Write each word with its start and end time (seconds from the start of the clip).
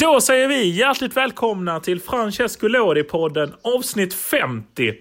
Då 0.00 0.20
säger 0.20 0.48
vi 0.48 0.68
hjärtligt 0.68 1.16
välkomna 1.16 1.80
till 1.80 2.00
Francesco 2.00 2.68
Lodi-podden 2.68 3.52
avsnitt 3.62 4.14
50. 4.14 4.94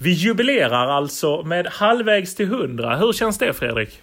Vi 0.00 0.10
jubilerar 0.10 0.86
alltså 0.86 1.42
med 1.42 1.66
halvvägs 1.66 2.34
till 2.34 2.46
100. 2.46 2.96
Hur 2.96 3.12
känns 3.12 3.38
det 3.38 3.54
Fredrik? 3.54 4.02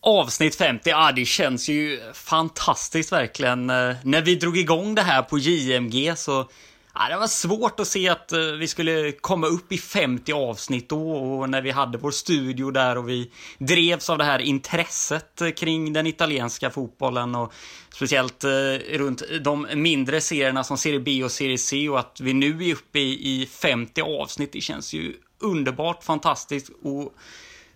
Avsnitt 0.00 0.56
50, 0.56 0.90
ja 0.90 1.12
det 1.12 1.24
känns 1.24 1.68
ju 1.68 2.00
fantastiskt 2.14 3.12
verkligen. 3.12 3.70
Eh, 3.70 3.94
när 4.04 4.22
vi 4.22 4.34
drog 4.34 4.58
igång 4.58 4.94
det 4.94 5.02
här 5.02 5.22
på 5.22 5.38
JMG 5.38 6.16
så 6.16 6.48
Ja, 7.00 7.08
det 7.08 7.16
var 7.16 7.26
svårt 7.26 7.80
att 7.80 7.86
se 7.86 8.08
att 8.08 8.32
eh, 8.32 8.40
vi 8.40 8.68
skulle 8.68 9.12
komma 9.12 9.46
upp 9.46 9.72
i 9.72 9.78
50 9.78 10.32
avsnitt 10.32 10.88
då 10.88 11.12
och 11.12 11.50
när 11.50 11.62
vi 11.62 11.70
hade 11.70 11.98
vår 11.98 12.10
studio 12.10 12.70
där 12.70 12.98
och 12.98 13.08
vi 13.08 13.30
drevs 13.58 14.10
av 14.10 14.18
det 14.18 14.24
här 14.24 14.38
intresset 14.38 15.40
eh, 15.40 15.50
kring 15.50 15.92
den 15.92 16.06
italienska 16.06 16.70
fotbollen 16.70 17.34
och 17.34 17.52
speciellt 17.94 18.44
eh, 18.44 18.50
runt 18.98 19.22
de 19.40 19.66
mindre 19.74 20.20
serierna 20.20 20.64
som 20.64 20.78
Serie 20.78 21.00
B 21.00 21.24
och 21.24 21.30
Serie 21.30 21.58
C 21.58 21.88
och 21.88 21.98
att 21.98 22.20
vi 22.20 22.32
nu 22.32 22.64
är 22.68 22.72
uppe 22.72 22.98
i, 22.98 23.48
50 23.52 24.02
avsnitt. 24.02 24.52
Det 24.52 24.60
känns 24.60 24.92
ju 24.92 25.14
underbart, 25.40 26.04
fantastiskt 26.04 26.70
och 26.82 27.14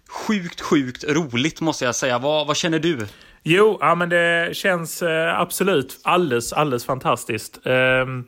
sjukt, 0.08 0.60
sjukt 0.60 1.04
roligt 1.04 1.60
måste 1.60 1.84
jag 1.84 1.94
säga. 1.94 2.18
Vad, 2.18 2.46
vad 2.46 2.56
känner 2.56 2.78
du? 2.78 3.06
Jo, 3.42 3.78
ja, 3.80 3.94
men 3.94 4.08
det 4.08 4.56
känns 4.56 5.02
absolut 5.36 6.00
alldeles, 6.02 6.52
alldeles 6.52 6.84
fantastiskt. 6.84 7.58
Um 7.64 8.26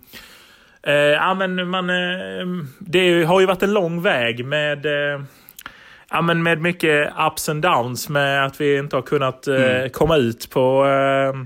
eh, 0.87 0.93
ja, 0.95 1.34
men 1.34 1.69
man, 1.69 1.91
eh, 1.91 2.47
det 2.79 3.24
har 3.24 3.41
ju 3.41 3.47
varit 3.47 3.62
en 3.62 3.73
lång 3.73 4.02
väg 4.02 4.45
med, 4.45 4.87
eh, 4.87 5.23
ja, 6.10 6.23
men 6.23 6.43
med 6.43 6.60
mycket 6.60 7.12
ups 7.27 7.49
and 7.49 7.63
downs 7.63 8.09
med 8.09 8.46
att 8.46 8.60
vi 8.60 8.79
inte 8.79 8.96
har 8.96 9.02
kunnat 9.02 9.46
eh, 9.46 9.55
Mm. 9.55 9.90
komma 9.90 10.16
ut 10.16 10.51
på 10.51 10.87
eh, 10.87 11.43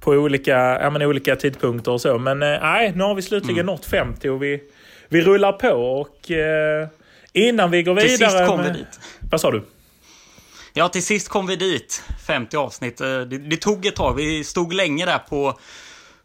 på 0.00 0.10
olika, 0.10 0.56
ja, 0.80 0.90
men 0.90 1.02
olika 1.02 1.36
tidpunkter 1.36 1.92
och 1.92 2.00
så. 2.00 2.18
Men 2.18 2.42
eh, 2.42 2.60
nej, 2.60 2.92
nu 2.96 3.04
har 3.04 3.14
vi 3.14 3.22
slutligen 3.22 3.66
nått 3.66 3.84
50 3.86 4.28
och 4.28 4.42
vi, 4.42 4.60
vi 5.08 5.20
rullar 5.22 5.52
på. 5.52 5.68
Och 6.00 6.30
innan 7.32 7.70
vi 7.70 7.82
går 7.82 7.96
Till 7.96 8.08
vidare... 8.08 8.30
sist 8.30 8.46
kom 8.46 8.62
vi 8.62 8.70
dit. 8.70 9.00
Vad 9.30 9.40
sa 9.40 9.50
du? 9.50 9.62
Ja, 10.72 10.88
till 10.88 11.02
sist 11.04 11.28
kom 11.28 11.46
vi 11.46 11.56
dit. 11.56 12.02
50 12.26 12.56
avsnitt. 12.56 12.98
Det, 12.98 13.24
det 13.24 13.56
tog 13.56 13.86
ett 13.86 13.96
tag. 13.96 14.14
Vi 14.14 14.44
stod 14.44 14.72
länge 14.72 15.06
där 15.06 15.18
på 15.18 15.58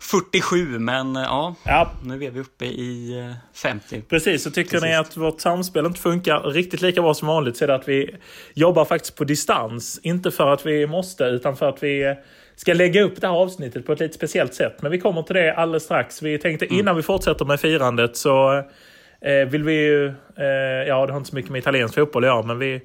47, 0.04 0.80
men 0.80 1.16
eh, 1.16 1.22
ja, 1.22 1.56
Ja, 1.66 1.92
nu 2.04 2.24
är 2.24 2.32
vi 2.32 2.40
uppe 2.40 2.66
i 2.66 3.20
eh, 3.20 3.36
50. 3.54 4.02
Precis, 4.02 4.44
så 4.44 4.52
tycker 4.52 4.80
Till 4.80 4.90
ni 4.90 4.96
att 4.96 5.18
vårt 5.18 5.42
samspel 5.42 5.86
inte 5.86 6.00
funkar 6.00 6.40
riktigt 6.40 6.82
lika 6.82 7.02
bra 7.02 7.14
som 7.14 7.28
vanligt 7.28 7.58
så 7.58 7.64
är 7.64 7.68
det 7.68 7.76
att 7.76 7.88
vi 7.88 8.16
jobbar 8.54 8.86
faktiskt 8.86 9.16
på 9.16 9.24
distans. 9.24 10.00
Inte 10.04 10.32
för 10.32 10.48
att 10.48 10.66
vi 10.66 10.88
måste, 10.88 11.24
utan 11.24 11.56
för 11.56 11.70
att 11.70 11.84
vi 11.84 12.04
eh, 12.04 12.14
ska 12.56 12.74
lägga 12.74 13.04
upp 13.04 13.22
det 13.22 13.28
här 13.28 13.36
avsnittet 13.36 13.86
på 13.86 13.94
ett 13.94 14.00
lite 14.00 14.14
speciellt 14.14 14.54
sätt. 14.54 14.82
Men 14.82 14.92
vi 14.92 15.00
kommer 15.00 15.22
till 15.24 15.36
det 15.36 15.54
alldeles 15.54 15.84
strax. 15.84 16.22
Vi 16.22 16.38
tänkte 16.38 16.66
innan 16.66 16.96
vi 16.96 17.02
fortsätter 17.02 17.46
med 17.46 17.60
firandet 17.60 18.18
så 18.18 18.64
eh, 19.22 19.48
vill 19.48 19.64
vi 19.64 19.74
ju... 19.74 20.08
Eh, 20.38 20.88
ja, 20.88 21.06
det 21.06 21.12
har 21.12 21.18
inte 21.18 21.30
så 21.30 21.36
mycket 21.36 21.52
med 21.52 21.60
italiensk 21.60 21.96
fotboll 21.96 22.24
att 22.24 22.28
göra, 22.28 22.44
men 22.44 22.60
vi 22.60 22.82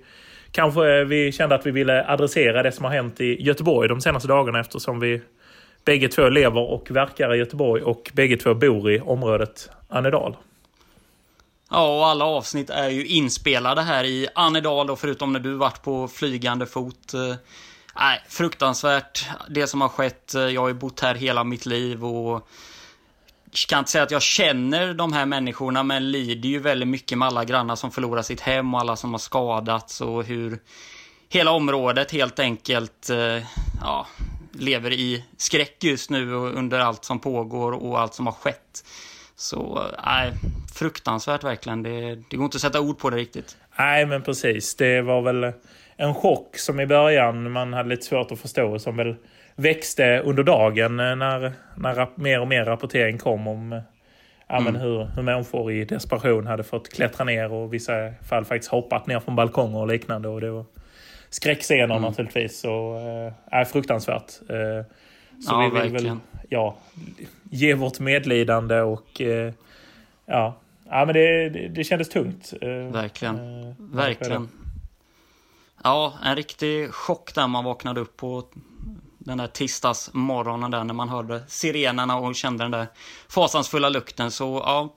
kanske 0.53 0.99
eh, 0.99 1.05
vi 1.05 1.33
kände 1.33 1.55
att 1.55 1.67
vi 1.67 1.71
ville 1.71 2.05
adressera 2.09 2.63
det 2.63 2.73
som 2.73 2.85
har 2.85 2.93
hänt 2.93 3.21
i 3.21 3.43
Göteborg 3.43 3.89
de 3.89 4.01
senaste 4.01 4.29
dagarna 4.29 4.61
eftersom 4.61 5.01
vi 5.01 5.21
bägge 5.89 6.09
två 6.09 6.29
lever 6.29 6.61
och 6.61 6.91
verkar 6.91 7.35
i 7.35 7.39
Göteborg 7.39 7.83
och 7.83 8.11
bägge 8.13 8.37
två 8.37 8.55
bor 8.55 8.91
i 8.91 9.01
området 9.01 9.71
Annedal. 9.89 10.37
Ja, 11.71 11.97
och 11.99 12.07
alla 12.07 12.25
avsnitt 12.25 12.71
är 12.71 12.89
ju 12.89 13.07
inspelade 13.07 13.83
här 13.83 14.05
i 14.05 14.29
Annedal 14.35 14.91
och 14.91 14.99
förutom 14.99 15.33
när 15.33 15.41
du 15.41 15.55
varit 15.55 15.83
på 15.83 16.09
flygande 16.09 16.67
fot. 16.67 17.15
eh, 17.15 17.35
fruktansvärt 18.29 19.27
det 19.51 19.67
som 19.67 19.81
har 19.81 19.89
skett. 19.89 20.35
Eh, 20.35 20.41
jag 20.41 20.61
har 20.61 20.69
ju 20.69 20.75
bott 20.75 21.01
här 21.01 21.15
hela 21.15 21.45
mitt 21.45 21.67
liv 21.67 22.05
och 22.05 22.49
kan 23.69 23.79
inte 23.79 23.91
säga 23.91 24.05
att 24.05 24.11
jag 24.11 24.23
känner 24.23 24.95
de 24.95 25.13
här 25.13 25.27
människorna 25.27 25.83
men 25.83 26.11
lider 26.11 26.49
ju 26.49 26.59
väldigt 26.59 26.89
mycket 26.89 27.19
med 27.19 27.29
alla 27.29 27.45
grannar 27.45 27.77
som 27.77 27.91
förlorar 27.91 28.23
sitt 28.23 28.41
hem 28.41 28.75
och 28.75 28.81
alla 28.81 28.97
som 28.97 29.13
har 29.13 29.19
skadats 29.19 30.01
och 30.01 30.25
hur 30.25 30.59
hela 31.29 31.51
området 31.51 32.11
helt 32.11 32.39
enkelt 32.39 33.11
eh, 33.11 33.43
ja, 33.83 34.07
lever 34.53 34.93
i 34.93 35.25
skräck 35.37 35.85
just 35.85 36.11
nu 36.11 36.35
och 36.35 36.55
under 36.55 36.79
allt 36.79 37.05
som 37.05 37.19
pågår 37.21 37.73
och 37.73 38.01
allt 38.01 38.15
som 38.15 38.27
har 38.27 38.33
skett. 38.33 38.85
Så, 39.37 39.83
nej, 40.07 40.33
fruktansvärt 40.75 41.45
verkligen. 41.45 41.83
Det, 41.83 42.15
det 42.31 42.37
går 42.37 42.45
inte 42.45 42.57
att 42.57 42.61
sätta 42.61 42.81
ord 42.81 42.99
på 42.99 43.11
det 43.11 43.17
riktigt. 43.17 43.57
Nej, 43.79 44.07
men 44.07 44.23
precis. 44.23 44.75
Det 44.75 45.03
var 45.03 45.23
väl 45.23 45.53
en 45.97 46.15
chock 46.15 46.59
som 46.59 46.81
i 46.81 46.87
början 46.87 47.51
man 47.51 47.73
hade 47.73 47.89
lite 47.89 48.07
svårt 48.07 48.33
att 48.33 48.41
förstå. 48.41 48.79
Som 48.79 48.97
väl 48.97 49.17
växte 49.57 50.21
under 50.25 50.43
dagen 50.43 51.01
eh, 51.01 51.17
när, 51.17 51.53
när 51.77 52.09
mer 52.15 52.41
och 52.41 52.49
mer 52.49 52.65
rapportering 52.65 53.19
kom 53.19 53.49
om 53.49 53.73
eh, 53.73 53.81
ja, 54.49 54.61
men 54.61 54.77
hur, 54.77 55.05
hur 55.05 55.23
människor 55.23 55.73
i 55.73 55.85
desperation 55.85 56.47
hade 56.47 56.63
fått 56.65 56.93
klättra 56.93 57.25
ner 57.25 57.53
och 57.53 57.69
i 57.69 57.71
vissa 57.71 57.93
fall 58.29 58.45
faktiskt 58.45 58.71
hoppat 58.71 59.07
ner 59.07 59.21
från 59.21 59.37
balkonger 59.37 59.79
och 59.79 59.89
liknande. 59.89 60.29
Och 60.29 60.41
det 60.41 60.51
var 60.51 60.65
skräckscener 61.31 61.99
naturligtvis. 62.01 62.65
Och, 62.65 63.01
eh, 63.01 63.33
är 63.47 63.65
fruktansvärt. 63.65 64.33
Eh, 64.49 64.87
så 65.45 65.53
Ja, 65.53 65.59
vi 65.59 65.65
vill 65.65 65.73
väl 65.83 65.93
verkligen. 65.93 66.21
ja, 66.49 66.77
ge 67.51 67.75
vårt 67.75 67.99
medlidande 68.01 68.81
och 68.81 69.21
eh, 69.21 69.53
ja, 70.27 70.57
ja 70.91 71.05
men 71.05 71.15
det, 71.15 71.49
det, 71.49 71.69
det 71.69 71.85
kändes 71.85 72.09
tungt. 72.09 72.53
eh, 72.61 72.69
Verkligen. 72.69 73.75
Verkligen. 73.79 74.49
Ja, 75.85 76.15
en 76.25 76.37
riktig 76.37 76.91
chock 76.95 77.35
där 77.35 77.47
man 77.47 77.65
vaknade 77.65 78.01
upp 78.01 78.17
på 78.17 78.45
den 79.19 79.39
där 79.39 79.47
tisdagsmorgonen 79.47 80.71
där 80.71 80.85
när 80.85 80.95
man 80.95 81.09
hörde 81.09 81.43
sirenerna 81.49 82.17
och 82.17 82.35
kände 82.35 82.65
den 82.65 82.71
där 82.71 82.87
fasansfulla 83.29 83.89
lukten. 83.89 84.31
Så 84.31 84.63
ja, 84.67 84.95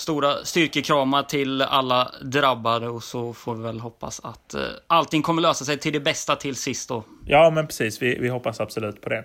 stora 0.00 0.44
styrkekramar 0.44 1.22
till 1.22 1.62
alla 1.62 2.10
drabbade 2.22 2.88
och 2.88 3.02
så 3.02 3.34
får 3.34 3.54
vi 3.54 3.62
väl 3.62 3.80
hoppas 3.80 4.20
att 4.24 4.54
eh, 4.54 4.60
allting 4.86 5.22
kommer 5.22 5.42
lösa 5.42 5.64
sig 5.64 5.78
till 5.78 5.92
det 5.92 6.00
bästa 6.00 6.36
till 6.36 6.56
sist 6.56 6.88
då. 6.88 7.04
Ja, 7.26 7.50
men 7.50 7.66
precis. 7.66 8.02
Vi, 8.02 8.18
vi 8.20 8.28
hoppas 8.28 8.60
absolut 8.60 9.00
på 9.00 9.08
det. 9.08 9.24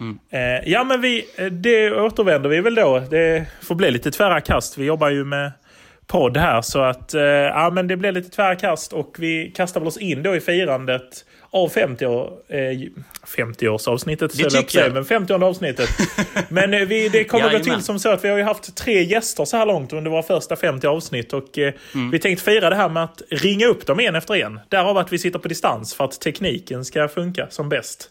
Mm. 0.00 0.18
Eh, 0.30 0.70
ja, 0.72 0.84
men 0.84 1.00
vi, 1.00 1.24
eh, 1.36 1.46
det 1.46 1.92
återvänder 1.92 2.48
vi 2.48 2.60
väl 2.60 2.74
då. 2.74 2.98
Det 3.10 3.46
får 3.62 3.74
bli 3.74 3.90
lite 3.90 4.10
tvära 4.10 4.40
kast. 4.40 4.78
Vi 4.78 4.84
jobbar 4.84 5.08
ju 5.08 5.24
med 5.24 5.52
podd 6.12 6.36
här 6.36 6.62
så 6.62 6.80
att 6.80 7.14
eh, 7.14 7.22
ja, 7.22 7.70
men 7.70 7.86
det 7.86 7.96
blir 7.96 8.12
lite 8.12 8.30
tvära 8.30 8.56
kast 8.56 8.92
och 8.92 9.16
vi 9.18 9.52
kastar 9.56 9.80
väl 9.80 9.86
oss 9.88 9.96
in 9.96 10.22
då 10.22 10.36
i 10.36 10.40
firandet 10.40 11.24
av 11.50 11.68
50 11.68 12.06
år, 12.06 12.32
eh, 12.48 12.56
50-årsavsnittet. 13.36 14.36
Det 14.36 14.50
tycker 14.50 14.78
jag. 14.78 14.92
Men 14.92 15.04
50 15.04 15.32
avsnittet. 15.32 15.88
men 16.48 16.74
eh, 16.74 16.80
vi, 16.80 17.08
det 17.08 17.24
kommer 17.24 17.52
gå 17.52 17.58
till 17.58 17.82
som 17.82 17.98
så 17.98 18.08
att 18.08 18.24
vi 18.24 18.28
har 18.28 18.36
ju 18.36 18.42
haft 18.42 18.76
tre 18.76 19.02
gäster 19.02 19.44
så 19.44 19.56
här 19.56 19.66
långt 19.66 19.92
under 19.92 20.10
våra 20.10 20.22
första 20.22 20.56
50 20.56 20.86
avsnitt. 20.86 21.32
Och 21.32 21.58
eh, 21.58 21.72
Mm. 21.94 22.10
vi 22.10 22.18
tänkte 22.18 22.44
fira 22.44 22.70
det 22.70 22.76
här 22.76 22.88
med 22.88 23.04
att 23.04 23.22
ringa 23.30 23.66
upp 23.66 23.86
dem 23.86 24.00
en 24.00 24.14
efter 24.14 24.34
en. 24.34 24.60
Därav 24.68 24.98
att 24.98 25.12
vi 25.12 25.18
sitter 25.18 25.38
på 25.38 25.48
distans 25.48 25.94
för 25.94 26.04
att 26.04 26.20
tekniken 26.20 26.84
ska 26.84 27.08
funka 27.08 27.46
som 27.50 27.68
bäst. 27.68 28.10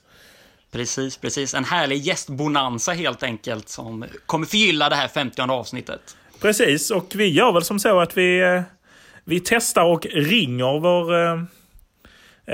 Precis, 0.72 1.18
precis. 1.18 1.54
En 1.54 1.66
härlig 1.66 1.98
gästbonanza 1.98 2.92
helt 2.92 3.24
enkelt 3.24 3.70
som 3.70 4.06
kommer 4.26 4.46
förgylla 4.46 4.90
det 4.90 4.96
här 4.96 5.08
50 5.08 5.42
avsnittet. 5.42 6.16
Precis, 6.42 6.92
och 6.92 7.06
vi 7.16 7.28
gör 7.30 7.52
väl 7.52 7.64
som 7.64 7.80
så 7.80 8.00
att 8.00 8.18
vi, 8.18 8.40
eh, 8.42 8.62
vi 9.24 9.40
testar 9.46 9.84
och 9.84 10.06
ringer 10.06 10.80
vår, 10.80 11.14
eh, 11.16 11.32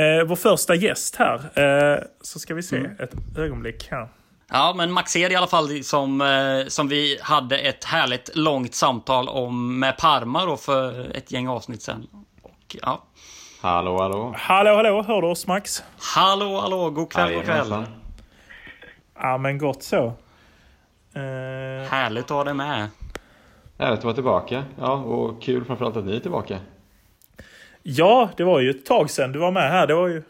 eh, 0.03 0.23
vår 0.23 0.35
första 0.35 0.75
gäst 0.75 1.15
här. 1.15 1.59
Eh, 1.59 1.99
så 2.21 2.39
ska 2.39 2.53
vi 2.55 2.63
se 2.63 2.77
ett 2.99 3.37
ögonblick 3.37 3.87
här. 3.91 4.07
Ja, 4.49 4.73
men 4.77 4.91
Maxed 4.91 5.31
i 5.31 5.35
alla 5.35 5.47
fall 5.47 5.83
som, 5.83 6.21
eh, 6.21 6.67
som 6.67 6.87
vi 6.87 7.19
hade 7.21 7.57
ett 7.57 7.83
härligt 7.83 8.35
långt 8.35 8.75
samtal 8.75 9.29
om 9.29 9.79
med 9.79 9.97
Parma 9.97 10.45
då 10.45 10.57
för 10.57 11.17
ett 11.17 11.31
gäng 11.31 11.47
avsnitt 11.47 11.81
sen. 11.81 12.07
Och 12.43 12.75
ja, 12.81 13.03
Hallå, 13.61 14.01
hallå. 14.01 14.33
Hallå, 14.37 14.75
hallå, 14.75 15.03
hör 15.07 15.21
du 15.21 15.27
oss 15.27 15.47
Max? 15.47 15.83
hallå, 15.99 16.59
hallå, 16.61 16.89
god 16.89 17.11
kväll, 17.11 17.33
god 17.33 17.43
kväll. 17.43 17.85
Ja, 19.19 19.37
men 19.37 19.57
gott 19.57 19.83
så. 19.83 20.05
Eh, 21.13 21.89
Härligt 21.89 22.23
att 22.23 22.29
ha 22.29 22.43
dig 22.43 22.53
med. 22.53 22.87
Härligt 23.77 23.97
att 23.97 24.03
vara 24.03 24.13
tillbaka. 24.13 24.63
Ja, 24.79 24.93
och 24.93 25.41
kul 25.41 25.65
framförallt 25.65 25.97
att 25.97 26.05
ni 26.05 26.15
är 26.15 26.19
tillbaka. 26.19 26.59
ja, 27.83 28.29
det 28.37 28.43
var 28.43 28.59
ju 28.59 28.69
ett 28.69 28.85
tag 28.85 29.09
sedan 29.09 29.31
du 29.31 29.39
var 29.39 29.51
med 29.51 29.69
här. 29.71 29.87
Det 29.87 29.93
var 29.93 30.07
ju... 30.07 30.23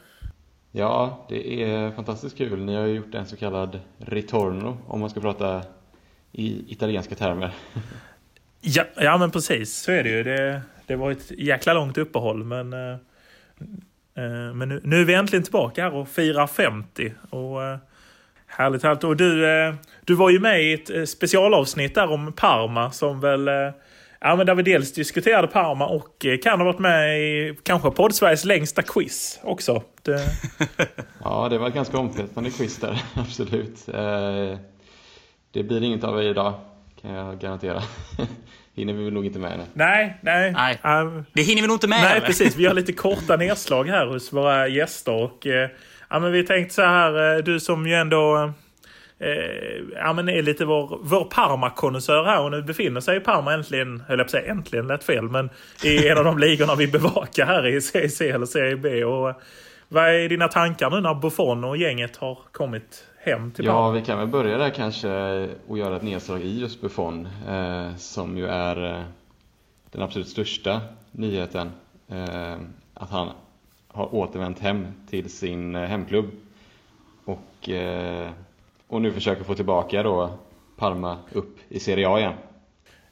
Ja, 0.72 1.26
det 1.30 1.64
är 1.64 1.92
fantastiskt 1.92 2.38
kul. 2.38 2.66
Ni 2.66 2.76
har 2.76 2.86
ju 2.86 2.96
gjort 2.96 3.16
en 3.16 3.26
så 3.26 3.38
kallad 3.38 3.80
ritorno, 3.98 4.78
om 4.88 5.00
man 5.00 5.10
ska 5.10 5.20
prata 5.20 5.62
i 6.32 6.74
italienska 6.74 7.16
termer. 7.16 7.54
Ja, 8.62 8.84
ja 8.96 9.18
men 9.18 9.32
precis. 9.32 9.78
Så 9.78 9.92
är 9.92 10.04
det 10.04 10.10
ju. 10.10 10.24
Det, 10.24 10.62
det 10.86 10.96
var 10.96 11.12
ett 11.12 11.32
jäkla 11.32 11.74
långt 11.74 11.98
uppehåll. 11.98 12.44
Men, 12.44 12.74
eh, 12.74 12.92
eh, 14.14 14.54
men 14.54 14.70
nu, 14.70 14.82
nu 14.84 15.02
är 15.02 15.06
vi 15.06 15.14
äntligen 15.14 15.44
tillbaka 15.44 15.84
här 15.84 15.94
och 15.94 16.08
firar 16.08 16.48
50. 16.48 17.14
Och, 17.30 17.64
eh, 17.64 17.78
härligt, 18.58 18.84
härligt. 18.84 19.04
Och 19.04 19.18
du, 19.18 19.46
eh, 19.46 19.74
du 20.06 20.14
var 20.14 20.30
ju 20.30 20.40
med 20.40 20.64
i 20.64 20.74
ett 20.74 20.90
eh, 20.90 21.04
specialavsnitt 21.04 21.96
där 21.96 22.12
om 22.12 22.34
Parma 22.34 22.92
som 22.92 23.20
väl 23.20 23.48
eh, 23.48 23.54
Ja, 24.20 24.36
men 24.36 24.46
där 24.46 24.56
vi 24.56 24.64
dels 24.64 24.94
diskuterade 24.94 25.48
Parma 25.48 25.88
och 25.88 26.26
kan 26.44 26.60
ha 26.60 26.66
varit 26.66 26.80
med 26.80 27.20
i 27.20 27.58
kanske 27.64 27.90
podd-Sveriges 27.90 28.46
längsta 28.46 28.82
quiz 28.82 29.40
också. 29.44 29.84
Det... 30.02 30.22
ja, 31.24 31.48
det 31.50 31.58
var 31.58 31.68
ett 31.68 31.74
ganska 31.74 31.98
omfattande 31.98 32.50
quiz 32.50 32.78
där, 32.78 33.02
absolut. 33.14 33.86
Det 35.54 35.64
blir 35.64 35.84
inget 35.84 36.04
av 36.04 36.18
det 36.18 36.24
idag, 36.24 36.54
kan 37.02 37.12
jag 37.12 37.40
garantera. 37.40 37.84
hinner 38.74 38.94
vi 38.94 39.12
nog 39.12 39.26
inte 39.26 39.40
med. 39.40 39.60
Nej, 39.74 40.18
nej. 40.22 40.52
nej. 40.52 40.80
Uh, 40.86 41.22
det 41.34 41.42
hinner 41.42 41.62
vi 41.62 41.68
nog 41.68 41.76
inte 41.76 41.88
med 41.88 42.00
Nej, 42.02 42.10
heller. 42.10 42.26
precis. 42.26 42.56
Vi 42.56 42.66
har 42.66 42.74
lite 42.74 42.94
korta 42.94 43.36
nedslag 43.36 43.86
här 43.88 44.06
hos 44.06 44.34
våra 44.34 44.68
gäster. 44.68 45.14
Och, 45.14 45.46
uh, 45.46 45.68
ja, 46.10 46.20
men 46.20 46.32
vi 46.32 46.44
tänkte 46.44 46.76
så 46.76 46.82
här, 46.82 47.38
uh, 47.38 47.44
du 47.44 47.60
som 47.60 47.88
ju 47.88 47.94
ändå 47.94 48.38
uh, 48.38 49.32
ja, 49.96 50.14
men 50.14 50.30
är 50.30 50.42
lite 50.42 50.66
vår, 50.66 51.00
vår 51.02 51.26
Parma-konnässör 51.26 52.24
här 52.24 52.42
och 52.42 52.52
nu 52.52 52.62
befinner 52.62 53.02
sig 53.02 53.18
i 53.18 53.20
Parma 53.20 53.54
äntligen, 53.54 54.04
höll 54.08 54.18
jag 54.18 54.28
på 54.28 54.38
att 54.38 54.42
säga 54.42 54.52
äntligen, 54.52 54.88
lät 54.88 55.04
fel, 55.04 55.30
men 55.30 55.50
i 55.84 56.08
en 56.08 56.18
av 56.18 56.24
de 56.24 56.40
ligorna 56.40 56.76
vi 56.76 56.88
bevakar 56.88 57.46
här 57.46 57.68
i 57.68 57.82
CC 57.82 58.22
eller 58.22 58.46
Serie 58.46 58.76
B. 58.76 59.04
Och, 59.04 59.42
vad 59.90 60.04
är 60.04 60.30
dina 60.30 60.48
tankar 60.48 60.90
nu 60.90 61.02
när 61.02 61.14
Buffon 61.14 61.64
och 61.64 61.78
gänget 61.78 62.18
har 62.18 62.40
kommit 62.52 63.06
hem 63.20 63.52
till 63.52 63.66
Ja, 63.66 63.90
vi 63.90 64.02
kan 64.02 64.20
väl 64.20 64.28
börja 64.28 64.58
där 64.58 64.70
kanske 64.70 65.10
och 65.68 65.78
göra 65.78 65.96
ett 65.96 66.02
nedslag 66.02 66.42
i 66.42 66.60
just 66.60 66.82
Buffon 66.82 67.28
eh, 67.48 67.96
som 67.96 68.38
ju 68.38 68.48
är 68.48 68.96
eh, 68.96 69.04
den 69.92 70.02
absolut 70.02 70.28
största 70.28 70.82
nyheten. 71.12 71.72
Eh, 72.08 72.58
att 72.94 73.10
han 73.10 73.30
har 73.98 74.16
återvänt 74.16 74.60
hem 74.60 74.88
till 75.10 75.30
sin 75.30 75.76
eh, 75.76 75.82
hemklubb 75.82 76.32
och, 77.26 77.70
eh, 77.70 78.30
och 78.88 79.02
nu 79.02 79.12
försöker 79.12 79.44
få 79.44 79.56
tillbaka 79.56 80.04
då 80.04 80.30
Parma 80.78 81.18
upp 81.32 81.58
i 81.70 81.80
Serie 81.80 82.10
A 82.10 82.20
igen. 82.20 82.34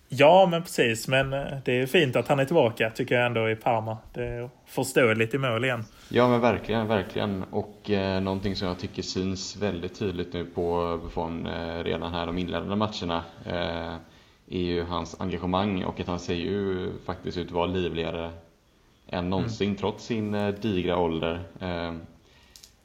Ja, 0.08 0.48
men 0.52 0.62
precis. 0.62 1.08
Men 1.08 1.34
eh, 1.34 1.46
det 1.66 1.82
är 1.82 1.86
fint 1.86 2.16
att 2.16 2.28
han 2.28 2.40
är 2.40 2.46
tillbaka 2.46 2.90
tycker 2.90 3.16
jag 3.16 3.26
ändå 3.26 3.50
i 3.50 3.56
Parma. 3.56 3.98
Det 4.14 4.24
är 4.24 4.50
förståeligt 4.66 5.34
i 5.34 5.38
mål 5.38 5.66
igen. 5.66 5.84
Ja, 6.10 6.28
men 6.28 6.42
verkligen, 6.42 6.88
verkligen. 6.88 7.44
Och 7.44 7.90
eh, 7.90 8.22
någonting 8.22 8.56
som 8.56 8.68
jag 8.68 8.80
tycker 8.80 9.02
syns 9.02 9.58
väldigt 9.58 10.00
tydligt 10.00 10.34
nu 10.34 10.46
på 10.46 11.00
Buffon 11.04 11.48
eh, 11.48 11.84
redan 11.84 12.14
här 12.14 12.26
de 12.26 12.38
inledande 12.38 12.76
matcherna 12.76 13.24
eh, 13.46 13.96
är 14.50 14.62
ju 14.62 14.84
hans 14.84 15.22
engagemang 15.22 15.84
och 15.84 16.00
att 16.00 16.08
han 16.08 16.20
ser 16.20 16.36
ju 16.36 16.92
faktiskt 17.06 17.38
ut 17.38 17.48
att 17.48 17.54
vara 17.54 17.66
livligare 17.66 18.32
än 19.08 19.30
någonsin 19.30 19.68
mm. 19.68 19.78
trots 19.78 20.06
sin 20.06 20.34
eh, 20.34 20.54
digra 20.54 20.98
ålder. 20.98 21.44
Eh, 21.60 21.94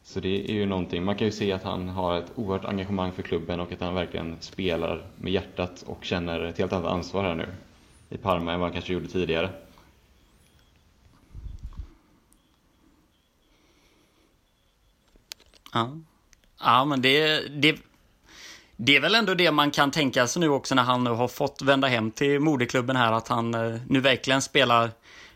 så 0.03 0.21
det 0.21 0.51
är 0.51 0.55
ju 0.55 0.67
någonting, 0.67 1.05
man 1.05 1.17
kan 1.17 1.27
ju 1.27 1.33
se 1.33 1.53
att 1.53 1.63
han 1.63 1.89
har 1.89 2.19
ett 2.19 2.33
oerhört 2.35 2.65
engagemang 2.65 3.13
för 3.13 3.23
klubben 3.23 3.61
och 3.61 3.73
att 3.73 3.81
han 3.81 3.95
verkligen 3.95 4.37
spelar 4.41 5.07
med 5.17 5.33
hjärtat 5.33 5.83
och 5.87 6.05
känner 6.05 6.41
ett 6.41 6.59
helt 6.59 6.73
annat 6.73 6.93
ansvar 6.93 7.25
här 7.25 7.35
nu 7.35 7.49
i 8.09 8.17
Parma 8.17 8.53
än 8.53 8.61
vad 8.61 8.67
han 8.67 8.73
kanske 8.73 8.93
gjorde 8.93 9.09
tidigare. 9.09 9.51
Ja, 15.73 15.91
ja 16.61 16.85
men 16.85 17.03
det, 17.03 17.41
det, 17.49 17.79
det 18.77 18.97
är 18.97 19.01
väl 19.01 19.15
ändå 19.15 19.35
det 19.35 19.51
man 19.51 19.71
kan 19.71 19.91
tänka 19.91 20.27
sig 20.27 20.41
nu 20.41 20.49
också 20.49 20.75
när 20.75 20.83
han 20.83 21.05
nu 21.05 21.11
har 21.11 21.29
fått 21.29 21.63
vända 21.63 21.89
hem 21.89 22.11
till 22.11 22.41
moderklubben 22.41 22.97
här, 22.97 23.13
att 23.13 23.29
han 23.29 23.55
eh, 23.55 23.81
nu 23.89 24.01
verkligen 24.01 24.43
spelar 24.43 24.91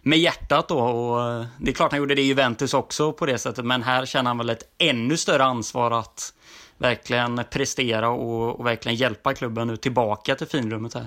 med 0.04 0.18
hjärtat 0.18 0.68
då. 0.68 0.78
Och 0.78 1.22
eh, 1.22 1.44
det 1.58 1.70
är 1.70 1.74
klart 1.74 1.92
han 1.92 1.98
gjorde 2.00 2.14
det 2.14 2.22
i 2.22 2.26
Juventus 2.26 2.74
också 2.74 3.12
på 3.12 3.26
det 3.26 3.38
sättet, 3.38 3.64
men 3.64 3.82
här 3.82 4.06
känner 4.06 4.30
han 4.30 4.38
väl 4.38 4.50
ett 4.50 4.74
ännu 4.78 5.16
större 5.16 5.44
ansvar 5.44 5.90
att 5.90 6.34
verkligen 6.78 7.40
prestera 7.50 8.08
och, 8.08 8.60
och 8.60 8.66
verkligen 8.66 8.96
hjälpa 8.96 9.34
klubben 9.34 9.68
nu 9.68 9.76
tillbaka 9.76 10.34
till 10.34 10.46
finrummet 10.46 10.94
här. 10.94 11.06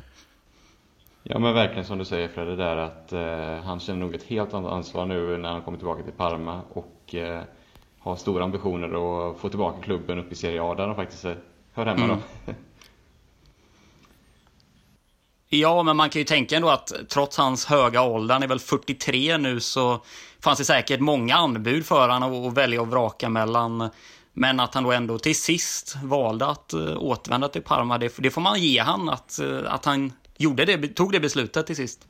Ja 1.23 1.39
men 1.39 1.53
verkligen 1.53 1.85
som 1.85 1.97
du 1.97 2.05
säger 2.05 2.27
Fredde 2.27 2.55
där 2.55 2.77
att 2.77 3.13
eh, 3.13 3.65
han 3.65 3.79
känner 3.79 3.99
nog 3.99 4.15
ett 4.15 4.23
helt 4.23 4.53
annat 4.53 4.71
ansvar 4.71 5.05
nu 5.05 5.37
när 5.37 5.51
han 5.51 5.61
kommer 5.61 5.77
tillbaka 5.77 6.03
till 6.03 6.13
Parma 6.13 6.61
och 6.73 7.15
eh, 7.15 7.41
har 7.99 8.15
stora 8.15 8.43
ambitioner 8.43 8.87
att 8.87 9.39
få 9.39 9.49
tillbaka 9.49 9.81
klubben 9.81 10.19
upp 10.19 10.31
i 10.31 10.35
Serie 10.35 10.61
A 10.63 10.75
där 10.75 10.87
de 10.87 10.95
faktiskt 10.95 11.25
hör 11.73 11.85
hemma 11.85 12.03
mm. 12.03 12.17
då. 12.45 12.53
Ja, 15.49 15.83
men 15.83 15.97
man 15.97 16.09
kan 16.09 16.19
ju 16.19 16.25
tänka 16.25 16.55
ändå 16.55 16.69
att 16.69 16.93
trots 17.09 17.37
hans 17.37 17.65
höga 17.65 18.01
ålder, 18.01 18.33
han 18.35 18.43
är 18.43 18.47
väl 18.47 18.59
43 18.59 19.37
nu, 19.37 19.59
så 19.59 20.01
fanns 20.39 20.59
det 20.59 20.65
säkert 20.65 20.99
många 20.99 21.35
anbud 21.35 21.85
för 21.85 22.09
honom 22.09 22.47
att 22.47 22.53
välja 22.53 22.81
och 22.81 22.87
vraka 22.87 23.29
mellan. 23.29 23.89
Men 24.33 24.59
att 24.59 24.73
han 24.73 24.83
då 24.83 24.91
ändå 24.91 25.19
till 25.19 25.35
sist 25.35 25.97
valde 26.03 26.45
att 26.45 26.73
uh, 26.73 26.97
återvända 26.97 27.47
till 27.47 27.61
Parma, 27.61 27.97
det, 27.97 28.13
det 28.17 28.31
får 28.31 28.41
man 28.41 28.61
ge 28.61 28.79
han 28.79 29.09
att, 29.09 29.39
uh, 29.43 29.73
att 29.73 29.85
han 29.85 30.13
gjorde 30.37 30.65
det, 30.65 30.87
tog 30.87 31.11
det 31.11 31.19
beslutet 31.19 31.67
till 31.67 31.75
sist. 31.75 32.07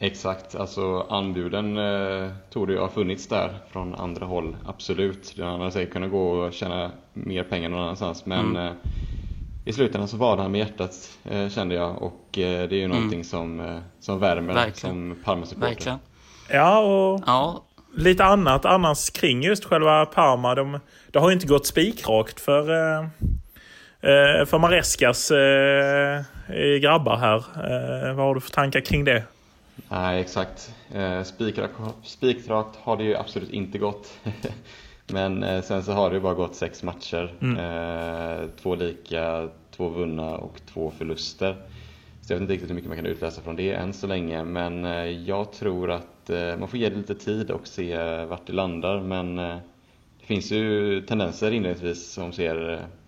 Exakt, 0.00 0.54
alltså 0.54 1.06
anbuden 1.10 1.78
eh, 1.78 2.30
tog 2.50 2.66
det 2.66 2.72
ju 2.72 2.78
ha 2.78 2.88
funnits 2.88 3.26
där 3.26 3.58
från 3.70 3.94
andra 3.94 4.26
håll, 4.26 4.56
absolut. 4.66 5.34
Han 5.38 5.60
hade 5.60 5.70
säkert 5.70 5.92
kunnat 5.92 6.10
gå 6.10 6.30
och 6.30 6.52
tjäna 6.52 6.90
mer 7.12 7.44
pengar 7.44 7.68
någon 7.68 7.80
annanstans, 7.80 8.26
men 8.26 8.46
mm. 8.46 8.66
eh, 8.66 8.72
i 9.68 9.72
slutändan 9.72 10.08
så 10.08 10.16
valde 10.16 10.42
han 10.42 10.52
med 10.52 10.58
hjärtat 10.58 11.18
eh, 11.24 11.48
kände 11.48 11.74
jag 11.74 12.02
och 12.02 12.38
eh, 12.38 12.68
det 12.68 12.74
är 12.74 12.78
ju 12.78 12.84
mm. 12.84 12.96
någonting 12.96 13.24
som, 13.24 13.60
eh, 13.60 13.78
som 14.00 14.18
värmer 14.18 14.54
Verkligen. 14.54 14.74
som 14.74 15.16
Parma-supporter. 15.24 15.98
Ja, 16.50 16.78
och 16.78 17.22
ja. 17.26 17.64
lite 17.96 18.24
annat 18.24 18.64
annars 18.64 19.10
kring 19.10 19.42
just 19.42 19.64
själva 19.64 20.06
Parma. 20.06 20.54
De, 20.54 20.80
det 21.12 21.18
har 21.18 21.28
ju 21.28 21.34
inte 21.34 21.46
gått 21.46 21.66
spikrakt 21.66 22.40
för, 22.40 22.70
eh, 22.70 23.00
eh 24.00 24.46
för 24.46 24.58
Marescas 24.58 25.30
eh, 25.30 26.22
grabbar 26.80 27.16
här. 27.16 27.36
Eh, 27.38 28.14
vad 28.14 28.26
har 28.26 28.34
du 28.34 28.40
för 28.40 28.50
tankar 28.50 28.80
kring 28.80 29.04
det? 29.04 29.22
Nej, 29.88 30.20
exakt. 30.20 30.74
Eh, 30.94 31.22
spikrakt, 31.22 31.74
spikrakt 32.02 32.76
har 32.82 32.96
det 32.96 33.04
ju 33.04 33.16
absolut 33.16 33.50
inte 33.50 33.78
gått. 33.78 34.12
Men 35.12 35.42
eh, 35.42 35.62
sen 35.62 35.82
så 35.82 35.92
har 35.92 36.10
det 36.10 36.16
ju 36.16 36.22
bara 36.22 36.34
gått 36.34 36.54
sex 36.54 36.82
matcher. 36.82 37.34
Mm. 37.40 37.56
Eh, 37.56 38.48
två 38.62 38.74
lika, 38.74 39.48
två 39.76 39.88
vunna 39.88 40.36
och 40.36 40.60
två 40.72 40.92
förluster. 40.98 41.56
Så 42.22 42.32
jag 42.32 42.36
vet 42.36 42.40
inte 42.40 42.52
riktigt 42.52 42.70
hur 42.70 42.74
mycket 42.74 42.88
man 42.88 42.96
kan 42.96 43.06
utläsa 43.06 43.42
från 43.42 43.56
det 43.56 43.72
än 43.72 43.92
så 43.92 44.06
länge. 44.06 44.44
Men 44.44 44.84
eh, 44.84 45.06
jag 45.06 45.52
tror 45.52 45.90
att 45.90 46.04
man 46.58 46.68
får 46.68 46.78
ge 46.78 46.88
det 46.88 46.96
lite 46.96 47.14
tid 47.14 47.50
och 47.50 47.66
se 47.66 47.96
vart 48.24 48.46
det 48.46 48.52
landar. 48.52 49.00
Men 49.00 49.36
det 49.36 50.26
finns 50.26 50.50
ju 50.50 51.00
tendenser 51.00 51.50
inledningsvis 51.50 52.12
som 52.12 52.32
ser 52.32 52.54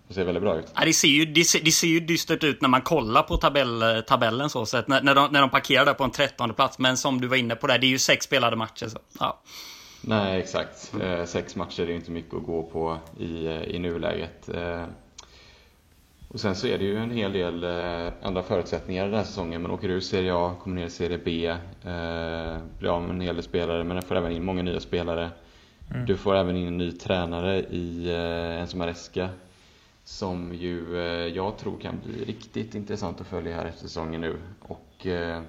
det 0.07 0.15
ser 0.15 0.23
väldigt 0.23 0.43
bra 0.43 0.59
ut. 0.59 0.65
Ja, 0.75 0.85
det, 0.85 0.93
ser 0.93 1.07
ju, 1.07 1.25
det, 1.25 1.43
ser, 1.43 1.59
det 1.59 1.71
ser 1.71 1.87
ju 1.87 1.99
dystert 1.99 2.43
ut 2.43 2.61
när 2.61 2.69
man 2.69 2.81
kollar 2.81 3.23
på 3.23 3.37
tabell, 3.37 4.03
tabellen 4.07 4.49
så 4.49 4.65
sett. 4.65 4.87
När, 4.87 5.01
när, 5.01 5.15
de, 5.15 5.31
när 5.31 5.41
de 5.41 5.49
parkerar 5.49 5.85
där 5.85 5.93
på 5.93 6.03
en 6.03 6.11
trettonde 6.11 6.53
plats. 6.53 6.79
Men 6.79 6.97
som 6.97 7.21
du 7.21 7.27
var 7.27 7.37
inne 7.37 7.55
på 7.55 7.67
där, 7.67 7.79
det 7.79 7.87
är 7.87 7.89
ju 7.89 7.99
sex 7.99 8.25
spelade 8.25 8.55
matcher. 8.55 8.87
Så, 8.87 8.97
ja. 9.19 9.41
Nej, 10.01 10.39
exakt. 10.39 10.93
Eh, 11.01 11.25
sex 11.25 11.55
matcher 11.55 11.83
är 11.83 11.87
ju 11.87 11.95
inte 11.95 12.11
mycket 12.11 12.33
att 12.33 12.43
gå 12.43 12.63
på 12.63 12.97
i, 13.19 13.45
eh, 13.45 13.63
i 13.63 13.79
nuläget. 13.79 14.49
Eh, 14.49 14.83
och 16.27 16.39
sen 16.39 16.55
så 16.55 16.67
är 16.67 16.77
det 16.77 16.83
ju 16.83 16.97
en 16.97 17.11
hel 17.11 17.33
del 17.33 17.65
andra 18.21 18.43
förutsättningar 18.43 19.05
den 19.05 19.13
här 19.13 19.23
säsongen. 19.23 19.61
Man 19.61 19.71
åker 19.71 19.89
ur 19.89 19.99
Serie 19.99 20.35
A, 20.35 20.55
kommer 20.61 20.75
ner 20.75 20.85
i 20.85 20.89
Serie 20.89 21.19
B, 21.25 21.47
eh, 21.47 22.57
blir 22.79 22.89
av 22.89 23.01
med 23.01 23.09
en 23.09 23.21
hel 23.21 23.35
del 23.35 23.43
spelare, 23.43 23.83
men 23.83 24.01
får 24.01 24.15
även 24.15 24.31
in 24.31 24.43
många 24.43 24.63
nya 24.63 24.79
spelare. 24.79 25.29
Mm. 25.91 26.05
Du 26.05 26.17
får 26.17 26.35
även 26.35 26.55
in 26.55 26.67
en 26.67 26.77
ny 26.77 26.91
tränare 26.91 27.59
i 27.59 28.09
eh, 28.09 28.61
Enzo 28.61 28.77
Maresca 28.77 29.29
som 30.03 30.53
ju 30.53 30.97
eh, 30.97 31.35
jag 31.35 31.57
tror 31.57 31.79
kan 31.79 31.99
bli 32.05 32.25
riktigt 32.25 32.75
intressant 32.75 33.21
att 33.21 33.27
följa 33.27 33.55
här 33.55 33.65
efter 33.65 33.81
säsongen 33.81 34.21
nu. 34.21 34.37
Och 34.59 35.07
eh, 35.07 35.41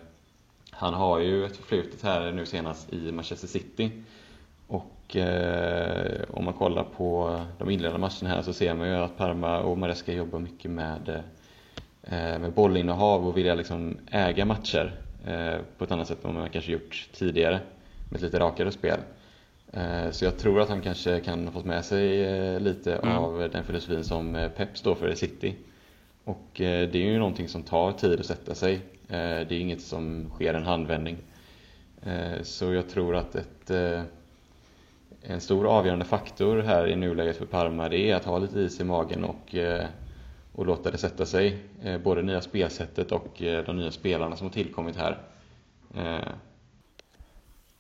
han 0.71 0.95
har 0.95 1.19
ju 1.19 1.47
ett 1.47 1.57
förflutet 1.57 2.03
här 2.03 2.33
nu 2.33 2.47
senast 2.47 2.93
i 2.93 3.13
Manchester 3.13 3.49
City 3.49 3.91
och 5.13 5.17
eh, 5.17 6.21
om 6.31 6.45
man 6.45 6.55
kollar 6.55 6.85
på 6.85 7.41
de 7.59 7.71
inledande 7.71 8.01
matcherna 8.01 8.37
här 8.37 8.43
så 8.43 8.53
ser 8.53 8.75
man 8.75 8.89
ju 8.89 8.95
att 8.95 9.17
Parma 9.17 9.61
och 9.61 9.79
Maresca 9.79 10.13
jobbar 10.13 10.39
mycket 10.39 10.71
med, 10.71 11.23
eh, 12.03 12.39
med 12.39 12.53
bollinnehav 12.53 13.29
och 13.29 13.37
vilja 13.37 13.55
liksom 13.55 13.97
äga 14.11 14.45
matcher 14.45 14.95
eh, 15.27 15.57
på 15.79 15.85
ett 15.85 15.91
annat 15.91 16.09
sätt 16.09 16.25
än 16.25 16.35
man 16.35 16.51
kanske 16.51 16.73
gjort 16.73 17.09
tidigare 17.13 17.61
med 18.09 18.17
ett 18.17 18.23
lite 18.23 18.39
rakare 18.39 18.71
spel. 18.71 18.99
Eh, 19.73 20.11
så 20.11 20.25
jag 20.25 20.39
tror 20.39 20.61
att 20.61 20.69
han 20.69 20.81
kanske 20.81 21.21
kan 21.21 21.45
ha 21.45 21.53
fått 21.53 21.65
med 21.65 21.85
sig 21.85 22.25
eh, 22.25 22.61
lite 22.61 22.97
mm. 22.97 23.17
av 23.17 23.49
den 23.53 23.65
filosofin 23.65 24.05
som 24.05 24.37
eh, 24.37 24.49
Pep 24.49 24.79
står 24.79 24.95
för 24.95 25.09
i 25.09 25.17
City. 25.17 25.55
Och 26.25 26.51
det 26.55 26.95
är 26.95 26.97
ju 26.97 27.19
någonting 27.19 27.49
som 27.49 27.63
tar 27.63 27.93
tid 27.93 28.21
att 28.21 28.27
sätta 28.27 28.55
sig. 28.55 28.81
Det 29.09 29.53
är 29.53 29.53
inget 29.53 29.81
som 29.81 30.31
sker 30.31 30.55
en 30.55 30.63
handvändning. 30.63 31.17
Så 32.43 32.73
jag 32.73 32.89
tror 32.89 33.17
att 33.17 33.35
ett 33.35 33.71
en 35.23 35.41
stor 35.41 35.67
avgörande 35.67 36.05
faktor 36.05 36.59
här 36.63 36.87
i 36.87 36.97
nuläget 36.97 37.37
för 37.37 37.47
Parma 37.47 37.89
det 37.89 38.11
är 38.11 38.17
att 38.17 38.25
ha 38.25 38.39
lite 38.39 38.61
is 38.61 38.81
i 38.81 38.85
magen 38.85 39.25
och, 39.25 39.55
eh, 39.55 39.87
och 40.53 40.67
låta 40.67 40.91
det 40.91 40.99
sätta 40.99 41.27
sig. 41.27 41.59
Eh, 41.83 41.99
både 41.99 42.21
det 42.21 42.27
nya 42.27 42.41
spelsättet 42.41 43.13
och 43.13 43.43
eh, 43.43 43.65
de 43.65 43.77
nya 43.77 43.91
spelarna 43.91 44.37
som 44.37 44.47
har 44.47 44.53
tillkommit 44.55 44.97
här. 44.97 45.19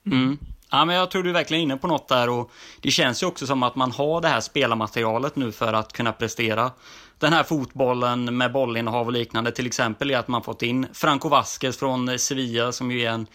Mm. 0.06 0.38
Ja, 0.70 0.84
men 0.84 0.96
jag 0.96 1.10
tror 1.10 1.22
du 1.22 1.28
är 1.28 1.34
verkligen 1.34 1.62
inne 1.62 1.76
på 1.76 1.86
något 1.86 2.08
där 2.08 2.28
och 2.28 2.50
det 2.80 2.90
känns 2.90 3.22
ju 3.22 3.26
också 3.26 3.46
som 3.46 3.62
att 3.62 3.74
man 3.74 3.92
har 3.92 4.20
det 4.20 4.28
här 4.28 4.40
spelarmaterialet 4.40 5.36
nu 5.36 5.52
för 5.52 5.72
att 5.72 5.92
kunna 5.92 6.12
prestera 6.12 6.70
den 7.18 7.32
här 7.32 7.42
fotbollen 7.42 8.36
med 8.36 8.52
bollinnehav 8.52 9.06
och 9.06 9.12
liknande. 9.12 9.52
Till 9.52 9.66
exempel 9.66 10.10
är 10.10 10.18
att 10.18 10.28
man 10.28 10.42
fått 10.42 10.62
in 10.62 10.86
Franco 10.92 11.28
Vasquez 11.28 11.78
från 11.78 12.18
Sevilla 12.18 12.72
som 12.72 12.90
ju 12.90 13.00
är 13.00 13.10
en, 13.10 13.26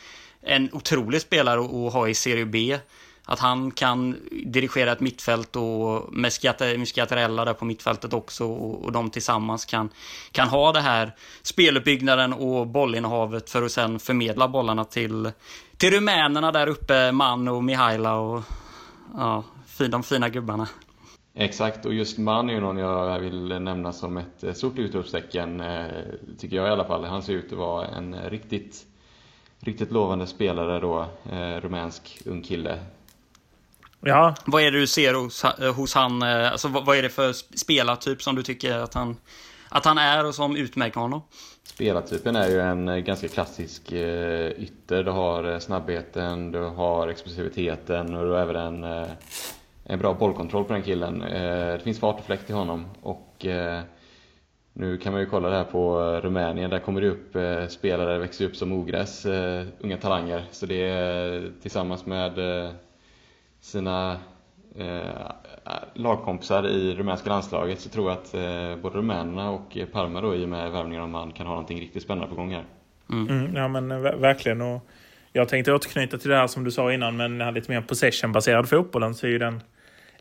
en 0.41 0.69
otrolig 0.73 1.21
spelare 1.21 1.59
att 1.59 1.93
ha 1.93 2.07
i 2.07 2.13
Serie 2.13 2.45
B. 2.45 2.77
Att 3.29 3.39
han 3.39 3.72
kan 3.72 4.15
dirigera 4.46 4.91
ett 4.91 5.00
mittfält 5.00 5.55
och 5.55 6.13
med 6.13 6.34
Schiattarella 6.34 7.46
där 7.46 7.53
på 7.53 7.65
mittfältet 7.65 8.13
också 8.13 8.46
och, 8.46 8.86
och 8.86 8.91
de 8.91 9.10
tillsammans 9.10 9.65
kan, 9.65 9.89
kan 10.31 10.48
ha 10.48 10.72
det 10.72 10.81
här 10.81 11.15
speluppbyggnaden 11.41 12.34
och 12.34 12.67
bollinnehavet 12.67 13.50
för 13.50 13.63
att 13.63 13.72
sen 13.72 14.00
förmedla 14.00 14.48
bollarna 14.48 14.86
till, 14.86 15.31
till 15.77 15.91
rumänerna 15.91 16.51
där 16.51 16.67
uppe, 16.67 17.12
Man 17.12 17.48
och 17.48 17.63
Mihaila 17.63 18.15
och 18.15 18.43
ja, 19.17 19.43
de 19.89 20.03
fina 20.03 20.29
gubbarna. 20.29 20.67
Exakt, 21.34 21.86
och 21.86 21.93
just 21.93 22.17
Man 22.17 22.50
är 22.50 22.53
ju 22.53 22.60
någon 22.60 22.77
jag 22.77 23.19
vill 23.19 23.48
nämna 23.48 23.93
som 23.93 24.17
ett 24.17 24.43
eh, 24.43 24.53
stort 24.53 24.77
utropstecken, 24.77 25.62
eh, 25.62 25.86
tycker 26.38 26.55
jag 26.55 26.67
i 26.67 26.72
alla 26.72 26.86
fall. 26.86 27.03
Han 27.03 27.24
ser 27.24 27.34
ut 27.34 27.51
att 27.51 27.57
vara 27.57 27.88
en 27.88 28.15
riktigt, 28.29 28.86
riktigt 29.60 29.91
lovande 29.91 30.27
spelare 30.27 30.79
då, 30.79 31.05
eh, 31.31 31.62
rumänsk 31.62 32.22
ung 32.25 32.41
kille. 32.41 32.79
Ja. 34.01 34.35
Vad 34.45 34.61
är 34.61 34.71
det 34.71 34.79
du 34.79 34.87
ser 34.87 35.13
hos, 35.13 35.43
hos 35.75 35.95
han? 35.95 36.21
Eh, 36.21 36.51
alltså, 36.51 36.67
vad 36.67 36.97
är 36.97 37.01
det 37.01 37.09
för 37.09 37.33
spelartyp 37.57 38.23
som 38.23 38.35
du 38.35 38.43
tycker 38.43 38.77
att 38.77 38.93
han, 38.93 39.17
att 39.69 39.85
han 39.85 39.97
är 39.97 40.25
och 40.25 40.35
som 40.35 40.55
utmärker 40.55 40.99
honom? 40.99 41.21
Spelartypen 41.63 42.35
är 42.35 42.49
ju 42.49 42.61
en 42.61 43.03
ganska 43.03 43.27
klassisk 43.27 43.91
ytter. 43.91 45.03
Du 45.03 45.11
har 45.11 45.59
snabbheten, 45.59 46.51
du 46.51 46.59
har 46.59 47.07
explosiviteten 47.07 48.15
och 48.15 48.25
du 48.25 48.31
har 48.31 48.39
även 48.39 48.55
en 48.55 49.07
en 49.89 49.99
bra 49.99 50.13
bollkontroll 50.13 50.63
på 50.63 50.73
den 50.73 50.83
killen. 50.83 51.21
Eh, 51.21 51.73
det 51.73 51.81
finns 51.83 51.99
fart 51.99 52.19
och 52.19 52.25
fläkt 52.25 52.49
i 52.49 52.53
honom 52.53 52.85
och 53.01 53.45
eh, 53.45 53.81
nu 54.73 54.97
kan 54.97 55.13
man 55.13 55.21
ju 55.21 55.27
kolla 55.27 55.49
det 55.49 55.55
här 55.55 55.63
på 55.63 55.99
Rumänien, 56.23 56.69
där 56.69 56.79
kommer 56.79 57.01
det 57.01 57.09
upp 57.09 57.35
eh, 57.35 57.67
spelare, 57.67 58.17
växer 58.17 58.45
upp 58.45 58.55
som 58.55 58.73
ogräs, 58.73 59.25
unga 59.79 59.97
talanger. 59.97 60.45
Så 60.51 60.65
det 60.65 60.81
är 60.81 61.51
tillsammans 61.61 62.05
med 62.05 62.31
sina 63.61 64.17
lagkompisar 65.93 66.67
i 66.67 66.95
rumänska 66.95 67.29
landslaget 67.29 67.79
så 67.79 67.89
tror 67.89 68.09
jag 68.09 68.17
att 68.17 68.31
både 68.81 68.97
rumänerna 68.97 69.49
och 69.49 69.77
Parma 69.91 70.21
då 70.21 70.35
i 70.35 70.45
och 70.45 70.49
med 70.49 70.71
värvningen 70.71 71.03
av 71.03 71.09
man 71.09 71.31
kan 71.31 71.47
ha 71.47 71.53
någonting 71.53 71.79
riktigt 71.79 72.03
spännande 72.03 72.27
på 72.27 72.35
gång 72.35 72.53
här. 72.53 72.65
Mm. 73.09 73.29
Mm, 73.29 73.55
ja 73.55 73.67
men 73.67 74.01
verkligen. 74.01 74.61
Och 74.61 74.87
jag 75.33 75.49
tänkte 75.49 75.73
återknyta 75.73 76.17
till 76.17 76.29
det 76.29 76.35
här 76.35 76.47
som 76.47 76.63
du 76.63 76.71
sa 76.71 76.93
innan, 76.93 77.17
men 77.17 77.31
den 77.31 77.41
här 77.41 77.51
lite 77.51 77.71
mer 77.71 77.81
possession-baserad 77.81 78.69
fotbollen 78.69 79.15
så 79.15 79.25
är 79.25 79.31
ju 79.31 79.37
den 79.37 79.61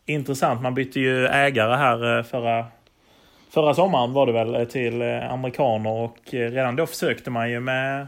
intressant. 0.05 0.61
Man 0.61 0.73
bytte 0.73 0.99
ju 0.99 1.25
ägare 1.25 1.75
här 1.75 2.17
eh, 2.17 2.23
förra, 2.23 2.65
förra 3.49 3.73
sommaren 3.73 4.13
var 4.13 4.25
det 4.25 4.31
väl 4.31 4.55
eh, 4.55 4.63
till 4.63 5.01
eh, 5.01 5.33
amerikaner 5.33 5.89
och 5.89 6.17
redan 6.31 6.75
då 6.75 6.85
försökte 6.85 7.29
man 7.29 7.51
ju 7.51 7.59
med, 7.59 8.07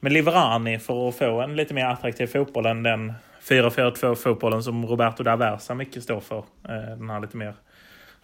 med 0.00 0.12
Liverani 0.12 0.78
för 0.78 1.08
att 1.08 1.16
få 1.16 1.40
en 1.40 1.56
lite 1.56 1.74
mer 1.74 1.86
attraktiv 1.86 2.26
fotboll 2.26 2.66
än 2.66 2.82
den 2.82 3.12
4-4-2 3.48 4.14
fotbollen 4.14 4.62
som 4.62 4.86
Roberto 4.86 5.22
Daversa 5.22 5.74
mycket 5.74 6.02
står 6.02 6.20
för. 6.20 6.38
Eh, 6.38 6.96
den 6.98 7.10
här 7.10 7.20
lite 7.20 7.36
mer 7.36 7.54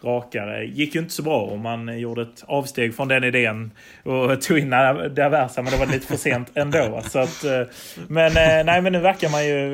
rakare. 0.01 0.65
Gick 0.65 0.95
ju 0.95 1.01
inte 1.01 1.13
så 1.13 1.23
bra 1.23 1.41
och 1.41 1.59
man 1.59 1.99
gjorde 1.99 2.23
ett 2.23 2.45
avsteg 2.47 2.95
från 2.97 3.09
den 3.09 3.25
idén 3.25 3.71
och 4.03 4.41
tog 4.43 4.59
in 4.59 4.71
Daversa 4.71 5.63
men 5.63 5.73
det 5.73 5.79
var 5.79 5.87
lite 5.87 6.07
för 6.07 6.17
sent 6.17 6.51
ändå. 6.55 7.01
Så 7.05 7.19
att, 7.19 7.45
eh, 7.45 7.63
men, 8.09 8.27
eh, 8.27 8.65
nej, 8.65 8.83
men 8.83 8.93
nu 8.93 8.99
verkar 9.01 9.29
man 9.29 9.47
ju 9.47 9.73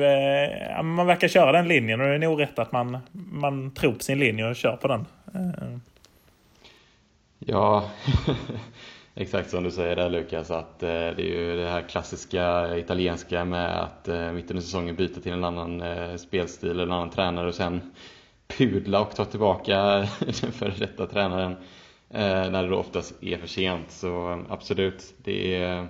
man 0.83 1.07
verkar 1.07 1.27
köra 1.27 1.51
den 1.51 1.67
linjen 1.67 2.01
och 2.01 2.07
det 2.07 2.13
är 2.13 2.19
nog 2.19 2.41
rätt 2.41 2.59
att 2.59 2.71
man, 2.71 2.97
man 3.11 3.71
tror 3.71 3.93
på 3.93 4.03
sin 4.03 4.19
linje 4.19 4.49
och 4.49 4.55
kör 4.55 4.75
på 4.75 4.87
den. 4.87 5.05
Ja, 7.39 7.89
exakt 9.19 9.49
som 9.49 9.63
du 9.63 9.71
säger 9.71 9.95
där 9.95 10.09
Lukas 10.09 10.51
att 10.51 10.83
eh, 10.83 10.89
det 10.89 11.21
är 11.21 11.39
ju 11.39 11.55
det 11.55 11.69
här 11.69 11.81
klassiska 11.81 12.77
italienska 12.77 13.45
med 13.45 13.83
att 13.83 14.07
eh, 14.07 14.31
mitt 14.31 14.51
under 14.51 14.63
säsongen 14.63 14.95
byta 14.95 15.21
till 15.21 15.31
en 15.31 15.43
annan 15.43 15.81
eh, 15.81 16.15
spelstil 16.15 16.69
eller 16.69 16.83
en 16.83 16.91
annan 16.91 17.09
tränare 17.09 17.47
och 17.47 17.55
sen 17.55 17.93
pudla 18.57 19.01
och 19.01 19.15
ta 19.15 19.25
tillbaka 19.25 19.77
den 20.41 20.51
före 20.51 20.73
detta 20.79 21.07
tränaren 21.07 21.51
eh, 22.09 22.51
när 22.51 22.63
det 22.63 22.69
då 22.69 22.77
oftast 22.77 23.23
är 23.23 23.37
för 23.37 23.47
sent. 23.47 23.91
Så 23.91 24.43
absolut, 24.49 25.13
det 25.23 25.55
är, 25.55 25.87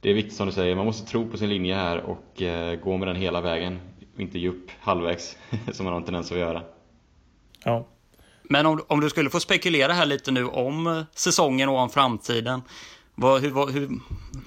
det 0.00 0.10
är 0.10 0.14
viktigt 0.14 0.34
som 0.34 0.46
du 0.46 0.52
säger. 0.52 0.74
Man 0.74 0.86
måste 0.86 1.10
tro 1.10 1.28
på 1.28 1.36
sin 1.36 1.48
linje 1.48 1.74
här 1.74 1.98
och 1.98 2.42
eh, 2.42 2.80
gå 2.80 2.96
med 2.96 3.08
den 3.08 3.16
hela 3.16 3.40
vägen. 3.40 3.80
Inte 4.16 4.38
ge 4.38 4.48
upp 4.48 4.70
halvvägs 4.80 5.38
som 5.72 5.84
man 5.84 5.92
har 5.92 6.00
en 6.00 6.06
tendens 6.06 6.32
att 6.32 6.38
göra. 6.38 6.62
Ja. 7.64 7.86
Men 8.50 8.66
om, 8.66 8.84
om 8.86 9.00
du 9.00 9.10
skulle 9.10 9.30
få 9.30 9.40
spekulera 9.40 9.92
här 9.92 10.06
lite 10.06 10.30
nu 10.30 10.46
om 10.46 11.04
säsongen 11.14 11.68
och 11.68 11.78
om 11.78 11.90
framtiden. 11.90 12.62
Vad, 13.14 13.40
hur, 13.40 13.72
hur, 13.72 14.00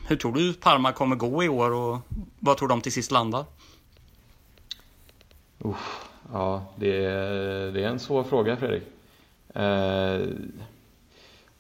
hur 0.08 0.16
tror 0.16 0.32
du 0.32 0.54
Parma 0.54 0.92
kommer 0.92 1.16
gå 1.16 1.44
i 1.44 1.50
år 1.50 1.72
och 1.72 2.00
vad 2.40 2.58
tror 2.58 2.68
de 2.68 2.82
till 2.82 2.92
sist 2.92 3.12
landar? 3.12 3.46
Uh, 5.66 5.76
Ja, 6.32 6.66
det 6.76 7.06
är, 7.06 7.72
det 7.72 7.84
är 7.84 7.88
en 7.88 8.00
svår 8.00 8.24
fråga 8.24 8.58
Fredrik. 8.58 8.84
Eh, 9.56 10.28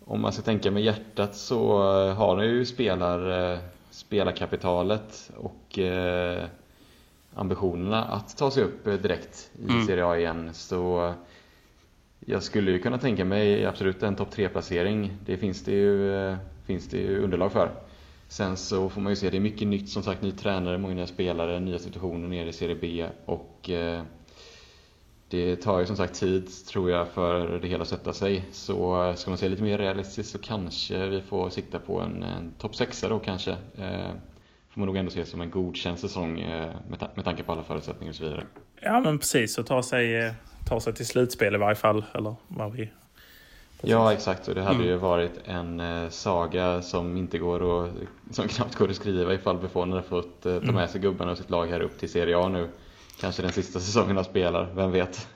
om 0.05 0.21
man 0.21 0.33
ska 0.33 0.41
tänka 0.41 0.71
med 0.71 0.83
hjärtat 0.83 1.35
så 1.35 1.77
har 2.13 2.35
ni 2.35 2.45
ju 2.45 2.65
spelar, 2.65 3.51
eh, 3.53 3.59
spelarkapitalet 3.89 5.31
och 5.37 5.79
eh, 5.79 6.45
ambitionerna 7.35 8.03
att 8.03 8.37
ta 8.37 8.51
sig 8.51 8.63
upp 8.63 8.85
direkt 8.85 9.51
i 9.67 9.71
mm. 9.71 9.85
Serie 9.85 10.05
A 10.05 10.17
igen. 10.17 10.49
Så 10.53 11.13
jag 12.25 12.43
skulle 12.43 12.71
ju 12.71 12.79
kunna 12.79 12.97
tänka 12.97 13.25
mig 13.25 13.65
absolut 13.65 14.03
en 14.03 14.15
topp 14.15 14.35
3-placering. 14.35 15.11
Det 15.25 15.37
finns 15.37 15.63
det, 15.63 15.71
ju, 15.71 16.15
eh, 16.15 16.37
finns 16.65 16.89
det 16.89 16.97
ju 16.97 17.23
underlag 17.23 17.51
för. 17.51 17.71
Sen 18.27 18.57
så 18.57 18.89
får 18.89 19.01
man 19.01 19.11
ju 19.11 19.15
se, 19.15 19.29
det 19.29 19.37
är 19.37 19.41
mycket 19.41 19.67
nytt 19.67 19.89
som 19.89 20.03
sagt, 20.03 20.21
ny 20.21 20.31
tränare, 20.31 20.77
många 20.77 20.95
nya 20.95 21.07
spelare, 21.07 21.59
nya 21.59 21.79
situationer 21.79 22.27
nere 22.27 22.49
i 22.49 22.53
Serie 22.53 22.75
B 22.75 23.05
och 23.25 23.69
eh, 23.69 24.03
det 25.29 25.55
tar 25.55 25.79
ju 25.79 25.85
som 25.85 25.95
sagt 25.95 26.19
tid 26.19 26.47
tror 26.67 26.91
jag 26.91 27.07
för 27.07 27.59
det 27.59 27.67
hela 27.67 27.81
att 27.81 27.87
sätta 27.87 28.13
sig. 28.13 28.45
Så 28.51 29.07
eh, 29.09 29.15
ska 29.15 29.31
man 29.31 29.37
se 29.37 29.49
lite 29.49 29.63
mer 29.63 29.77
realistiskt 29.77 30.31
så 30.31 30.39
kanske 30.39 31.07
vi 31.07 31.21
får 31.21 31.49
sikta 31.49 31.79
på 31.79 31.99
en, 31.99 32.23
en 32.23 32.51
topp 32.57 32.75
6 32.75 33.01
då 33.01 33.19
kanske. 33.19 33.51
Eh, 33.51 34.11
får 34.69 34.79
man 34.79 34.87
nog 34.87 34.97
ändå 34.97 35.11
se 35.11 35.25
som 35.25 35.41
en 35.41 35.51
godkänd 35.51 35.99
säsong 35.99 36.39
eh, 36.39 36.71
med, 36.89 36.99
ta 36.99 37.09
med 37.15 37.25
tanke 37.25 37.43
på 37.43 37.51
alla 37.51 37.63
förutsättningar 37.63 38.11
och 38.11 38.15
så 38.15 38.23
vidare. 38.23 38.45
Ja 38.81 38.99
men 38.99 39.19
precis, 39.19 39.57
och 39.57 39.65
ta 39.65 39.83
sig, 39.83 40.15
eh, 40.15 40.33
ta 40.65 40.79
sig 40.79 40.93
till 40.93 41.07
slutspel 41.07 41.55
i 41.55 41.57
varje 41.57 41.75
fall. 41.75 42.05
Eller 42.13 42.35
vad 42.47 42.71
vi... 42.71 42.89
Ja 43.85 44.13
exakt, 44.13 44.47
och 44.47 44.55
det 44.55 44.61
hade 44.61 44.75
mm. 44.75 44.87
ju 44.87 44.95
varit 44.95 45.31
en 45.45 45.79
eh, 45.79 46.09
saga 46.09 46.81
som 46.81 47.17
inte 47.17 47.37
går 47.37 47.85
att, 47.85 47.91
som 48.31 48.47
knappt 48.47 48.75
går 48.75 48.89
att 48.89 48.95
skriva 48.95 49.33
ifall 49.33 49.57
Buffon 49.57 49.91
hade 49.91 50.03
fått 50.03 50.45
eh, 50.45 50.55
ta 50.55 50.63
mm. 50.63 50.75
med 50.75 50.89
sig 50.89 51.01
gubbarna 51.01 51.31
och 51.31 51.37
sitt 51.37 51.49
lag 51.49 51.67
här 51.67 51.79
upp 51.79 51.99
till 51.99 52.11
Serie 52.11 52.37
A 52.37 52.49
nu. 52.49 52.69
Kanske 53.19 53.41
den 53.41 53.51
sista 53.51 53.79
säsongen 53.79 54.15
han 54.15 54.25
spelar, 54.25 54.69
vem 54.75 54.91
vet? 54.91 55.27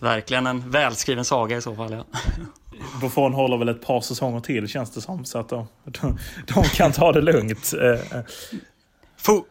Verkligen 0.00 0.46
en 0.46 0.70
välskriven 0.70 1.24
saga 1.24 1.56
i 1.56 1.62
så 1.62 1.74
fall, 1.74 1.92
ja. 1.92 2.04
Buffon 3.00 3.34
håller 3.34 3.56
väl 3.56 3.68
ett 3.68 3.86
par 3.86 4.00
säsonger 4.00 4.40
till 4.40 4.68
känns 4.68 4.90
det 4.90 5.00
som, 5.00 5.24
så 5.24 5.38
att 5.38 5.48
de, 5.48 5.68
de, 5.84 6.18
de 6.54 6.64
kan 6.64 6.92
ta 6.92 7.12
det 7.12 7.20
lugnt. 7.20 7.72
Eh. 7.82 8.20
Fo 9.16 9.44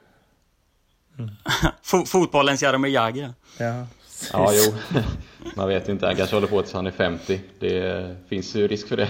mm. 1.20 2.06
Fotbollens 2.06 2.62
Jaromir 2.62 2.90
Jagr. 2.92 3.34
Ja, 3.58 3.88
ja, 4.34 4.52
jo. 4.54 4.74
Man 5.56 5.68
vet 5.68 5.88
ju 5.88 5.92
inte. 5.92 6.06
Han 6.06 6.16
kanske 6.16 6.36
håller 6.36 6.48
på 6.48 6.62
tills 6.62 6.74
han 6.74 6.88
är 6.88 6.92
50. 6.92 7.40
Det 7.60 8.16
finns 8.30 8.56
ju 8.56 8.68
risk 8.68 8.88
för 8.88 8.98
det. 8.98 9.10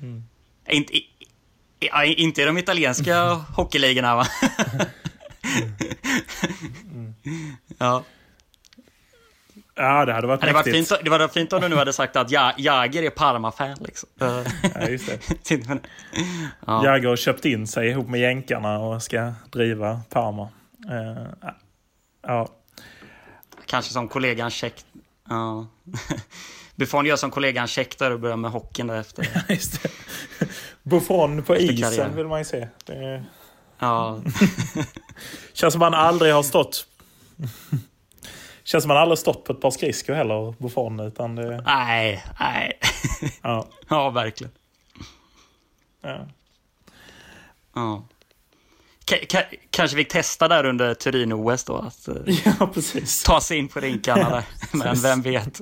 Mm. 0.00 0.24
Inte, 0.70 0.92
inte 2.06 2.42
i 2.42 2.44
de 2.44 2.58
italienska 2.58 3.24
hockeyligorna 3.56 4.16
va? 4.16 4.26
Mm. 6.92 7.14
Ja. 7.78 8.04
Ja, 9.74 10.04
det 10.04 10.12
hade 10.12 10.26
varit 10.26 10.40
det 10.40 10.52
varit 10.52 10.74
fint, 10.74 10.92
Det 11.04 11.10
var 11.10 11.28
fint 11.28 11.52
om 11.52 11.60
du 11.60 11.68
nu 11.68 11.76
hade 11.76 11.92
sagt 11.92 12.16
att 12.16 12.30
Jager 12.30 13.02
är 13.02 13.10
Parma-fan. 13.10 13.76
Liksom. 13.80 14.08
Ja, 14.18 14.88
just 14.88 15.06
det. 15.06 15.80
ja. 16.66 16.72
Har 16.72 17.16
köpt 17.16 17.44
in 17.44 17.66
sig 17.66 17.88
ihop 17.88 18.08
med 18.08 18.20
jänkarna 18.20 18.78
och 18.78 19.02
ska 19.02 19.32
driva 19.50 20.00
Parma. 20.10 20.48
Uh, 20.90 21.50
ja. 22.22 22.48
Kanske 23.68 23.92
som 23.92 24.08
kollegan 24.08 24.50
Check. 24.50 24.84
Ja. 25.28 25.66
Buffon 26.76 27.06
gör 27.06 27.16
som 27.16 27.30
kollegan 27.30 27.66
Check 27.66 27.98
där 27.98 28.10
och 28.10 28.20
börjar 28.20 28.36
med 28.36 28.50
hockeyn 28.50 28.86
därefter. 28.86 29.44
Just 29.48 29.82
det. 29.82 29.90
Buffon 30.82 31.42
på 31.42 31.56
isen 31.56 32.16
vill 32.16 32.26
man 32.26 32.38
ju 32.38 32.44
se. 32.44 32.68
Det... 32.84 33.24
Ja. 33.78 34.20
Känns 35.52 35.72
som 35.72 35.82
han 35.82 35.94
aldrig 35.94 36.34
har 36.34 36.42
stått... 36.42 36.86
Känns 38.64 38.82
som 38.84 38.90
han 38.90 39.00
aldrig 39.00 39.18
stått 39.18 39.44
på 39.44 39.52
ett 39.52 39.60
par 39.60 39.70
skridskor 39.70 40.14
heller, 40.14 40.54
Buffon. 40.58 41.00
Utan 41.00 41.36
det... 41.36 41.62
Nej, 41.66 42.24
nej. 42.40 42.78
Ja. 43.42 43.66
ja, 43.88 44.10
verkligen. 44.10 44.52
Ja. 46.00 46.26
ja. 47.74 48.04
Kanske 49.70 49.96
fick 49.96 50.08
testa 50.08 50.48
där 50.48 50.64
under 50.64 50.94
Turin-OS 50.94 51.64
då. 51.64 51.76
Att, 51.76 52.08
ja, 52.60 52.70
precis. 52.74 53.22
Ta 53.22 53.40
sig 53.40 53.58
in 53.58 53.68
på 53.68 53.80
rinkarna 53.80 54.30
där. 54.30 54.44
Men 54.76 55.00
vem 55.00 55.22
vet. 55.22 55.60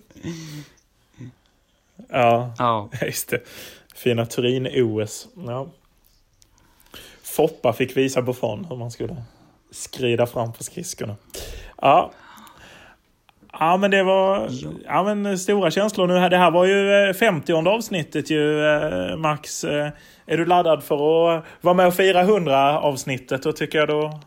Ja, 2.09 2.55
ja. 2.59 2.91
just 3.07 3.29
det. 3.29 3.41
Fina 3.95 4.25
Turin-OS. 4.27 5.29
Ja. 5.47 5.69
Foppa 7.23 7.73
fick 7.73 7.97
visa 7.97 8.23
Buffon 8.23 8.65
hur 8.65 8.77
man 8.77 8.91
skulle 8.91 9.17
skrida 9.71 10.27
fram 10.27 10.53
på 10.53 10.65
skridskorna. 10.65 11.17
Ja. 11.83 12.13
Ja 13.59 13.77
men 13.77 13.91
det 13.91 14.03
var 14.03 14.49
ja, 14.87 15.15
men 15.15 15.39
stora 15.39 15.71
känslor 15.71 16.07
nu. 16.07 16.29
Det 16.29 16.37
här 16.37 16.51
var 16.51 16.65
ju 16.65 17.15
50 17.15 17.53
eh, 17.53 17.59
avsnittet 17.59 18.31
ju 18.31 18.67
eh, 18.67 19.17
Max. 19.17 19.65
Eh, 19.65 19.89
är 20.27 20.37
du 20.37 20.45
laddad 20.45 20.83
för 20.85 20.95
att 20.95 21.45
vara 21.61 21.75
med 21.75 21.87
och 21.87 21.95
fira 21.95 22.21
100 22.21 22.81
avsnittet? 22.81 23.43
Då 23.43 23.53
tycker 23.53 23.79
jag 23.79 23.89
då, 23.89 24.21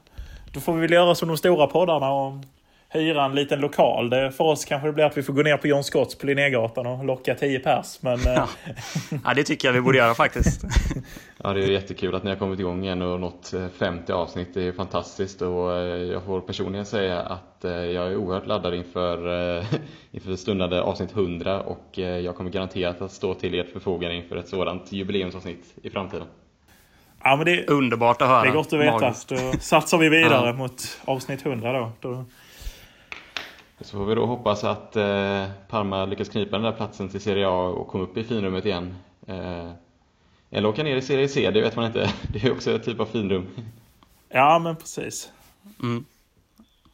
då 0.54 0.60
får 0.60 0.74
vi 0.74 0.82
väl 0.82 0.92
göra 0.92 1.16
som 1.16 1.28
de 1.28 1.38
stora 1.38 1.68
poddarna 1.68 2.12
och 2.12 2.34
hyra 2.90 3.26
en 3.26 3.36
liten 3.36 3.60
lokal. 3.60 4.10
Det, 4.10 4.32
för 4.32 4.44
oss 4.44 4.66
kanske 4.66 4.88
det 4.88 4.94
blir 4.94 5.06
att 5.06 5.18
vi 5.18 5.24
får 5.24 5.34
gå 5.34 5.42
ner 5.42 5.58
på 5.58 5.68
John 5.68 5.84
Scotts 5.84 6.16
på 6.16 6.26
Linnégatan 6.26 6.88
och 6.88 7.06
locka 7.06 7.36
10 7.36 7.60
pers. 7.60 8.02
Men, 8.02 8.20
ja. 8.26 8.50
ja, 9.26 9.34
det 9.34 9.44
tycker 9.44 9.68
jag 9.68 9.74
vi 9.74 9.82
borde 9.82 9.98
göra 9.98 10.14
faktiskt. 10.14 10.62
ja, 11.44 11.54
det 11.54 11.64
är 11.64 11.72
jättekul 11.72 12.16
att 12.16 12.24
ni 12.24 12.30
har 12.30 12.38
kommit 12.38 12.60
igång 12.60 12.84
igen 12.84 13.02
och 13.02 13.20
nått 13.20 13.54
50 13.78 14.12
avsnitt. 14.12 14.54
Det 14.54 14.64
är 14.68 14.72
fantastiskt 14.72 15.42
och 15.42 15.72
jag 16.12 16.24
får 16.24 16.42
personligen 16.42 16.86
säga 16.86 17.20
att 17.20 17.58
jag 17.62 17.94
är 17.94 18.16
oerhört 18.16 18.48
laddad 18.48 18.74
inför, 18.74 19.66
inför 20.12 20.36
stundande 20.36 20.80
avsnitt 20.80 21.12
100 21.12 21.62
och 21.62 21.98
jag 21.98 22.36
kommer 22.36 22.50
garanterat 22.50 23.02
att 23.02 23.12
stå 23.12 23.34
till 23.34 23.60
ert 23.60 23.70
förfogande 23.70 24.16
inför 24.16 24.36
ett 24.36 24.48
sådant 24.48 24.92
jubileumsavsnitt 24.92 25.66
i 25.84 25.90
framtiden. 25.90 26.28
Ja, 27.24 27.36
men 27.36 27.46
det, 27.46 27.68
Underbart 27.68 28.22
att 28.22 28.28
höra. 28.28 28.42
Det 28.42 28.50
är 28.50 28.54
gott 28.54 28.74
att 28.74 28.80
veta. 28.80 29.00
Magiskt. 29.00 29.30
Då 29.30 29.38
satsar 29.60 29.98
vi 29.98 30.10
vidare 30.10 30.48
ja. 30.48 30.54
mot 30.54 31.00
avsnitt 31.06 31.46
100 31.46 31.74
då. 31.74 31.92
då. 32.00 32.26
Så 33.82 33.98
får 33.98 34.06
vi 34.06 34.16
då 34.16 34.26
hoppas 34.26 34.64
att 34.64 34.96
eh, 34.96 35.46
Parma 35.70 36.06
lyckas 36.06 36.30
knipa 36.30 36.52
den 36.52 36.66
där 36.66 36.72
platsen 36.72 37.10
till 37.10 37.22
Serie 37.22 37.48
A 37.48 37.68
och 37.68 37.88
komma 37.88 38.04
upp 38.04 38.18
i 38.18 38.24
finrummet 38.24 38.66
igen. 38.66 38.96
Eh, 39.28 39.72
eller 40.52 40.70
åka 40.70 40.84
ner 40.84 40.96
i 40.96 41.02
Serie 41.02 41.28
C, 41.28 41.52
det 41.52 41.62
vet 41.62 41.76
man 41.76 41.86
inte. 41.86 42.14
Det 42.34 42.44
är 42.44 42.52
också 42.52 42.72
ett 42.72 42.84
typ 42.84 43.00
av 43.00 43.06
finrum. 43.06 43.48
Ja, 44.30 44.60
men 44.60 44.76
precis. 44.76 45.30
Mm. 45.84 46.06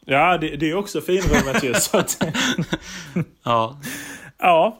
Ja, 0.06 0.38
det, 0.38 0.56
det, 0.56 0.70
är 0.70 0.76
också 0.76 1.02
finrummet 1.02 1.64
ju. 1.64 1.74
så 1.80 1.98
att... 1.98 2.24
ja. 3.44 3.78
ja. 4.38 4.80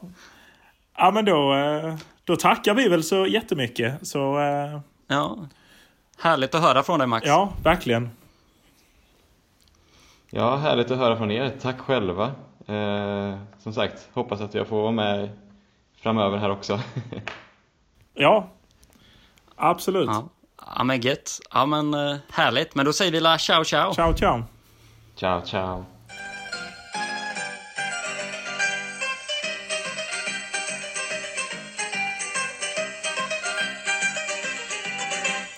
Ja, 0.96 1.10
men 1.10 1.24
då, 1.24 1.54
eh, 1.54 1.94
då 2.24 2.36
tackar 2.36 2.74
vi 2.74 2.88
väl 2.88 3.04
så 3.04 3.26
jättemycket. 3.26 4.06
Så, 4.06 4.38
eh, 4.38 4.80
ja. 5.08 5.38
Härligt 6.18 6.54
att 6.54 6.62
höra 6.62 6.82
från 6.82 6.98
dig 6.98 7.08
Max. 7.08 7.26
Ja, 7.26 7.52
verkligen. 7.62 8.10
Ja, 10.30 10.56
härligt 10.56 10.90
att 10.90 10.98
höra 10.98 11.16
från 11.16 11.30
er. 11.30 11.52
Tack 11.60 11.80
själva. 11.80 12.24
Eh, 12.66 13.38
som 13.58 13.72
sagt, 13.72 14.08
hoppas 14.12 14.40
att 14.40 14.54
jag 14.54 14.66
får 14.66 14.82
vara 14.82 14.92
med 14.92 15.28
framöver 16.02 16.38
här 16.38 16.50
också. 16.50 16.80
ja, 18.14 18.48
absolut. 19.56 20.10
Ja, 20.12 20.28
ja 20.76 20.84
men 20.84 21.00
gött. 21.00 21.40
Ja 21.52 21.66
men 21.66 21.94
eh, 21.94 22.16
härligt. 22.32 22.74
Men 22.74 22.86
då 22.86 22.92
säger 22.92 23.12
vi 23.12 23.20
la 23.20 23.38
ciao 23.38 23.64
ciao. 23.64 23.94
Ciao 23.94 24.14
ciao. 24.14 24.42
Ciao 25.14 25.42
ciao. 25.44 25.84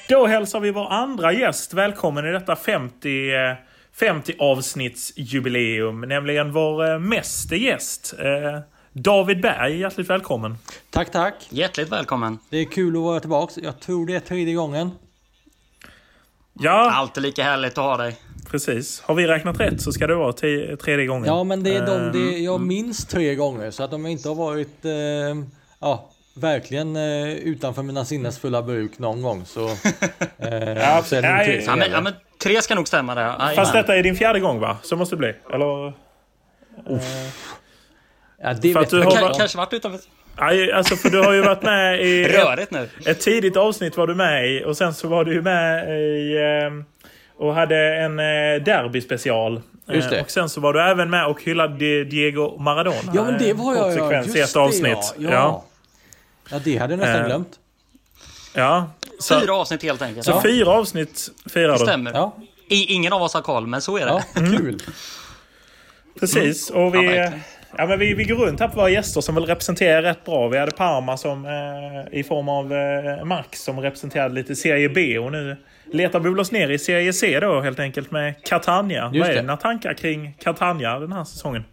Då 0.08 0.26
hälsar 0.26 0.60
vi 0.60 0.70
vår 0.70 0.92
andra 0.92 1.32
gäst 1.32 1.74
välkommen 1.74 2.26
i 2.26 2.32
detta 2.32 2.56
50 2.56 3.30
50 4.00 4.34
avsnittsjubileum, 4.38 6.00
nämligen 6.00 6.52
vår 6.52 6.90
eh, 6.90 6.98
meste 6.98 7.56
gäst. 7.56 8.14
Eh, 8.18 8.60
David 8.92 9.40
Berg, 9.40 9.78
hjärtligt 9.78 10.10
välkommen. 10.10 10.58
Tack, 10.90 11.12
tack. 11.12 11.34
Hjärtligt 11.50 11.92
välkommen. 11.92 12.38
Det 12.50 12.56
är 12.56 12.64
kul 12.64 12.96
att 12.96 13.02
vara 13.02 13.20
tillbaka. 13.20 13.60
Jag 13.62 13.80
tror 13.80 14.06
det 14.06 14.14
är 14.14 14.20
tredje 14.20 14.54
gången. 14.54 14.90
Ja. 16.52 16.90
Alltid 16.90 17.22
lika 17.22 17.42
härligt 17.42 17.78
att 17.78 17.84
ha 17.84 17.96
dig. 17.96 18.16
Precis. 18.50 19.00
Har 19.00 19.14
vi 19.14 19.26
räknat 19.26 19.60
rätt 19.60 19.80
så 19.80 19.92
ska 19.92 20.06
det 20.06 20.14
vara 20.14 20.32
tredje 20.32 21.06
gången. 21.06 21.26
Ja, 21.26 21.44
men 21.44 21.62
det 21.62 21.76
är 21.76 21.86
de 21.86 22.12
det, 22.12 22.38
jag 22.38 22.54
mm. 22.54 22.68
minns 22.68 23.06
tre 23.06 23.34
gånger. 23.34 23.70
Så 23.70 23.82
att 23.82 23.90
de 23.90 24.06
inte 24.06 24.28
har 24.28 24.34
varit 24.34 24.84
eh, 24.84 24.92
ja, 25.80 26.10
verkligen 26.34 26.96
eh, 26.96 27.28
utanför 27.28 27.82
mina 27.82 28.04
sinnesfulla 28.04 28.62
bruk 28.62 28.98
någon 28.98 29.22
gång. 29.22 29.44
Så, 29.46 29.68
eh, 30.38 30.72
ja, 30.72 31.02
så 31.04 31.16
är 31.16 31.22
det 31.22 31.28
nej, 31.28 31.62
ja, 31.66 31.76
men, 31.76 31.90
ja, 31.90 32.00
men 32.00 32.12
Tre 32.38 32.62
ska 32.62 32.74
nog 32.74 32.88
stämma 32.88 33.14
där. 33.14 33.34
Aj, 33.38 33.56
Fast 33.56 33.72
detta 33.72 33.96
är 33.96 34.02
din 34.02 34.16
fjärde 34.16 34.40
gång 34.40 34.60
va? 34.60 34.76
Så 34.82 34.96
måste 34.96 35.16
det 35.16 35.18
bli. 35.18 35.34
Eller? 35.52 35.92
Ja, 38.42 38.54
det 38.54 38.72
för 38.72 38.80
att 38.80 38.90
du 38.90 39.02
har 39.02 39.38
kanske 39.38 39.58
varit 39.58 39.72
utanför... 39.72 40.00
Aj, 40.36 40.72
alltså 40.72 40.96
för 40.96 41.10
du 41.10 41.22
har 41.22 41.32
ju 41.32 41.42
varit 41.42 41.62
med 41.62 42.00
i... 42.00 42.24
Rörigt 42.28 42.70
nu. 42.70 42.88
Ett 43.06 43.20
tidigt 43.20 43.56
avsnitt 43.56 43.96
var 43.96 44.06
du 44.06 44.14
med 44.14 44.48
i 44.50 44.64
och 44.64 44.76
sen 44.76 44.94
så 44.94 45.08
var 45.08 45.24
du 45.24 45.32
ju 45.32 45.42
med 45.42 45.88
i... 46.00 46.38
Ehm, 46.38 46.84
och 47.36 47.54
hade 47.54 47.76
en 47.96 48.18
eh, 48.18 48.24
derby-special. 48.64 49.62
Just 49.86 50.10
det. 50.10 50.16
Eh, 50.16 50.22
och 50.22 50.30
sen 50.30 50.48
så 50.48 50.60
var 50.60 50.72
du 50.72 50.82
även 50.82 51.10
med 51.10 51.26
och 51.26 51.42
hyllade 51.42 52.04
Diego 52.04 52.58
Maradona. 52.58 53.12
Ja 53.14 53.24
men 53.24 53.38
det 53.38 53.52
var 53.52 53.74
jag 53.74 53.96
ja. 53.96 54.22
Just 54.22 54.36
i 54.36 54.40
ett 54.40 54.56
avsnitt. 54.56 55.14
Det, 55.16 55.24
ja. 55.24 55.30
Ja. 55.30 55.64
ja, 56.50 56.60
det 56.64 56.76
hade 56.76 56.92
jag 56.92 57.00
nästan 57.00 57.26
glömt. 57.26 57.58
Ja, 58.54 58.90
så, 59.18 59.40
fyra 59.40 59.54
avsnitt 59.54 59.82
helt 59.82 60.02
enkelt. 60.02 60.24
Så 60.24 60.30
ja. 60.30 60.42
fyra 60.42 60.70
avsnitt 60.70 61.30
firar 61.46 61.72
du? 61.72 61.78
stämmer. 61.78 62.12
Ja. 62.12 62.36
ingen 62.68 63.12
av 63.12 63.22
oss 63.22 63.34
har 63.34 63.40
koll, 63.40 63.66
men 63.66 63.82
så 63.82 63.96
är 63.96 64.06
det. 64.06 64.06
Ja, 64.06 64.22
mm. 64.40 64.56
kul. 64.56 64.82
Precis, 66.20 66.70
och 66.70 66.94
vi... 66.94 67.16
Ja, 67.16 67.30
ja, 67.76 67.86
men 67.86 67.98
vi, 67.98 68.14
vi 68.14 68.24
går 68.24 68.36
runt 68.36 68.60
här 68.60 68.68
på 68.68 68.76
våra 68.76 68.90
gäster 68.90 69.20
som 69.20 69.34
väl 69.34 69.46
representerar 69.46 70.02
rätt 70.02 70.24
bra. 70.24 70.48
Vi 70.48 70.58
hade 70.58 70.72
Parma 70.72 71.16
som, 71.16 71.44
eh, 71.44 72.18
i 72.18 72.24
form 72.24 72.48
av 72.48 72.72
eh, 72.72 73.24
Max 73.24 73.62
som 73.62 73.80
representerade 73.80 74.34
lite 74.34 74.56
Serie 74.56 74.88
B 74.88 75.18
och 75.18 75.32
nu 75.32 75.56
letar 75.92 76.20
vi 76.20 76.28
oss 76.28 76.52
ner 76.52 76.68
i 76.68 76.78
Serie 76.78 77.12
C 77.12 77.40
då 77.40 77.60
helt 77.60 77.78
enkelt 77.78 78.10
med 78.10 78.44
Catania. 78.44 79.10
Just 79.12 79.26
Vad 79.26 79.36
är 79.36 79.40
dina 79.40 79.56
tankar 79.56 79.94
kring 79.94 80.34
Catania 80.40 80.98
den 80.98 81.12
här 81.12 81.24
säsongen? 81.24 81.64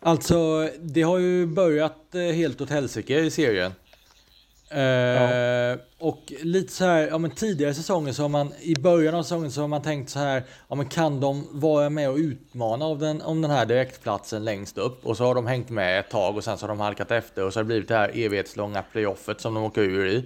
Alltså, 0.00 0.68
det 0.80 1.02
har 1.02 1.18
ju 1.18 1.46
börjat 1.46 2.14
eh, 2.14 2.36
helt 2.36 2.60
åt 2.60 2.70
helsike 2.70 3.18
i 3.18 3.30
serien. 3.30 3.72
Ja. 4.74 5.32
Eh, 5.32 5.78
och 5.98 6.32
lite 6.42 6.72
så 6.72 6.84
här, 6.84 7.06
ja 7.06 7.18
men 7.18 7.30
tidigare 7.30 7.74
säsonger 7.74 8.12
så 8.12 8.22
har 8.22 8.28
man, 8.28 8.52
i 8.60 8.74
början 8.74 9.14
av 9.14 9.22
säsongen 9.22 9.50
så 9.50 9.60
har 9.60 9.68
man 9.68 9.82
tänkt 9.82 10.10
så 10.10 10.18
här, 10.18 10.42
ja 10.68 10.74
men 10.74 10.88
kan 10.88 11.20
de 11.20 11.48
vara 11.50 11.90
med 11.90 12.10
och 12.10 12.16
utmana 12.16 12.84
av 12.84 12.98
den, 12.98 13.22
om 13.22 13.42
den 13.42 13.50
här 13.50 13.66
direktplatsen 13.66 14.44
längst 14.44 14.78
upp? 14.78 15.06
Och 15.06 15.16
så 15.16 15.24
har 15.24 15.34
de 15.34 15.46
hängt 15.46 15.70
med 15.70 16.00
ett 16.00 16.10
tag 16.10 16.36
och 16.36 16.44
sen 16.44 16.58
så 16.58 16.62
har 16.62 16.68
de 16.68 16.80
halkat 16.80 17.10
efter 17.10 17.44
och 17.44 17.52
så 17.52 17.58
har 17.58 17.64
det 17.64 17.66
blivit 17.66 17.88
det 17.88 17.94
här 17.94 18.10
evighetslånga 18.14 18.82
playoffet 18.82 19.40
som 19.40 19.54
de 19.54 19.64
åker 19.64 19.82
ur 19.82 20.06
i. 20.06 20.24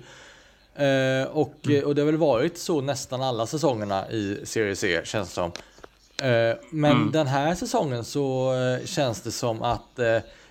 Uh, 0.81 1.27
och, 1.27 1.55
mm. 1.67 1.85
och 1.85 1.95
det 1.95 2.03
har 2.03 2.07
väl 2.07 2.17
varit 2.17 2.59
så 2.59 2.81
nästan 2.81 3.23
alla 3.23 3.47
säsongerna 3.47 4.11
i 4.11 4.41
Serie 4.45 4.77
C 4.77 5.01
känns 5.05 5.29
det 5.29 5.35
som. 5.35 5.51
Uh, 5.51 6.57
men 6.71 6.93
mm. 6.93 7.11
den 7.13 7.27
här 7.27 7.55
säsongen 7.55 8.05
så 8.05 8.53
känns 8.85 9.23
det 9.23 9.33
som 9.33 9.63
att 9.63 9.99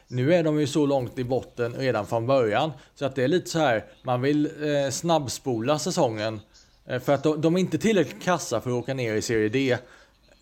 nu 0.08 0.34
är 0.34 0.44
de 0.44 0.60
ju 0.60 0.68
så 0.68 0.86
långt 0.86 1.20
i 1.20 1.24
botten 1.24 1.74
redan 1.74 2.08
från 2.08 2.28
början. 2.28 2.72
Så 2.96 3.06
att 3.06 3.16
det 3.16 3.24
är 3.24 3.28
lite 3.28 3.50
så 3.50 3.60
här, 3.60 3.86
man 4.04 4.22
vill 4.22 4.46
eh, 4.46 4.92
snabbspola 4.92 5.80
säsongen. 5.80 6.40
Eh, 6.86 7.00
för 7.00 7.14
att 7.14 7.24
de, 7.24 7.42
de, 7.42 7.56
är 7.56 7.60
inte 7.60 7.78
tillräckligt 7.78 8.24
kassa 8.24 8.62
för 8.62 8.70
att 8.70 8.76
åka 8.76 8.94
ner 8.94 9.16
i 9.16 9.22
Serie 9.22 9.50
D. 9.50 9.78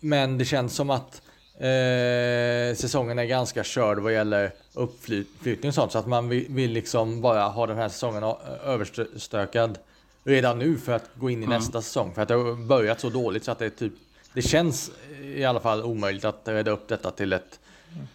Men 0.00 0.38
det 0.38 0.44
känns 0.44 0.74
som 0.74 0.90
att 0.90 1.22
eh, 1.54 2.76
säsongen 2.76 3.18
är 3.18 3.24
ganska 3.24 3.64
körd 3.64 3.98
vad 3.98 4.12
gäller 4.12 4.54
uppflyttning 4.74 5.68
och 5.68 5.74
sånt. 5.74 5.92
Så 5.92 5.98
att 5.98 6.06
man 6.06 6.28
vill, 6.28 6.46
vill 6.48 6.70
liksom 6.70 7.20
bara 7.20 7.42
ha 7.42 7.66
den 7.66 7.76
här 7.76 7.88
säsongen 7.88 8.34
överstökad 8.64 9.78
redan 10.24 10.58
nu 10.58 10.78
för 10.78 10.92
att 10.92 11.10
gå 11.14 11.30
in 11.30 11.42
i 11.42 11.44
mm. 11.44 11.58
nästa 11.58 11.82
säsong. 11.82 12.14
För 12.14 12.22
att 12.22 12.28
det 12.28 12.34
har 12.34 12.66
börjat 12.66 13.00
så 13.00 13.10
dåligt 13.10 13.44
så 13.44 13.52
att 13.52 13.58
det 13.58 13.66
är 13.66 13.70
typ 13.70 13.92
det 14.34 14.42
känns 14.42 14.90
i 15.22 15.44
alla 15.44 15.60
fall 15.60 15.82
omöjligt 15.82 16.24
att 16.24 16.40
rädda 16.44 16.70
upp 16.70 16.88
detta 16.88 17.10
till 17.10 17.32
ett 17.32 17.60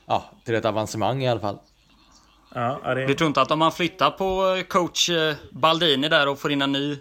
ja, 0.05 0.25
till 0.45 0.55
ett 0.55 0.65
avancemang 0.65 1.23
i 1.23 1.29
alla 1.29 1.39
fall. 1.39 1.59
Ja, 2.53 2.79
det... 2.83 3.05
Du 3.05 3.13
tror 3.13 3.27
inte 3.27 3.41
att 3.41 3.51
om 3.51 3.59
man 3.59 3.71
flyttar 3.71 4.11
på 4.11 4.55
eh, 4.57 4.63
coach 4.63 5.09
eh, 5.09 5.35
Baldini 5.51 6.09
där 6.09 6.27
och 6.27 6.39
får 6.39 6.51
in 6.51 6.61
en 6.61 6.71
ny 6.71 6.97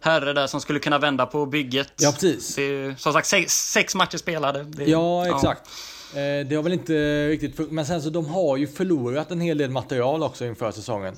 herre 0.00 0.32
där 0.32 0.46
som 0.46 0.60
skulle 0.60 0.78
kunna 0.78 0.98
vända 0.98 1.26
på 1.26 1.46
bygget. 1.46 1.92
Ja, 1.96 2.12
precis. 2.12 2.54
Det 2.54 2.62
är, 2.62 2.94
som 2.94 3.12
sagt 3.12 3.26
sex, 3.26 3.52
sex 3.52 3.94
matcher 3.94 4.16
spelade. 4.16 4.62
Det, 4.62 4.84
ja, 4.84 5.26
exakt. 5.26 5.70
Ja. 6.14 6.20
Eh, 6.20 6.46
det 6.46 6.56
har 6.56 6.62
väl 6.62 6.72
inte 6.72 7.28
riktigt... 7.28 7.70
Men 7.70 7.86
sen 7.86 8.02
så 8.02 8.10
de 8.10 8.26
har 8.26 8.56
ju 8.56 8.66
förlorat 8.66 9.30
en 9.30 9.40
hel 9.40 9.58
del 9.58 9.70
material 9.70 10.22
också 10.22 10.44
inför 10.44 10.70
säsongen. 10.70 11.16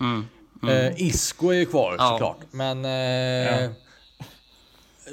Mm. 0.00 0.26
Mm. 0.62 0.94
Isco 0.96 1.48
är 1.48 1.58
ju 1.58 1.66
kvar 1.66 1.96
ja. 1.98 2.08
såklart. 2.08 2.38
Men... 2.50 2.84
Ja. 2.84 3.68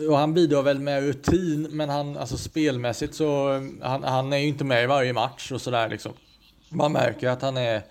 Och 0.10 0.18
han 0.18 0.34
bidrar 0.34 0.62
väl 0.62 0.80
med 0.80 1.04
rutin, 1.04 1.68
men 1.72 1.90
han, 1.90 2.18
alltså 2.18 2.38
spelmässigt 2.38 3.16
så, 3.16 3.50
han, 3.82 4.04
han 4.04 4.34
är 4.34 4.38
ju 4.38 4.48
inte 4.48 4.64
med 4.64 4.84
i 4.84 4.86
varje 4.86 5.14
match 5.14 5.52
och 5.52 5.62
sådär 5.62 5.90
liksom. 5.90 6.14
Man 6.70 6.92
märker 6.92 7.30
att 7.30 7.42
han 7.42 7.58
är 7.58 7.82